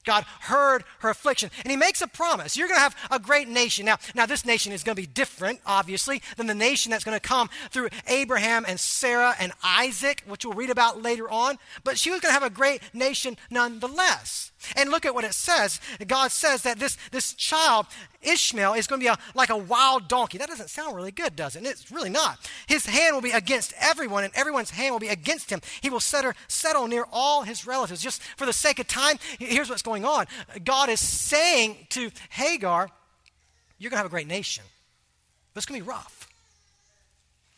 God 0.07 0.25
heard 0.39 0.85
her 0.99 1.09
affliction. 1.09 1.51
And 1.63 1.69
he 1.69 1.75
makes 1.75 2.01
a 2.01 2.07
promise. 2.07 2.55
You're 2.55 2.69
going 2.69 2.77
to 2.77 2.81
have 2.81 2.95
a 3.11 3.19
great 3.19 3.49
nation. 3.49 3.85
Now, 3.85 3.97
now 4.15 4.25
this 4.25 4.45
nation 4.45 4.71
is 4.71 4.81
going 4.81 4.95
to 4.95 5.01
be 5.01 5.05
different, 5.05 5.59
obviously, 5.65 6.21
than 6.37 6.47
the 6.47 6.55
nation 6.55 6.91
that's 6.91 7.03
going 7.03 7.19
to 7.19 7.27
come 7.27 7.49
through 7.71 7.89
Abraham 8.07 8.63
and 8.65 8.79
Sarah 8.79 9.35
and 9.37 9.51
Isaac, 9.63 10.23
which 10.25 10.45
we'll 10.45 10.53
read 10.53 10.69
about 10.69 11.01
later 11.01 11.29
on. 11.29 11.57
But 11.83 11.99
she 11.99 12.09
was 12.09 12.21
going 12.21 12.29
to 12.29 12.39
have 12.39 12.49
a 12.49 12.49
great 12.49 12.81
nation 12.93 13.35
nonetheless. 13.51 14.51
And 14.75 14.91
look 14.91 15.05
at 15.05 15.13
what 15.13 15.23
it 15.23 15.33
says. 15.33 15.79
God 16.05 16.31
says 16.31 16.63
that 16.63 16.79
this, 16.79 16.97
this 17.11 17.33
child, 17.33 17.87
Ishmael, 18.21 18.73
is 18.73 18.87
going 18.87 18.99
to 18.99 19.03
be 19.03 19.09
a, 19.09 19.17
like 19.35 19.49
a 19.49 19.57
wild 19.57 20.07
donkey. 20.07 20.37
That 20.37 20.49
doesn't 20.49 20.69
sound 20.69 20.95
really 20.95 21.11
good, 21.11 21.35
does 21.35 21.55
it? 21.55 21.65
It's 21.65 21.91
really 21.91 22.09
not. 22.09 22.39
His 22.67 22.85
hand 22.85 23.15
will 23.15 23.21
be 23.21 23.31
against 23.31 23.73
everyone, 23.79 24.23
and 24.23 24.33
everyone's 24.35 24.71
hand 24.71 24.93
will 24.93 24.99
be 24.99 25.07
against 25.07 25.49
him. 25.49 25.61
He 25.81 25.89
will 25.89 25.99
settle, 25.99 26.33
settle 26.47 26.87
near 26.87 27.05
all 27.11 27.43
his 27.43 27.65
relatives. 27.67 28.01
Just 28.01 28.21
for 28.37 28.45
the 28.45 28.53
sake 28.53 28.79
of 28.79 28.87
time, 28.87 29.17
here's 29.39 29.69
what's 29.69 29.81
going 29.81 30.05
on 30.05 30.25
God 30.63 30.89
is 30.89 30.99
saying 30.99 31.87
to 31.89 32.11
Hagar, 32.29 32.89
You're 33.77 33.89
going 33.89 33.97
to 33.97 34.03
have 34.03 34.05
a 34.05 34.09
great 34.09 34.27
nation, 34.27 34.63
but 35.53 35.59
it's 35.59 35.65
going 35.65 35.79
to 35.79 35.85
be 35.85 35.89
rough. 35.89 36.16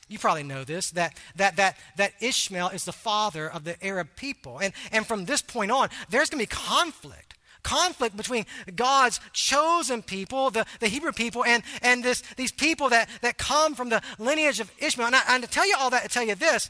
You 0.09 0.17
probably 0.17 0.43
know 0.43 0.63
this 0.63 0.91
that, 0.91 1.15
that, 1.35 1.55
that, 1.55 1.77
that 1.95 2.13
Ishmael 2.19 2.69
is 2.69 2.83
the 2.83 2.91
father 2.91 3.49
of 3.49 3.63
the 3.63 3.81
Arab 3.85 4.09
people. 4.15 4.57
And, 4.57 4.73
and 4.91 5.05
from 5.07 5.25
this 5.25 5.41
point 5.41 5.71
on, 5.71 5.89
there's 6.09 6.29
going 6.29 6.43
to 6.43 6.49
be 6.49 6.55
conflict. 6.55 7.35
Conflict 7.61 8.17
between 8.17 8.45
God's 8.75 9.19
chosen 9.33 10.01
people, 10.01 10.49
the, 10.49 10.65
the 10.79 10.87
Hebrew 10.87 11.11
people, 11.11 11.45
and, 11.45 11.61
and 11.81 12.03
this, 12.03 12.23
these 12.37 12.51
people 12.51 12.89
that, 12.89 13.09
that 13.21 13.37
come 13.37 13.75
from 13.75 13.89
the 13.89 14.01
lineage 14.17 14.59
of 14.59 14.71
Ishmael. 14.79 15.07
And, 15.07 15.15
I, 15.15 15.21
and 15.29 15.43
to 15.43 15.49
tell 15.49 15.67
you 15.67 15.75
all 15.77 15.91
that, 15.91 16.03
to 16.03 16.09
tell 16.09 16.23
you 16.23 16.35
this 16.35 16.69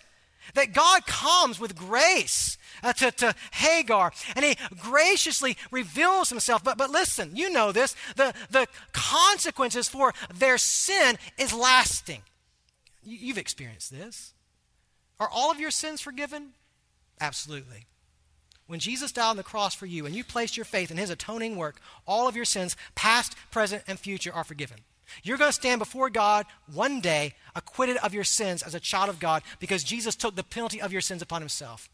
that 0.55 0.73
God 0.73 1.05
comes 1.05 1.59
with 1.59 1.75
grace 1.75 2.57
uh, 2.81 2.91
to, 2.93 3.11
to 3.11 3.35
Hagar, 3.51 4.11
and 4.35 4.43
he 4.43 4.57
graciously 4.79 5.57
reveals 5.69 6.29
himself. 6.29 6.63
But, 6.63 6.77
but 6.77 6.89
listen, 6.89 7.35
you 7.35 7.51
know 7.51 7.71
this 7.71 7.95
the, 8.15 8.33
the 8.49 8.67
consequences 8.91 9.87
for 9.87 10.13
their 10.33 10.57
sin 10.57 11.17
is 11.37 11.53
lasting. 11.53 12.21
You've 13.09 13.37
experienced 13.37 13.91
this. 13.91 14.33
Are 15.19 15.29
all 15.29 15.51
of 15.51 15.59
your 15.59 15.71
sins 15.71 16.01
forgiven? 16.01 16.51
Absolutely. 17.19 17.85
When 18.67 18.79
Jesus 18.79 19.11
died 19.11 19.31
on 19.31 19.37
the 19.37 19.43
cross 19.43 19.73
for 19.73 19.87
you 19.87 20.05
and 20.05 20.15
you 20.15 20.23
placed 20.23 20.55
your 20.55 20.65
faith 20.65 20.91
in 20.91 20.97
his 20.97 21.09
atoning 21.09 21.57
work, 21.57 21.81
all 22.07 22.27
of 22.27 22.35
your 22.35 22.45
sins, 22.45 22.77
past, 22.93 23.35
present, 23.51 23.83
and 23.87 23.99
future, 23.99 24.31
are 24.33 24.43
forgiven. 24.43 24.77
You're 25.23 25.39
going 25.39 25.49
to 25.49 25.53
stand 25.53 25.79
before 25.79 26.09
God 26.09 26.45
one 26.71 27.01
day 27.01 27.33
acquitted 27.55 27.97
of 27.97 28.13
your 28.13 28.23
sins 28.23 28.61
as 28.61 28.75
a 28.75 28.79
child 28.79 29.09
of 29.09 29.19
God 29.19 29.41
because 29.59 29.83
Jesus 29.83 30.15
took 30.15 30.35
the 30.35 30.43
penalty 30.43 30.79
of 30.79 30.91
your 30.91 31.01
sins 31.01 31.23
upon 31.23 31.41
himself. 31.41 31.89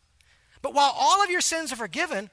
But 0.62 0.74
while 0.74 0.94
all 0.98 1.24
of 1.24 1.30
your 1.30 1.42
sins 1.42 1.72
are 1.72 1.78
forgiven, 1.78 2.30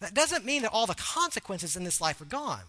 that 0.00 0.14
doesn't 0.14 0.44
mean 0.44 0.62
that 0.62 0.72
all 0.72 0.86
the 0.86 0.94
consequences 0.94 1.76
in 1.76 1.84
this 1.84 2.00
life 2.00 2.20
are 2.20 2.26
gone. 2.26 2.62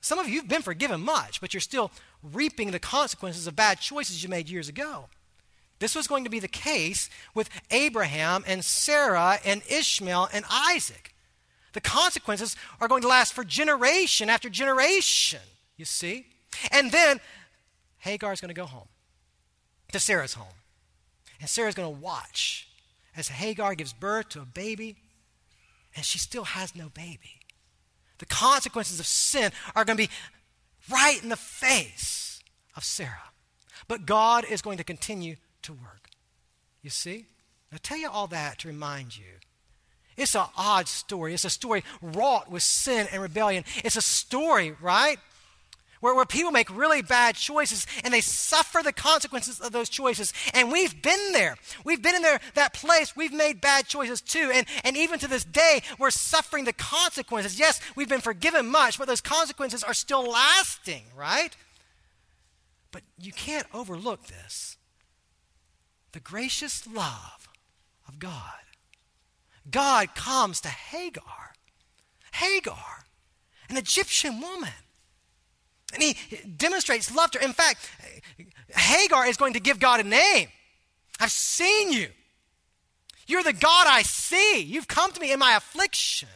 Some 0.00 0.18
of 0.18 0.28
you 0.28 0.40
have 0.40 0.48
been 0.48 0.62
forgiven 0.62 1.00
much, 1.00 1.40
but 1.40 1.52
you're 1.52 1.60
still 1.60 1.90
reaping 2.22 2.70
the 2.70 2.78
consequences 2.78 3.46
of 3.46 3.56
bad 3.56 3.80
choices 3.80 4.22
you 4.22 4.28
made 4.28 4.48
years 4.48 4.68
ago. 4.68 5.06
This 5.78 5.94
was 5.94 6.06
going 6.06 6.24
to 6.24 6.30
be 6.30 6.40
the 6.40 6.48
case 6.48 7.08
with 7.34 7.50
Abraham 7.70 8.44
and 8.46 8.64
Sarah 8.64 9.38
and 9.44 9.62
Ishmael 9.68 10.28
and 10.32 10.44
Isaac. 10.50 11.14
The 11.72 11.80
consequences 11.80 12.56
are 12.80 12.88
going 12.88 13.02
to 13.02 13.08
last 13.08 13.32
for 13.32 13.44
generation 13.44 14.28
after 14.28 14.48
generation, 14.48 15.40
you 15.76 15.84
see? 15.84 16.26
And 16.72 16.90
then 16.90 17.20
Hagar 17.98 18.32
is 18.32 18.40
going 18.40 18.48
to 18.48 18.54
go 18.54 18.66
home 18.66 18.88
to 19.92 20.00
Sarah's 20.00 20.34
home. 20.34 20.46
And 21.40 21.48
Sarah's 21.48 21.74
going 21.74 21.94
to 21.94 22.00
watch 22.00 22.68
as 23.16 23.28
Hagar 23.28 23.74
gives 23.74 23.92
birth 23.92 24.30
to 24.30 24.40
a 24.40 24.44
baby, 24.44 24.96
and 25.94 26.04
she 26.04 26.18
still 26.18 26.44
has 26.44 26.74
no 26.74 26.88
baby. 26.88 27.37
The 28.18 28.26
consequences 28.26 29.00
of 29.00 29.06
sin 29.06 29.52
are 29.74 29.84
going 29.84 29.96
to 29.96 30.04
be 30.06 30.10
right 30.90 31.22
in 31.22 31.28
the 31.28 31.36
face 31.36 32.40
of 32.76 32.84
Sarah. 32.84 33.32
But 33.86 34.06
God 34.06 34.44
is 34.44 34.62
going 34.62 34.78
to 34.78 34.84
continue 34.84 35.36
to 35.62 35.72
work. 35.72 36.10
You 36.82 36.90
see? 36.90 37.26
I 37.72 37.76
tell 37.76 37.98
you 37.98 38.08
all 38.08 38.26
that 38.28 38.58
to 38.60 38.68
remind 38.68 39.16
you. 39.16 39.24
It's 40.16 40.34
an 40.34 40.46
odd 40.56 40.88
story. 40.88 41.32
It's 41.32 41.44
a 41.44 41.50
story 41.50 41.84
wrought 42.02 42.50
with 42.50 42.62
sin 42.62 43.06
and 43.12 43.22
rebellion. 43.22 43.64
It's 43.84 43.96
a 43.96 44.02
story, 44.02 44.74
right? 44.80 45.18
Where, 46.00 46.14
where 46.14 46.24
people 46.24 46.50
make 46.50 46.74
really 46.74 47.02
bad 47.02 47.34
choices 47.34 47.86
and 48.04 48.12
they 48.12 48.20
suffer 48.20 48.82
the 48.82 48.92
consequences 48.92 49.60
of 49.60 49.72
those 49.72 49.88
choices. 49.88 50.32
And 50.54 50.70
we've 50.72 51.00
been 51.02 51.32
there. 51.32 51.56
We've 51.84 52.02
been 52.02 52.14
in 52.14 52.22
there, 52.22 52.40
that 52.54 52.72
place. 52.72 53.16
We've 53.16 53.32
made 53.32 53.60
bad 53.60 53.86
choices 53.86 54.20
too. 54.20 54.50
And, 54.52 54.66
and 54.84 54.96
even 54.96 55.18
to 55.20 55.28
this 55.28 55.44
day, 55.44 55.82
we're 55.98 56.10
suffering 56.10 56.64
the 56.64 56.72
consequences. 56.72 57.58
Yes, 57.58 57.80
we've 57.96 58.08
been 58.08 58.20
forgiven 58.20 58.68
much, 58.68 58.98
but 58.98 59.08
those 59.08 59.20
consequences 59.20 59.82
are 59.82 59.94
still 59.94 60.24
lasting, 60.24 61.04
right? 61.16 61.56
But 62.90 63.02
you 63.18 63.32
can't 63.32 63.66
overlook 63.74 64.26
this 64.26 64.76
the 66.12 66.20
gracious 66.20 66.86
love 66.86 67.48
of 68.08 68.18
God. 68.18 68.62
God 69.70 70.14
comes 70.14 70.60
to 70.62 70.68
Hagar. 70.68 71.52
Hagar, 72.32 73.04
an 73.68 73.76
Egyptian 73.76 74.40
woman 74.40 74.72
and 76.00 76.16
he 76.16 76.36
demonstrates 76.46 77.14
love 77.14 77.30
to 77.32 77.38
her. 77.38 77.44
In 77.44 77.52
fact, 77.52 77.90
Hagar 78.74 79.26
is 79.26 79.36
going 79.36 79.54
to 79.54 79.60
give 79.60 79.78
God 79.78 80.00
a 80.00 80.04
name. 80.04 80.48
I've 81.20 81.32
seen 81.32 81.92
you. 81.92 82.08
You're 83.26 83.42
the 83.42 83.52
God 83.52 83.86
I 83.88 84.02
see. 84.02 84.62
You've 84.62 84.88
come 84.88 85.12
to 85.12 85.20
me 85.20 85.32
in 85.32 85.38
my 85.38 85.54
affliction. 85.56 86.28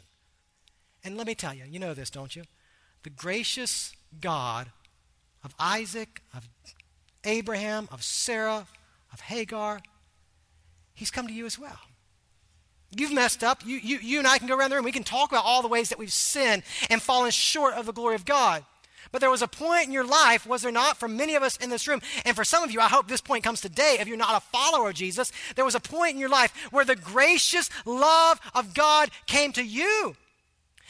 And 1.04 1.16
let 1.16 1.26
me 1.26 1.34
tell 1.34 1.54
you, 1.54 1.64
you 1.68 1.78
know 1.78 1.94
this, 1.94 2.10
don't 2.10 2.34
you? 2.34 2.42
The 3.02 3.10
gracious 3.10 3.92
God 4.20 4.68
of 5.44 5.54
Isaac, 5.58 6.22
of 6.34 6.48
Abraham, 7.24 7.88
of 7.90 8.02
Sarah, 8.02 8.66
of 9.12 9.20
Hagar, 9.20 9.80
he's 10.94 11.10
come 11.10 11.26
to 11.26 11.32
you 11.32 11.46
as 11.46 11.58
well. 11.58 11.78
You've 12.94 13.12
messed 13.12 13.42
up. 13.42 13.64
You, 13.64 13.78
you, 13.78 13.98
you 13.98 14.18
and 14.18 14.28
I 14.28 14.38
can 14.38 14.46
go 14.46 14.56
around 14.56 14.70
the 14.70 14.76
room. 14.76 14.84
We 14.84 14.92
can 14.92 15.02
talk 15.02 15.32
about 15.32 15.44
all 15.44 15.62
the 15.62 15.68
ways 15.68 15.88
that 15.88 15.98
we've 15.98 16.12
sinned 16.12 16.62
and 16.90 17.00
fallen 17.00 17.30
short 17.30 17.74
of 17.74 17.86
the 17.86 17.92
glory 17.92 18.16
of 18.16 18.24
God. 18.24 18.64
But 19.12 19.20
there 19.20 19.30
was 19.30 19.42
a 19.42 19.48
point 19.48 19.86
in 19.86 19.92
your 19.92 20.06
life, 20.06 20.46
was 20.46 20.62
there 20.62 20.72
not, 20.72 20.96
for 20.96 21.06
many 21.06 21.34
of 21.34 21.42
us 21.42 21.58
in 21.58 21.68
this 21.68 21.86
room, 21.86 22.00
and 22.24 22.34
for 22.34 22.44
some 22.44 22.64
of 22.64 22.72
you, 22.72 22.80
I 22.80 22.88
hope 22.88 23.06
this 23.06 23.20
point 23.20 23.44
comes 23.44 23.60
today, 23.60 23.98
if 24.00 24.08
you're 24.08 24.16
not 24.16 24.42
a 24.42 24.46
follower 24.46 24.88
of 24.88 24.94
Jesus, 24.94 25.30
there 25.54 25.66
was 25.66 25.74
a 25.74 25.80
point 25.80 26.14
in 26.14 26.18
your 26.18 26.30
life 26.30 26.52
where 26.72 26.86
the 26.86 26.96
gracious 26.96 27.68
love 27.84 28.40
of 28.54 28.72
God 28.72 29.10
came 29.26 29.52
to 29.52 29.62
you. 29.62 30.16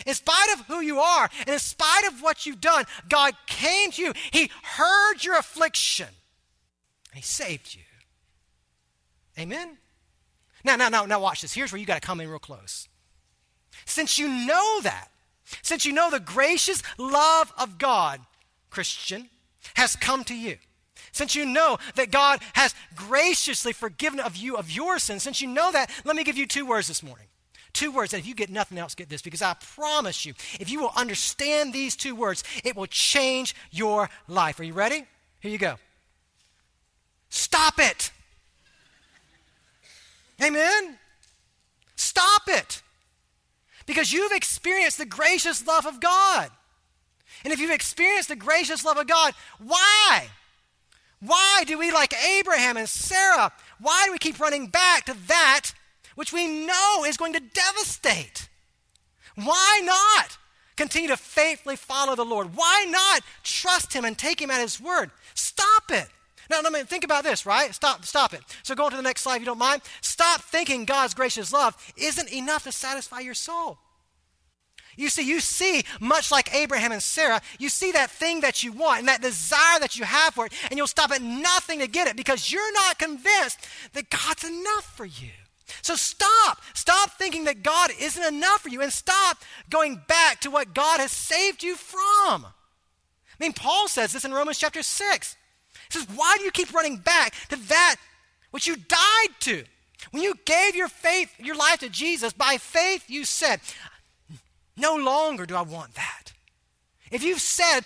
In 0.07 0.14
spite 0.14 0.53
of 0.55 0.66
who 0.66 0.81
you 0.81 1.01
are, 1.01 1.29
and 1.41 1.49
in 1.51 1.59
spite 1.59 2.07
of 2.07 2.23
what 2.23 2.47
you've 2.47 2.61
done, 2.61 2.85
God 3.09 3.35
came 3.47 3.91
to 3.93 4.03
you. 4.03 4.12
He 4.31 4.51
heard 4.62 5.23
your 5.23 5.37
affliction, 5.37 6.09
and 6.09 7.16
He 7.16 7.23
saved 7.23 7.75
you. 7.75 7.83
Amen? 9.39 9.79
Now, 10.64 10.77
now, 10.77 10.89
now, 10.89 11.07
now, 11.07 11.20
watch 11.20 11.43
this. 11.43 11.53
Here's 11.53 11.73
where 11.73 11.81
you 11.81 11.87
got 11.87 12.01
to 12.01 12.07
come 12.07 12.20
in 12.20 12.29
real 12.29 12.39
close. 12.39 12.89
Since 13.85 14.18
you 14.18 14.29
know 14.29 14.81
that, 14.83 15.12
since 15.61 15.84
you 15.84 15.92
know 15.92 16.11
the 16.11 16.20
gracious 16.20 16.82
love 16.98 17.53
of 17.59 17.78
God, 17.78 18.20
Christian, 18.70 19.28
has 19.74 19.96
come 19.96 20.24
to 20.24 20.34
you, 20.34 20.57
since 21.12 21.34
you 21.34 21.44
know 21.44 21.78
that 21.94 22.11
God 22.11 22.40
has 22.55 22.74
graciously 22.94 23.72
forgiven 23.72 24.18
of 24.20 24.36
you 24.36 24.57
of 24.57 24.70
your 24.70 24.98
sins, 24.98 25.22
since 25.22 25.40
you 25.40 25.48
know 25.48 25.70
that, 25.72 25.90
let 26.05 26.16
me 26.16 26.24
give 26.24 26.38
you 26.38 26.46
two 26.46 26.66
words 26.66 26.88
this 26.88 27.03
morning. 27.03 27.26
Two 27.72 27.90
words 27.90 28.11
that 28.11 28.18
if 28.18 28.26
you 28.26 28.34
get 28.34 28.50
nothing 28.50 28.76
else, 28.76 28.94
get 28.94 29.09
this, 29.09 29.22
because 29.22 29.40
I 29.40 29.55
promise 29.55 30.26
you, 30.26 30.34
if 30.61 30.70
you 30.70 30.80
will 30.80 30.92
understand 30.94 31.72
these 31.72 31.96
two 31.96 32.14
words, 32.14 32.44
it 32.64 32.76
will 32.76 32.86
change 32.86 33.55
your 33.70 34.11
life. 34.28 34.61
Are 34.61 34.64
you 34.64 34.74
ready? 34.74 35.07
Here 35.40 35.50
you 35.50 35.59
go. 35.59 35.76
Stop 37.30 37.78
it. 37.78 38.11
Amen? 40.42 40.98
Stop 41.96 42.42
it. 42.48 42.82
Because 43.87 44.12
you've 44.12 44.33
experienced 44.33 44.99
the 44.99 45.07
gracious 45.07 45.66
love 45.66 45.87
of 45.87 46.01
God. 46.01 46.51
And 47.45 47.53
if 47.53 47.59
you've 47.59 47.70
experienced 47.70 48.28
the 48.28 48.37
gracious 48.37 48.85
love 48.85 48.99
of 48.99 49.07
God, 49.07 49.35
why? 49.59 50.28
Why 51.20 51.64
do 51.66 51.78
we, 51.78 51.93
like 51.93 52.14
Abraham 52.39 52.76
and 52.76 52.89
Sarah, 52.89 53.53
why 53.80 54.05
do 54.07 54.12
we 54.12 54.18
keep 54.18 54.41
running 54.41 54.66
back 54.66 55.07
to 55.07 55.16
that 55.28 55.72
which 56.14 56.33
we 56.33 56.47
know 56.47 57.05
is 57.07 57.16
going 57.16 57.33
to 57.33 57.41
devastate? 57.41 58.49
Why 59.35 59.80
not 59.85 60.37
continue 60.76 61.09
to 61.09 61.16
faithfully 61.16 61.76
follow 61.76 62.16
the 62.16 62.24
Lord? 62.24 62.57
Why 62.57 62.87
not 62.89 63.22
trust 63.43 63.93
Him 63.93 64.05
and 64.05 64.16
take 64.16 64.41
Him 64.41 64.51
at 64.51 64.61
His 64.61 64.80
word? 64.80 65.11
Stop 65.35 65.91
it. 65.91 66.09
Now, 66.53 66.61
let 66.61 66.72
me 66.74 66.82
think 66.82 67.03
about 67.03 67.24
this, 67.24 67.46
right? 67.46 67.74
Stop, 67.74 68.05
stop 68.05 68.34
it. 68.34 68.42
So, 68.62 68.74
go 68.74 68.84
on 68.84 68.90
to 68.90 68.96
the 68.98 69.03
next 69.03 69.22
slide 69.22 69.36
if 69.36 69.40
you 69.40 69.46
don't 69.46 69.59
mind. 69.59 69.80
Stop 70.03 70.42
thinking 70.42 70.84
God's 70.84 71.14
gracious 71.14 71.50
love 71.50 71.74
isn't 71.96 72.30
enough 72.30 72.64
to 72.64 72.72
satisfy 72.72 73.20
your 73.20 73.32
soul. 73.32 73.78
You 74.94 75.09
see, 75.09 75.22
you 75.22 75.40
see, 75.40 75.82
much 75.98 76.30
like 76.30 76.55
Abraham 76.55 76.92
and 76.92 77.03
Sarah, 77.03 77.40
you 77.59 77.70
see 77.70 77.92
that 77.92 78.11
thing 78.11 78.42
that 78.42 78.62
you 78.62 78.70
want 78.70 78.98
and 78.98 79.09
that 79.09 79.22
desire 79.22 79.80
that 79.80 79.96
you 79.96 80.05
have 80.05 80.34
for 80.34 80.44
it, 80.44 80.53
and 80.68 80.76
you'll 80.76 80.86
stop 80.86 81.11
at 81.11 81.22
nothing 81.22 81.78
to 81.78 81.86
get 81.86 82.07
it 82.07 82.16
because 82.16 82.53
you're 82.53 82.72
not 82.74 82.98
convinced 82.98 83.66
that 83.94 84.11
God's 84.11 84.44
enough 84.44 84.94
for 84.94 85.07
you. 85.07 85.30
So 85.80 85.94
stop. 85.94 86.61
Stop 86.74 87.12
thinking 87.12 87.44
that 87.44 87.62
God 87.62 87.92
isn't 87.98 88.22
enough 88.22 88.61
for 88.61 88.68
you 88.68 88.82
and 88.82 88.92
stop 88.92 89.38
going 89.70 90.03
back 90.07 90.40
to 90.40 90.50
what 90.50 90.74
God 90.74 91.00
has 91.00 91.12
saved 91.12 91.62
you 91.62 91.76
from. 91.76 92.44
I 92.44 92.50
mean, 93.40 93.55
Paul 93.55 93.88
says 93.88 94.12
this 94.12 94.26
in 94.26 94.34
Romans 94.34 94.59
chapter 94.59 94.82
6. 94.82 95.36
Says, 95.93 96.07
Why 96.14 96.36
do 96.38 96.45
you 96.45 96.51
keep 96.51 96.72
running 96.72 96.97
back 96.97 97.34
to 97.49 97.57
that 97.68 97.97
which 98.51 98.66
you 98.66 98.76
died 98.76 99.34
to? 99.40 99.64
When 100.11 100.22
you 100.22 100.34
gave 100.45 100.74
your 100.74 100.88
faith, 100.88 101.32
your 101.38 101.57
life 101.57 101.80
to 101.80 101.88
Jesus, 101.88 102.32
by 102.32 102.57
faith 102.59 103.05
you 103.09 103.24
said, 103.24 103.61
No 104.76 104.97
longer 104.97 105.47
do 105.47 105.55
I 105.55 105.62
want 105.62 105.95
that. 105.95 106.32
If 107.11 107.22
you've 107.22 107.40
said 107.40 107.82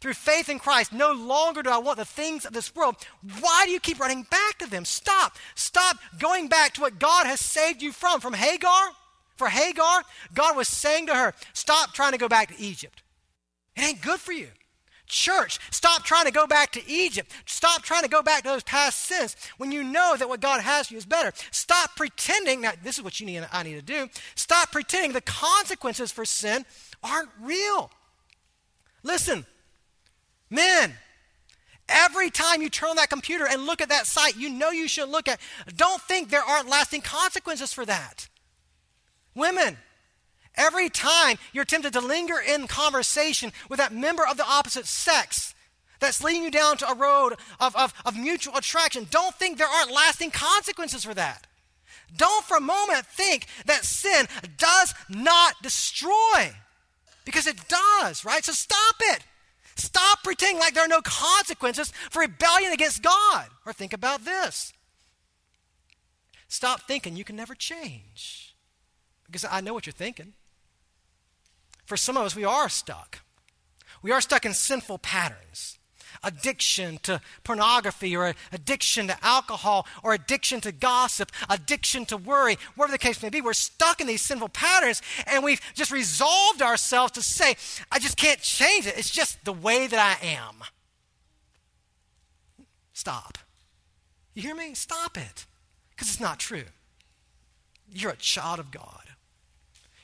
through 0.00 0.14
faith 0.14 0.48
in 0.48 0.58
Christ, 0.58 0.92
no 0.92 1.12
longer 1.12 1.62
do 1.62 1.70
I 1.70 1.78
want 1.78 1.98
the 1.98 2.04
things 2.04 2.44
of 2.44 2.52
this 2.52 2.74
world, 2.74 2.96
why 3.40 3.64
do 3.64 3.72
you 3.72 3.80
keep 3.80 3.98
running 3.98 4.24
back 4.24 4.58
to 4.58 4.70
them? 4.70 4.84
Stop. 4.84 5.36
Stop 5.54 5.96
going 6.18 6.48
back 6.48 6.74
to 6.74 6.82
what 6.82 6.98
God 6.98 7.26
has 7.26 7.40
saved 7.40 7.82
you 7.82 7.92
from. 7.92 8.20
From 8.20 8.34
Hagar, 8.34 8.90
for 9.36 9.48
Hagar, 9.48 10.02
God 10.34 10.56
was 10.56 10.68
saying 10.68 11.06
to 11.06 11.14
her, 11.14 11.34
Stop 11.52 11.94
trying 11.94 12.12
to 12.12 12.18
go 12.18 12.28
back 12.28 12.48
to 12.48 12.62
Egypt. 12.62 13.02
It 13.74 13.82
ain't 13.82 14.02
good 14.02 14.20
for 14.20 14.32
you. 14.32 14.48
Church, 15.06 15.58
stop 15.70 16.04
trying 16.04 16.26
to 16.26 16.32
go 16.32 16.46
back 16.46 16.72
to 16.72 16.90
Egypt. 16.90 17.30
Stop 17.46 17.82
trying 17.82 18.02
to 18.02 18.08
go 18.08 18.22
back 18.22 18.42
to 18.42 18.48
those 18.48 18.62
past 18.62 19.00
sins 19.00 19.36
when 19.56 19.72
you 19.72 19.82
know 19.82 20.16
that 20.16 20.28
what 20.28 20.40
God 20.40 20.60
has 20.60 20.88
for 20.88 20.94
you 20.94 20.98
is 20.98 21.06
better. 21.06 21.32
Stop 21.50 21.96
pretending, 21.96 22.60
now 22.60 22.72
this 22.82 22.98
is 22.98 23.04
what 23.04 23.20
you 23.20 23.26
need 23.26 23.46
I 23.52 23.62
need 23.62 23.74
to 23.74 23.82
do. 23.82 24.08
Stop 24.34 24.72
pretending 24.72 25.12
the 25.12 25.20
consequences 25.20 26.10
for 26.10 26.24
sin 26.24 26.64
aren't 27.02 27.30
real. 27.40 27.90
Listen, 29.02 29.46
men, 30.50 30.94
every 31.88 32.30
time 32.30 32.62
you 32.62 32.68
turn 32.68 32.90
on 32.90 32.96
that 32.96 33.10
computer 33.10 33.46
and 33.46 33.66
look 33.66 33.80
at 33.80 33.88
that 33.90 34.06
site 34.06 34.36
you 34.36 34.48
know 34.48 34.70
you 34.70 34.88
should 34.88 35.08
look 35.08 35.28
at, 35.28 35.40
don't 35.76 36.02
think 36.02 36.28
there 36.28 36.42
aren't 36.42 36.68
lasting 36.68 37.02
consequences 37.02 37.72
for 37.72 37.84
that. 37.84 38.28
Women, 39.34 39.76
Every 40.56 40.88
time 40.88 41.36
you're 41.52 41.64
tempted 41.64 41.92
to 41.92 42.00
linger 42.00 42.38
in 42.38 42.66
conversation 42.66 43.52
with 43.68 43.78
that 43.78 43.92
member 43.92 44.26
of 44.26 44.36
the 44.36 44.46
opposite 44.46 44.86
sex 44.86 45.54
that's 46.00 46.22
leading 46.22 46.44
you 46.44 46.50
down 46.50 46.76
to 46.78 46.88
a 46.88 46.94
road 46.94 47.34
of, 47.60 47.76
of, 47.76 47.92
of 48.04 48.16
mutual 48.16 48.56
attraction, 48.56 49.06
don't 49.10 49.34
think 49.34 49.58
there 49.58 49.68
aren't 49.68 49.92
lasting 49.92 50.30
consequences 50.30 51.04
for 51.04 51.14
that. 51.14 51.46
Don't 52.16 52.44
for 52.44 52.56
a 52.56 52.60
moment 52.60 53.06
think 53.06 53.46
that 53.66 53.84
sin 53.84 54.26
does 54.56 54.94
not 55.08 55.54
destroy, 55.62 56.52
because 57.24 57.46
it 57.46 57.56
does, 57.68 58.24
right? 58.24 58.44
So 58.44 58.52
stop 58.52 58.96
it. 59.00 59.24
Stop 59.74 60.22
pretending 60.24 60.58
like 60.58 60.72
there 60.72 60.84
are 60.84 60.88
no 60.88 61.02
consequences 61.02 61.92
for 62.10 62.20
rebellion 62.20 62.72
against 62.72 63.02
God. 63.02 63.48
Or 63.66 63.72
think 63.72 63.92
about 63.92 64.24
this. 64.24 64.72
Stop 66.48 66.82
thinking 66.82 67.16
you 67.16 67.24
can 67.24 67.36
never 67.36 67.54
change. 67.54 68.54
Because 69.26 69.44
I 69.44 69.60
know 69.60 69.74
what 69.74 69.84
you're 69.84 69.92
thinking. 69.92 70.32
For 71.86 71.96
some 71.96 72.16
of 72.16 72.24
us, 72.24 72.36
we 72.36 72.44
are 72.44 72.68
stuck. 72.68 73.20
We 74.02 74.12
are 74.12 74.20
stuck 74.20 74.44
in 74.44 74.54
sinful 74.54 74.98
patterns 74.98 75.76
addiction 76.22 76.98
to 76.98 77.20
pornography 77.44 78.16
or 78.16 78.34
addiction 78.52 79.06
to 79.08 79.24
alcohol 79.24 79.86
or 80.02 80.12
addiction 80.12 80.60
to 80.62 80.72
gossip, 80.72 81.30
addiction 81.48 82.04
to 82.06 82.16
worry, 82.16 82.58
whatever 82.74 82.92
the 82.92 82.98
case 82.98 83.22
may 83.22 83.28
be. 83.28 83.40
We're 83.40 83.52
stuck 83.52 84.00
in 84.00 84.06
these 84.06 84.22
sinful 84.22 84.50
patterns 84.50 85.02
and 85.26 85.44
we've 85.44 85.60
just 85.74 85.90
resolved 85.90 86.62
ourselves 86.62 87.12
to 87.12 87.22
say, 87.22 87.56
I 87.90 87.98
just 87.98 88.16
can't 88.16 88.40
change 88.40 88.86
it. 88.86 88.98
It's 88.98 89.10
just 89.10 89.44
the 89.44 89.52
way 89.52 89.86
that 89.86 90.18
I 90.22 90.26
am. 90.26 90.56
Stop. 92.92 93.38
You 94.34 94.42
hear 94.42 94.54
me? 94.54 94.74
Stop 94.74 95.16
it. 95.16 95.46
Because 95.90 96.08
it's 96.08 96.20
not 96.20 96.38
true. 96.38 96.64
You're 97.90 98.12
a 98.12 98.16
child 98.16 98.58
of 98.58 98.70
God. 98.70 99.05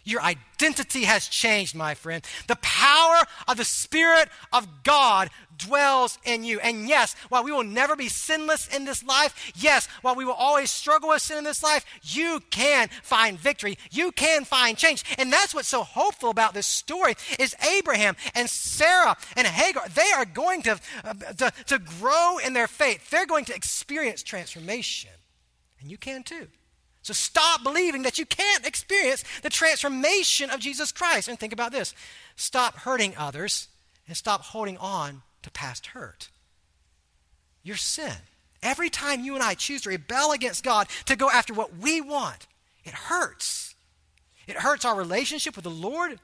Your 0.04 0.20
identity 0.22 1.04
has 1.04 1.28
changed, 1.28 1.74
my 1.74 1.94
friend. 1.94 2.24
The 2.48 2.56
power 2.56 3.22
of 3.46 3.56
the 3.56 3.64
Spirit 3.64 4.28
of 4.52 4.82
God 4.82 5.30
dwells 5.58 6.18
in 6.24 6.44
you. 6.44 6.58
And 6.60 6.88
yes, 6.88 7.14
while 7.28 7.44
we 7.44 7.52
will 7.52 7.62
never 7.62 7.94
be 7.94 8.08
sinless 8.08 8.68
in 8.68 8.84
this 8.84 9.04
life, 9.04 9.52
yes, 9.54 9.86
while 10.02 10.14
we 10.14 10.24
will 10.24 10.32
always 10.32 10.70
struggle 10.70 11.10
with 11.10 11.22
sin 11.22 11.38
in 11.38 11.44
this 11.44 11.62
life, 11.62 11.84
you 12.02 12.40
can 12.50 12.88
find 13.02 13.38
victory. 13.38 13.78
You 13.90 14.12
can 14.12 14.44
find 14.44 14.76
change. 14.76 15.04
And 15.18 15.32
that's 15.32 15.54
what's 15.54 15.68
so 15.68 15.84
hopeful 15.84 16.30
about 16.30 16.54
this 16.54 16.66
story 16.66 17.14
is 17.38 17.54
Abraham 17.76 18.16
and 18.34 18.48
Sarah 18.48 19.16
and 19.36 19.46
Hagar, 19.46 19.88
they 19.88 20.10
are 20.16 20.24
going 20.24 20.62
to, 20.62 20.80
uh, 21.04 21.12
to, 21.12 21.52
to 21.66 21.78
grow 21.78 22.38
in 22.38 22.52
their 22.52 22.68
faith. 22.68 23.10
They're 23.10 23.26
going 23.26 23.44
to 23.46 23.54
experience 23.54 24.22
transformation. 24.22 25.10
And 25.80 25.90
you 25.90 25.98
can 25.98 26.22
too. 26.22 26.48
So 27.02 27.12
stop 27.12 27.64
believing 27.64 28.02
that 28.02 28.18
you 28.18 28.24
can't 28.24 28.66
experience 28.66 29.24
the 29.42 29.50
transformation 29.50 30.50
of 30.50 30.60
Jesus 30.60 30.92
Christ. 30.92 31.28
And 31.28 31.38
think 31.38 31.52
about 31.52 31.72
this 31.72 31.94
stop 32.36 32.76
hurting 32.78 33.14
others 33.16 33.68
and 34.06 34.16
stop 34.16 34.42
holding 34.42 34.78
on 34.78 35.22
to 35.42 35.50
past 35.50 35.88
hurt. 35.88 36.28
Your 37.62 37.76
sin. 37.76 38.14
Every 38.62 38.90
time 38.90 39.24
you 39.24 39.34
and 39.34 39.42
I 39.42 39.54
choose 39.54 39.82
to 39.82 39.88
rebel 39.88 40.30
against 40.30 40.62
God 40.62 40.86
to 41.06 41.16
go 41.16 41.28
after 41.28 41.52
what 41.52 41.76
we 41.78 42.00
want, 42.00 42.46
it 42.84 42.94
hurts. 42.94 43.74
It 44.46 44.56
hurts 44.56 44.84
our 44.84 44.96
relationship 44.96 45.56
with 45.56 45.64
the 45.64 45.70
Lord, 45.70 46.18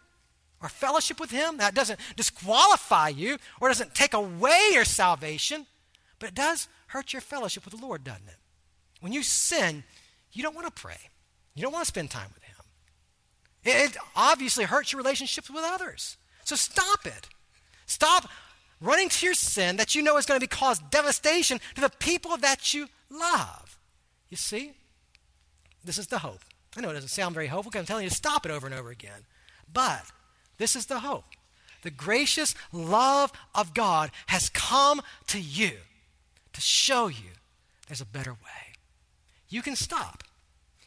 our 0.61 0.69
fellowship 0.69 1.19
with 1.19 1.31
Him. 1.31 1.57
That 1.57 1.75
doesn't 1.75 1.99
disqualify 2.17 3.09
you 3.09 3.39
or 3.61 3.69
doesn't 3.69 3.95
take 3.95 4.15
away 4.15 4.71
your 4.73 4.85
salvation, 4.85 5.67
but 6.21 6.29
it 6.29 6.35
does 6.37 6.69
hurt 6.89 7.13
your 7.13 7.23
fellowship 7.23 7.65
with 7.65 7.75
the 7.75 7.85
Lord, 7.85 8.05
doesn't 8.05 8.29
it? 8.29 8.37
When 9.01 9.13
you 9.13 9.23
sin, 9.23 9.85
you 10.39 10.45
don't 10.45 10.55
want 10.55 10.69
to 10.69 10.81
pray. 10.81 11.01
You 11.57 11.63
don't 11.65 11.73
want 11.73 11.83
to 11.83 11.89
spend 11.89 12.13
time 12.13 12.31
with 12.33 12.45
Him. 12.45 12.55
It 13.65 13.97
obviously 14.15 14.63
hurts 14.63 14.93
your 14.93 15.03
relationships 15.03 15.51
with 15.51 15.65
others. 15.65 16.17
So 16.45 16.55
stop 16.55 17.07
it. 17.07 17.29
Stop 17.87 18.31
running 18.81 19.09
to 19.09 19.27
your 19.27 19.35
sin 19.35 19.79
that 19.79 19.97
you 19.97 20.01
know 20.01 20.17
is 20.17 20.27
going 20.27 20.39
to 20.39 20.45
be 20.45 20.47
cause 20.47 20.79
devastation 20.91 21.59
to 21.75 21.81
the 21.81 21.91
people 21.99 22.37
that 22.37 22.73
you 22.73 22.87
love. 23.11 23.81
You 24.29 24.37
see? 24.37 24.75
This 25.85 25.99
is 25.99 26.07
the 26.07 26.21
hope. 26.21 26.39
I 26.77 26.83
know 26.83 26.91
it 26.91 26.95
doesn't 26.95 27.09
sound 27.09 27.35
very 27.35 27.49
hopeful 27.49 27.73
because 27.73 27.81
I'm 27.81 27.87
telling 27.87 28.05
you 28.05 28.11
to 28.11 28.15
stop 28.15 28.47
it 28.47 28.53
over 28.53 28.65
and 28.65 28.77
over 28.77 28.91
again. 28.91 29.27
But 29.73 30.05
this 30.59 30.77
is 30.77 30.87
the 30.87 31.01
hope. 31.01 31.25
The 31.83 31.91
gracious 31.91 32.55
love 32.73 33.33
of 33.57 33.75
God 33.75 34.13
has 34.29 34.51
come 34.51 35.03
to 35.27 35.41
you 35.41 35.73
to 36.53 36.61
show 36.61 37.09
you 37.09 37.31
there's 37.89 38.01
a 38.01 38.07
better 38.07 38.35
way. 38.35 38.69
You 39.49 39.63
can 39.63 39.75
stop. 39.75 40.23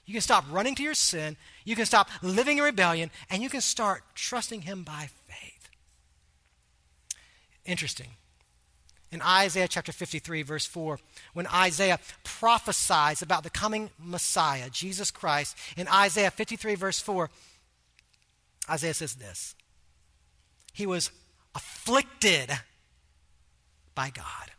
You 0.06 0.14
can 0.14 0.22
stop 0.22 0.46
running 0.52 0.76
to 0.76 0.84
your 0.84 0.94
sin. 0.94 1.38
You 1.64 1.76
can 1.76 1.86
stop 1.86 2.10
living 2.22 2.58
in 2.58 2.64
rebellion 2.64 3.12
and 3.30 3.42
you 3.42 3.50
can 3.50 3.62
start 3.62 4.04
trusting 4.16 4.62
Him 4.62 4.84
by 4.84 5.10
faith. 5.26 5.70
Interesting. 7.66 8.08
In 9.12 9.22
Isaiah 9.22 9.68
chapter 9.68 9.92
53, 9.92 10.42
verse 10.42 10.66
4, 10.66 10.98
when 11.34 11.46
Isaiah 11.48 12.00
prophesies 12.24 13.22
about 13.22 13.44
the 13.44 13.50
coming 13.50 13.90
Messiah, 14.00 14.70
Jesus 14.70 15.12
Christ, 15.12 15.58
in 15.76 15.88
Isaiah 15.90 16.32
53, 16.32 16.76
verse 16.76 17.00
4, 17.02 17.30
Isaiah 18.70 18.94
says 18.94 19.16
this 19.16 19.54
He 20.74 20.86
was 20.86 21.12
afflicted 21.54 22.52
by 23.96 24.10
God. 24.10 24.52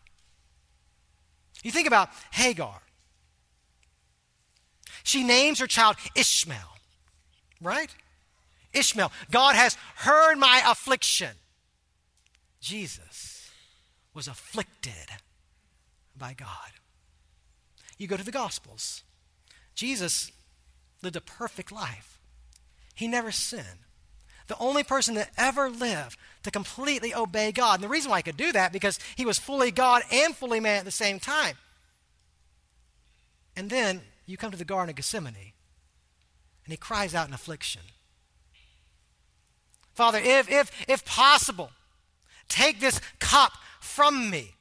You 1.62 1.70
think 1.70 1.86
about 1.86 2.10
Hagar. 2.32 2.82
She 5.02 5.24
names 5.24 5.58
her 5.58 5.66
child 5.66 5.96
Ishmael, 6.14 6.78
right? 7.60 7.94
Ishmael. 8.72 9.12
God 9.30 9.54
has 9.56 9.76
heard 9.96 10.36
my 10.36 10.62
affliction. 10.66 11.32
Jesus 12.60 13.50
was 14.14 14.28
afflicted 14.28 15.10
by 16.16 16.34
God. 16.34 16.48
You 17.98 18.06
go 18.06 18.16
to 18.16 18.24
the 18.24 18.30
Gospels. 18.30 19.02
Jesus 19.74 20.30
lived 21.02 21.16
a 21.16 21.20
perfect 21.20 21.72
life, 21.72 22.18
he 22.94 23.08
never 23.08 23.32
sinned. 23.32 23.66
The 24.48 24.58
only 24.58 24.82
person 24.82 25.14
that 25.14 25.30
ever 25.38 25.70
lived 25.70 26.18
to 26.42 26.50
completely 26.50 27.14
obey 27.14 27.52
God. 27.52 27.76
And 27.76 27.84
the 27.84 27.88
reason 27.88 28.10
why 28.10 28.18
he 28.18 28.22
could 28.22 28.36
do 28.36 28.52
that 28.52 28.72
because 28.72 28.98
he 29.16 29.24
was 29.24 29.38
fully 29.38 29.70
God 29.70 30.02
and 30.12 30.36
fully 30.36 30.60
man 30.60 30.80
at 30.80 30.84
the 30.84 30.90
same 30.90 31.20
time. 31.20 31.56
And 33.56 33.70
then 33.70 34.02
you 34.26 34.36
come 34.36 34.50
to 34.50 34.56
the 34.56 34.64
Garden 34.64 34.90
of 34.90 34.96
Gethsemane, 34.96 35.52
and 36.64 36.72
he 36.72 36.76
cries 36.76 37.14
out 37.14 37.28
in 37.28 37.34
affliction. 37.34 37.82
Father, 39.94 40.18
if, 40.22 40.50
if, 40.50 40.70
if 40.88 41.04
possible, 41.04 41.70
take 42.48 42.80
this 42.80 43.00
cup 43.18 43.52
from 43.80 44.30
me. 44.30 44.54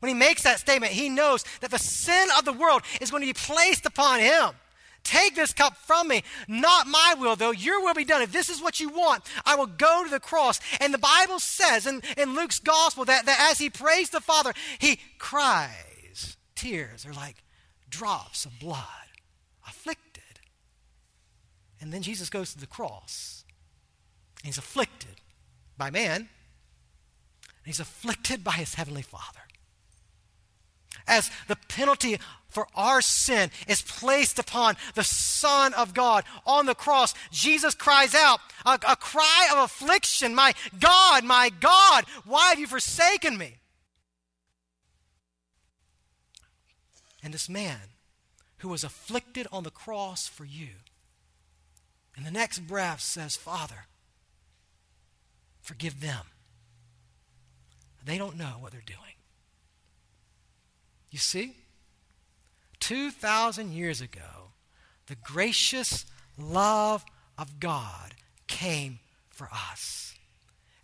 When 0.00 0.08
he 0.08 0.14
makes 0.14 0.42
that 0.42 0.60
statement, 0.60 0.92
he 0.92 1.08
knows 1.08 1.44
that 1.60 1.70
the 1.70 1.78
sin 1.78 2.28
of 2.38 2.44
the 2.44 2.52
world 2.52 2.82
is 3.00 3.10
going 3.10 3.22
to 3.22 3.26
be 3.26 3.32
placed 3.32 3.84
upon 3.86 4.20
him. 4.20 4.50
Take 5.02 5.34
this 5.34 5.52
cup 5.52 5.76
from 5.76 6.08
me. 6.08 6.22
Not 6.46 6.86
my 6.86 7.14
will, 7.18 7.34
though. 7.34 7.50
Your 7.50 7.82
will 7.82 7.94
be 7.94 8.04
done. 8.04 8.22
If 8.22 8.30
this 8.30 8.48
is 8.48 8.60
what 8.60 8.78
you 8.78 8.90
want, 8.90 9.24
I 9.44 9.56
will 9.56 9.66
go 9.66 10.04
to 10.04 10.10
the 10.10 10.20
cross. 10.20 10.60
And 10.80 10.92
the 10.92 10.98
Bible 10.98 11.40
says 11.40 11.86
in, 11.86 12.02
in 12.16 12.34
Luke's 12.34 12.60
gospel 12.60 13.04
that, 13.06 13.26
that 13.26 13.48
as 13.50 13.58
he 13.58 13.70
prays 13.70 14.10
the 14.10 14.20
Father, 14.20 14.52
he 14.78 15.00
cries. 15.18 16.36
Tears 16.54 17.06
are 17.06 17.12
like 17.12 17.36
drops 17.88 18.44
of 18.44 18.58
blood, 18.58 18.82
afflicted. 19.66 20.22
And 21.80 21.92
then 21.92 22.02
Jesus 22.02 22.30
goes 22.30 22.52
to 22.52 22.58
the 22.58 22.66
cross. 22.66 23.44
He's 24.42 24.58
afflicted 24.58 25.20
by 25.76 25.90
man, 25.90 26.16
and 26.16 26.28
he's 27.64 27.80
afflicted 27.80 28.42
by 28.42 28.52
his 28.52 28.74
heavenly 28.74 29.02
Father. 29.02 29.40
As 31.06 31.30
the 31.46 31.56
penalty 31.68 32.18
for 32.48 32.66
our 32.74 33.00
sin 33.00 33.50
is 33.66 33.82
placed 33.82 34.38
upon 34.38 34.76
the 34.94 35.04
Son 35.04 35.74
of 35.74 35.94
God 35.94 36.24
on 36.46 36.66
the 36.66 36.74
cross, 36.74 37.14
Jesus 37.30 37.74
cries 37.74 38.14
out 38.14 38.40
a, 38.64 38.78
a 38.88 38.96
cry 38.96 39.48
of 39.52 39.58
affliction 39.58 40.34
My 40.34 40.54
God, 40.78 41.24
my 41.24 41.50
God, 41.60 42.04
why 42.24 42.50
have 42.50 42.58
you 42.58 42.66
forsaken 42.66 43.38
me? 43.38 43.56
And 47.22 47.34
this 47.34 47.48
man 47.48 47.80
who 48.58 48.68
was 48.68 48.84
afflicted 48.84 49.46
on 49.52 49.64
the 49.64 49.70
cross 49.70 50.28
for 50.28 50.44
you, 50.44 50.68
in 52.16 52.24
the 52.24 52.30
next 52.30 52.60
breath 52.60 53.00
says, 53.00 53.36
Father, 53.36 53.86
forgive 55.60 56.00
them. 56.00 56.24
They 58.04 58.18
don't 58.18 58.36
know 58.36 58.56
what 58.60 58.72
they're 58.72 58.80
doing. 58.84 58.98
You 61.10 61.18
see? 61.18 61.54
2,000 62.80 63.72
years 63.72 64.00
ago, 64.00 64.52
the 65.06 65.16
gracious 65.16 66.06
love 66.36 67.04
of 67.36 67.60
God 67.60 68.14
came 68.46 68.98
for 69.28 69.48
us 69.52 70.14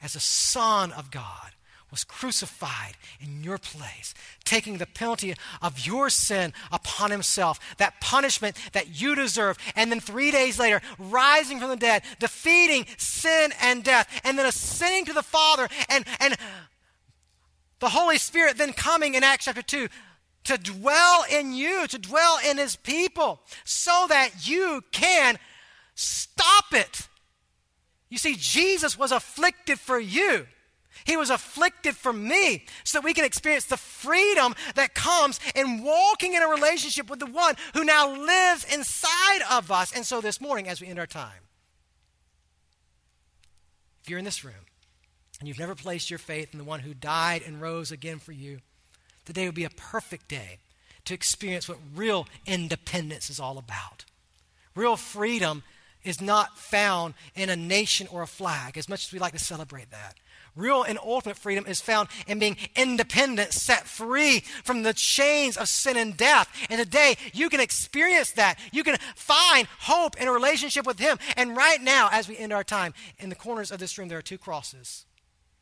as 0.02 0.14
a 0.14 0.20
Son 0.20 0.92
of 0.92 1.10
God 1.10 1.52
was 1.94 2.02
crucified 2.02 2.96
in 3.20 3.44
your 3.44 3.56
place, 3.56 4.14
taking 4.44 4.78
the 4.78 4.86
penalty 4.86 5.32
of 5.62 5.86
your 5.86 6.10
sin 6.10 6.52
upon 6.72 7.12
himself, 7.12 7.60
that 7.78 8.00
punishment 8.00 8.56
that 8.72 9.00
you 9.00 9.14
deserve, 9.14 9.56
and 9.76 9.92
then 9.92 10.00
three 10.00 10.32
days 10.32 10.58
later, 10.58 10.82
rising 10.98 11.60
from 11.60 11.68
the 11.68 11.76
dead, 11.76 12.02
defeating 12.18 12.84
sin 12.98 13.52
and 13.62 13.84
death, 13.84 14.08
and 14.24 14.36
then 14.36 14.44
ascending 14.44 15.04
to 15.04 15.12
the 15.12 15.22
Father, 15.22 15.68
and, 15.88 16.04
and 16.18 16.36
the 17.78 17.90
Holy 17.90 18.18
Spirit 18.18 18.58
then 18.58 18.72
coming 18.72 19.14
in 19.14 19.22
Acts 19.22 19.44
chapter 19.44 19.62
2 19.62 19.86
to 20.42 20.58
dwell 20.58 21.24
in 21.30 21.52
you, 21.52 21.86
to 21.86 21.98
dwell 21.98 22.40
in 22.44 22.58
his 22.58 22.74
people, 22.74 23.40
so 23.62 24.06
that 24.08 24.48
you 24.48 24.82
can 24.90 25.38
stop 25.94 26.72
it. 26.72 27.06
You 28.08 28.18
see, 28.18 28.34
Jesus 28.36 28.98
was 28.98 29.12
afflicted 29.12 29.78
for 29.78 30.00
you. 30.00 30.48
He 31.04 31.16
was 31.16 31.30
afflicted 31.30 31.96
for 31.96 32.12
me 32.12 32.64
so 32.84 32.98
that 32.98 33.04
we 33.04 33.14
can 33.14 33.24
experience 33.24 33.64
the 33.64 33.76
freedom 33.76 34.54
that 34.74 34.94
comes 34.94 35.40
in 35.54 35.82
walking 35.82 36.34
in 36.34 36.42
a 36.42 36.48
relationship 36.48 37.10
with 37.10 37.18
the 37.18 37.26
one 37.26 37.56
who 37.74 37.84
now 37.84 38.14
lives 38.14 38.64
inside 38.72 39.40
of 39.50 39.70
us. 39.70 39.94
And 39.94 40.06
so 40.06 40.20
this 40.20 40.40
morning, 40.40 40.68
as 40.68 40.80
we 40.80 40.86
end 40.86 40.98
our 40.98 41.06
time, 41.06 41.42
if 44.02 44.08
you're 44.08 44.18
in 44.18 44.24
this 44.24 44.44
room 44.44 44.54
and 45.40 45.48
you've 45.48 45.58
never 45.58 45.74
placed 45.74 46.10
your 46.10 46.18
faith 46.18 46.52
in 46.52 46.58
the 46.58 46.64
one 46.64 46.80
who 46.80 46.94
died 46.94 47.42
and 47.44 47.60
rose 47.60 47.90
again 47.90 48.18
for 48.18 48.32
you, 48.32 48.60
today 49.24 49.46
would 49.46 49.54
be 49.54 49.64
a 49.64 49.70
perfect 49.70 50.28
day 50.28 50.58
to 51.04 51.14
experience 51.14 51.68
what 51.68 51.78
real 51.94 52.26
independence 52.46 53.30
is 53.30 53.40
all 53.40 53.58
about. 53.58 54.04
Real 54.74 54.96
freedom 54.96 55.62
is 56.02 56.20
not 56.20 56.58
found 56.58 57.14
in 57.34 57.48
a 57.48 57.56
nation 57.56 58.06
or 58.10 58.22
a 58.22 58.26
flag, 58.26 58.76
as 58.76 58.88
much 58.88 59.06
as 59.06 59.12
we 59.12 59.18
like 59.18 59.32
to 59.32 59.38
celebrate 59.38 59.90
that. 59.90 60.16
Real 60.56 60.84
and 60.84 60.98
ultimate 61.04 61.36
freedom 61.36 61.64
is 61.66 61.80
found 61.80 62.08
in 62.26 62.38
being 62.38 62.56
independent, 62.76 63.52
set 63.52 63.86
free 63.86 64.40
from 64.62 64.82
the 64.82 64.92
chains 64.92 65.56
of 65.56 65.68
sin 65.68 65.96
and 65.96 66.16
death. 66.16 66.48
And 66.70 66.80
today, 66.80 67.16
you 67.32 67.48
can 67.48 67.60
experience 67.60 68.30
that. 68.32 68.58
You 68.72 68.84
can 68.84 68.96
find 69.16 69.66
hope 69.80 70.20
in 70.20 70.28
a 70.28 70.32
relationship 70.32 70.86
with 70.86 70.98
Him. 70.98 71.18
And 71.36 71.56
right 71.56 71.82
now, 71.82 72.08
as 72.12 72.28
we 72.28 72.36
end 72.36 72.52
our 72.52 72.64
time, 72.64 72.94
in 73.18 73.30
the 73.30 73.34
corners 73.34 73.72
of 73.72 73.80
this 73.80 73.98
room, 73.98 74.08
there 74.08 74.18
are 74.18 74.22
two 74.22 74.38
crosses. 74.38 75.06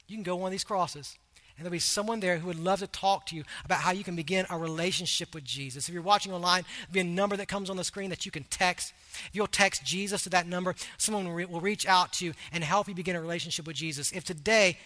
You 0.09 0.17
can 0.17 0.23
go 0.23 0.37
one 0.37 0.49
of 0.49 0.53
these 0.53 0.65
crosses. 0.65 1.17
And 1.57 1.65
there'll 1.65 1.73
be 1.73 1.79
someone 1.79 2.21
there 2.21 2.39
who 2.39 2.47
would 2.47 2.59
love 2.59 2.81
to 2.81 2.87
talk 2.87 3.27
to 3.27 3.37
you 3.37 3.45
about 3.65 3.81
how 3.81 3.93
you 3.93 4.05
can 4.05 4.17
begin 4.17 4.47
a 4.49 4.59
relationship 4.59 5.35
with 5.35 5.45
Jesus. 5.45 5.89
If 5.89 5.95
you're 5.95 6.03
watching 6.03 6.33
online, 6.33 6.65
there'll 6.81 7.05
be 7.05 7.11
a 7.11 7.15
number 7.15 7.37
that 7.37 7.49
comes 7.49 7.71
on 7.71 7.77
the 7.77 7.85
screen 7.85 8.11
that 8.11 8.25
you 8.25 8.33
can 8.33 8.45
text. 8.45 8.93
If 9.29 9.31
you'll 9.35 9.47
text 9.47 9.85
Jesus 9.85 10.23
to 10.25 10.31
that 10.31 10.47
number, 10.47 10.75
someone 10.97 11.33
will, 11.33 11.47
will 11.47 11.61
reach 11.61 11.87
out 11.87 12.13
to 12.15 12.25
you 12.25 12.33
and 12.53 12.65
help 12.65 12.89
you 12.89 12.95
begin 12.95 13.17
a 13.17 13.21
relationship 13.21 13.67
with 13.67 13.77
Jesus. 13.77 14.13
If 14.13 14.25
today 14.25 14.79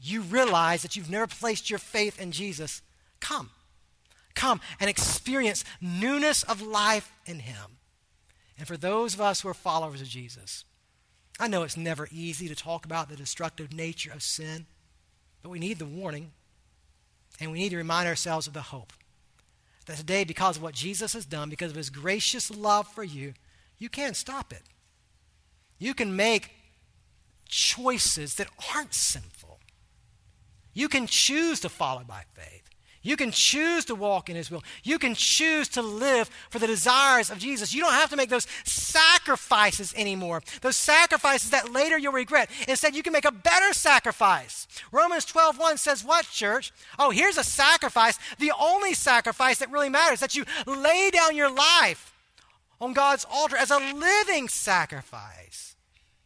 you 0.00 0.22
realize 0.22 0.82
that 0.82 0.96
you've 0.96 1.10
never 1.10 1.26
placed 1.26 1.70
your 1.70 1.78
faith 1.78 2.20
in 2.20 2.32
Jesus, 2.32 2.82
come. 3.20 3.50
Come 4.34 4.60
and 4.80 4.88
experience 4.88 5.64
newness 5.80 6.42
of 6.44 6.62
life 6.62 7.12
in 7.26 7.40
Him. 7.40 7.78
And 8.58 8.66
for 8.66 8.76
those 8.76 9.14
of 9.14 9.20
us 9.20 9.40
who 9.40 9.48
are 9.48 9.54
followers 9.54 10.00
of 10.00 10.08
Jesus, 10.08 10.64
I 11.38 11.48
know 11.48 11.62
it's 11.62 11.76
never 11.76 12.08
easy 12.10 12.48
to 12.48 12.54
talk 12.54 12.84
about 12.84 13.08
the 13.08 13.16
destructive 13.16 13.72
nature 13.72 14.12
of 14.12 14.22
sin. 14.22 14.66
But 15.42 15.50
we 15.50 15.58
need 15.58 15.78
the 15.78 15.86
warning, 15.86 16.30
and 17.40 17.50
we 17.50 17.58
need 17.58 17.70
to 17.70 17.76
remind 17.76 18.08
ourselves 18.08 18.46
of 18.46 18.52
the 18.52 18.62
hope. 18.62 18.92
That 19.86 19.96
today, 19.96 20.24
because 20.24 20.56
of 20.56 20.62
what 20.62 20.74
Jesus 20.74 21.12
has 21.14 21.26
done, 21.26 21.50
because 21.50 21.72
of 21.72 21.76
his 21.76 21.90
gracious 21.90 22.50
love 22.50 22.86
for 22.86 23.02
you, 23.02 23.34
you 23.78 23.88
can't 23.88 24.16
stop 24.16 24.52
it. 24.52 24.62
You 25.78 25.94
can 25.94 26.14
make 26.14 26.52
choices 27.48 28.36
that 28.36 28.46
aren't 28.72 28.94
sinful. 28.94 29.58
You 30.72 30.88
can 30.88 31.06
choose 31.06 31.58
to 31.60 31.68
follow 31.68 32.04
by 32.04 32.22
faith. 32.32 32.70
You 33.02 33.16
can 33.16 33.32
choose 33.32 33.84
to 33.86 33.96
walk 33.96 34.30
in 34.30 34.36
His 34.36 34.50
will. 34.50 34.62
You 34.84 34.98
can 34.98 35.14
choose 35.14 35.68
to 35.70 35.82
live 35.82 36.30
for 36.50 36.60
the 36.60 36.68
desires 36.68 37.30
of 37.30 37.38
Jesus. 37.38 37.74
You 37.74 37.82
don't 37.82 37.92
have 37.94 38.10
to 38.10 38.16
make 38.16 38.28
those 38.30 38.46
sacrifices 38.64 39.92
anymore. 39.96 40.42
Those 40.60 40.76
sacrifices 40.76 41.50
that 41.50 41.72
later 41.72 41.98
you'll 41.98 42.12
regret. 42.12 42.48
Instead, 42.68 42.94
you 42.94 43.02
can 43.02 43.12
make 43.12 43.24
a 43.24 43.32
better 43.32 43.72
sacrifice. 43.72 44.68
Romans 44.92 45.24
12 45.24 45.58
1 45.58 45.78
says, 45.78 46.04
What, 46.04 46.28
church? 46.30 46.72
Oh, 46.98 47.10
here's 47.10 47.38
a 47.38 47.44
sacrifice, 47.44 48.18
the 48.38 48.52
only 48.58 48.94
sacrifice 48.94 49.58
that 49.58 49.72
really 49.72 49.88
matters 49.88 50.20
that 50.20 50.36
you 50.36 50.44
lay 50.66 51.10
down 51.10 51.36
your 51.36 51.52
life 51.52 52.14
on 52.80 52.92
God's 52.92 53.26
altar 53.30 53.56
as 53.56 53.70
a 53.70 53.78
living 53.78 54.48
sacrifice. 54.48 55.74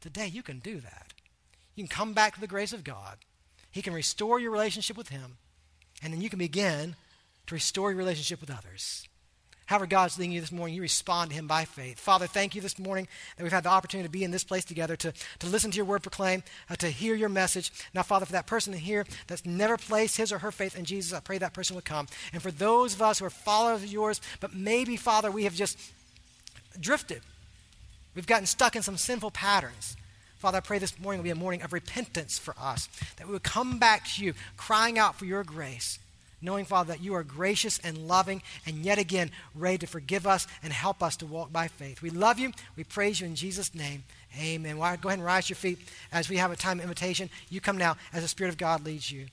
Today, 0.03 0.27
you 0.27 0.43
can 0.43 0.59
do 0.59 0.81
that. 0.81 1.15
You 1.75 1.85
can 1.85 1.89
come 1.89 2.13
back 2.13 2.35
to 2.35 2.41
the 2.41 2.47
grace 2.47 2.75
of 2.75 2.85
God, 2.85 3.17
He 3.71 3.81
can 3.81 3.95
restore 3.95 4.39
your 4.39 4.51
relationship 4.51 4.99
with 4.99 5.09
Him. 5.09 5.39
And 6.03 6.13
then 6.13 6.21
you 6.21 6.31
can 6.31 6.39
begin 6.39 6.97
to 7.47 7.55
restore 7.55 7.91
your 7.91 7.99
relationship 7.99 8.41
with 8.41 8.51
others. 8.51 9.07
However, 9.67 9.87
God's 9.87 10.17
leading 10.17 10.33
you 10.33 10.41
this 10.41 10.53
morning, 10.53 10.77
you 10.77 10.83
respond 10.83 11.31
to 11.31 11.37
Him 11.37 11.49
by 11.49 11.65
faith. 11.65 11.99
Father, 11.99 12.29
thank 12.29 12.55
you 12.55 12.61
this 12.61 12.79
morning 12.79 13.09
that 13.37 13.43
we've 13.43 13.53
had 13.53 13.65
the 13.65 13.71
opportunity 13.71 14.07
to 14.07 14.13
be 14.13 14.23
in 14.23 14.31
this 14.31 14.45
place 14.45 14.65
together, 14.65 14.95
to, 14.95 15.13
to 15.41 15.47
listen 15.49 15.73
to 15.73 15.77
your 15.77 15.85
word 15.85 16.03
proclaim, 16.03 16.45
uh, 16.71 16.77
to 16.77 16.89
hear 16.89 17.17
your 17.17 17.29
message. 17.29 17.73
Now, 17.93 18.05
Father, 18.05 18.27
for 18.27 18.33
that 18.33 18.47
person 18.47 18.73
here 18.73 19.05
that's 19.27 19.45
never 19.45 19.77
placed 19.77 20.19
his 20.19 20.33
or 20.33 20.39
her 20.39 20.53
faith 20.53 20.79
in 20.79 20.85
Jesus, 20.85 21.13
I 21.13 21.19
pray 21.19 21.39
that 21.39 21.53
person 21.53 21.75
would 21.75 21.85
come. 21.85 22.07
And 22.33 22.41
for 22.41 22.53
those 22.53 22.95
of 22.95 23.03
us 23.03 23.19
who 23.19 23.25
are 23.25 23.31
followers 23.31 23.83
of 23.83 23.93
yours, 23.93 24.21
but 24.39 24.55
maybe, 24.55 24.97
Father, 24.97 25.33
we 25.33 25.45
have 25.45 25.55
just 25.55 25.77
drifted, 26.79 27.23
we've 28.15 28.27
gotten 28.27 28.47
stuck 28.47 28.77
in 28.77 28.83
some 28.83 28.97
sinful 28.97 29.33
patterns. 29.33 29.97
Father, 30.47 30.59
I 30.59 30.61
pray 30.61 30.79
this 30.79 30.97
morning 31.01 31.19
will 31.19 31.25
be 31.25 31.31
a 31.31 31.35
morning 31.35 31.63
of 31.63 31.73
repentance 31.73 32.39
for 32.39 32.55
us, 32.57 32.89
that 33.17 33.27
we 33.27 33.33
would 33.33 33.43
come 33.43 33.81
back 33.81 34.07
to 34.11 34.25
you, 34.25 34.33
crying 34.57 34.97
out 34.97 35.17
for 35.17 35.25
your 35.25 35.43
grace 35.43 35.99
knowing, 36.41 36.65
Father, 36.65 36.93
that 36.93 37.03
you 37.03 37.15
are 37.15 37.25
gracious 37.25 37.81
and 37.83 38.07
loving 38.07 38.41
and 38.65 38.85
yet 38.85 38.99
again 38.99 39.33
ready 39.57 39.79
to 39.79 39.87
forgive 39.89 40.25
us 40.25 40.47
and 40.63 40.73
help 40.73 41.03
us 41.03 41.17
to 41.17 41.27
walk 41.27 41.51
by 41.51 41.67
faith. 41.67 42.01
We 42.01 42.11
love 42.11 42.39
you. 42.39 42.53
We 42.77 42.85
praise 42.85 43.21
you 43.21 43.27
in 43.27 43.35
Jesus' 43.35 43.75
name. 43.75 44.05
Amen. 44.39 44.77
Go 44.77 44.83
ahead 44.83 45.01
and 45.05 45.25
rise 45.25 45.51
your 45.51 45.57
feet 45.57 45.81
as 46.13 46.29
we 46.29 46.37
have 46.37 46.53
a 46.53 46.57
time 46.57 46.79
of 46.79 46.85
invitation. 46.85 47.29
You 47.49 47.61
come 47.61 47.79
now 47.79 47.97
as 48.13 48.23
the 48.23 48.29
Spirit 48.29 48.51
of 48.51 48.59
God 48.59 48.85
leads 48.85 49.11
you. 49.11 49.27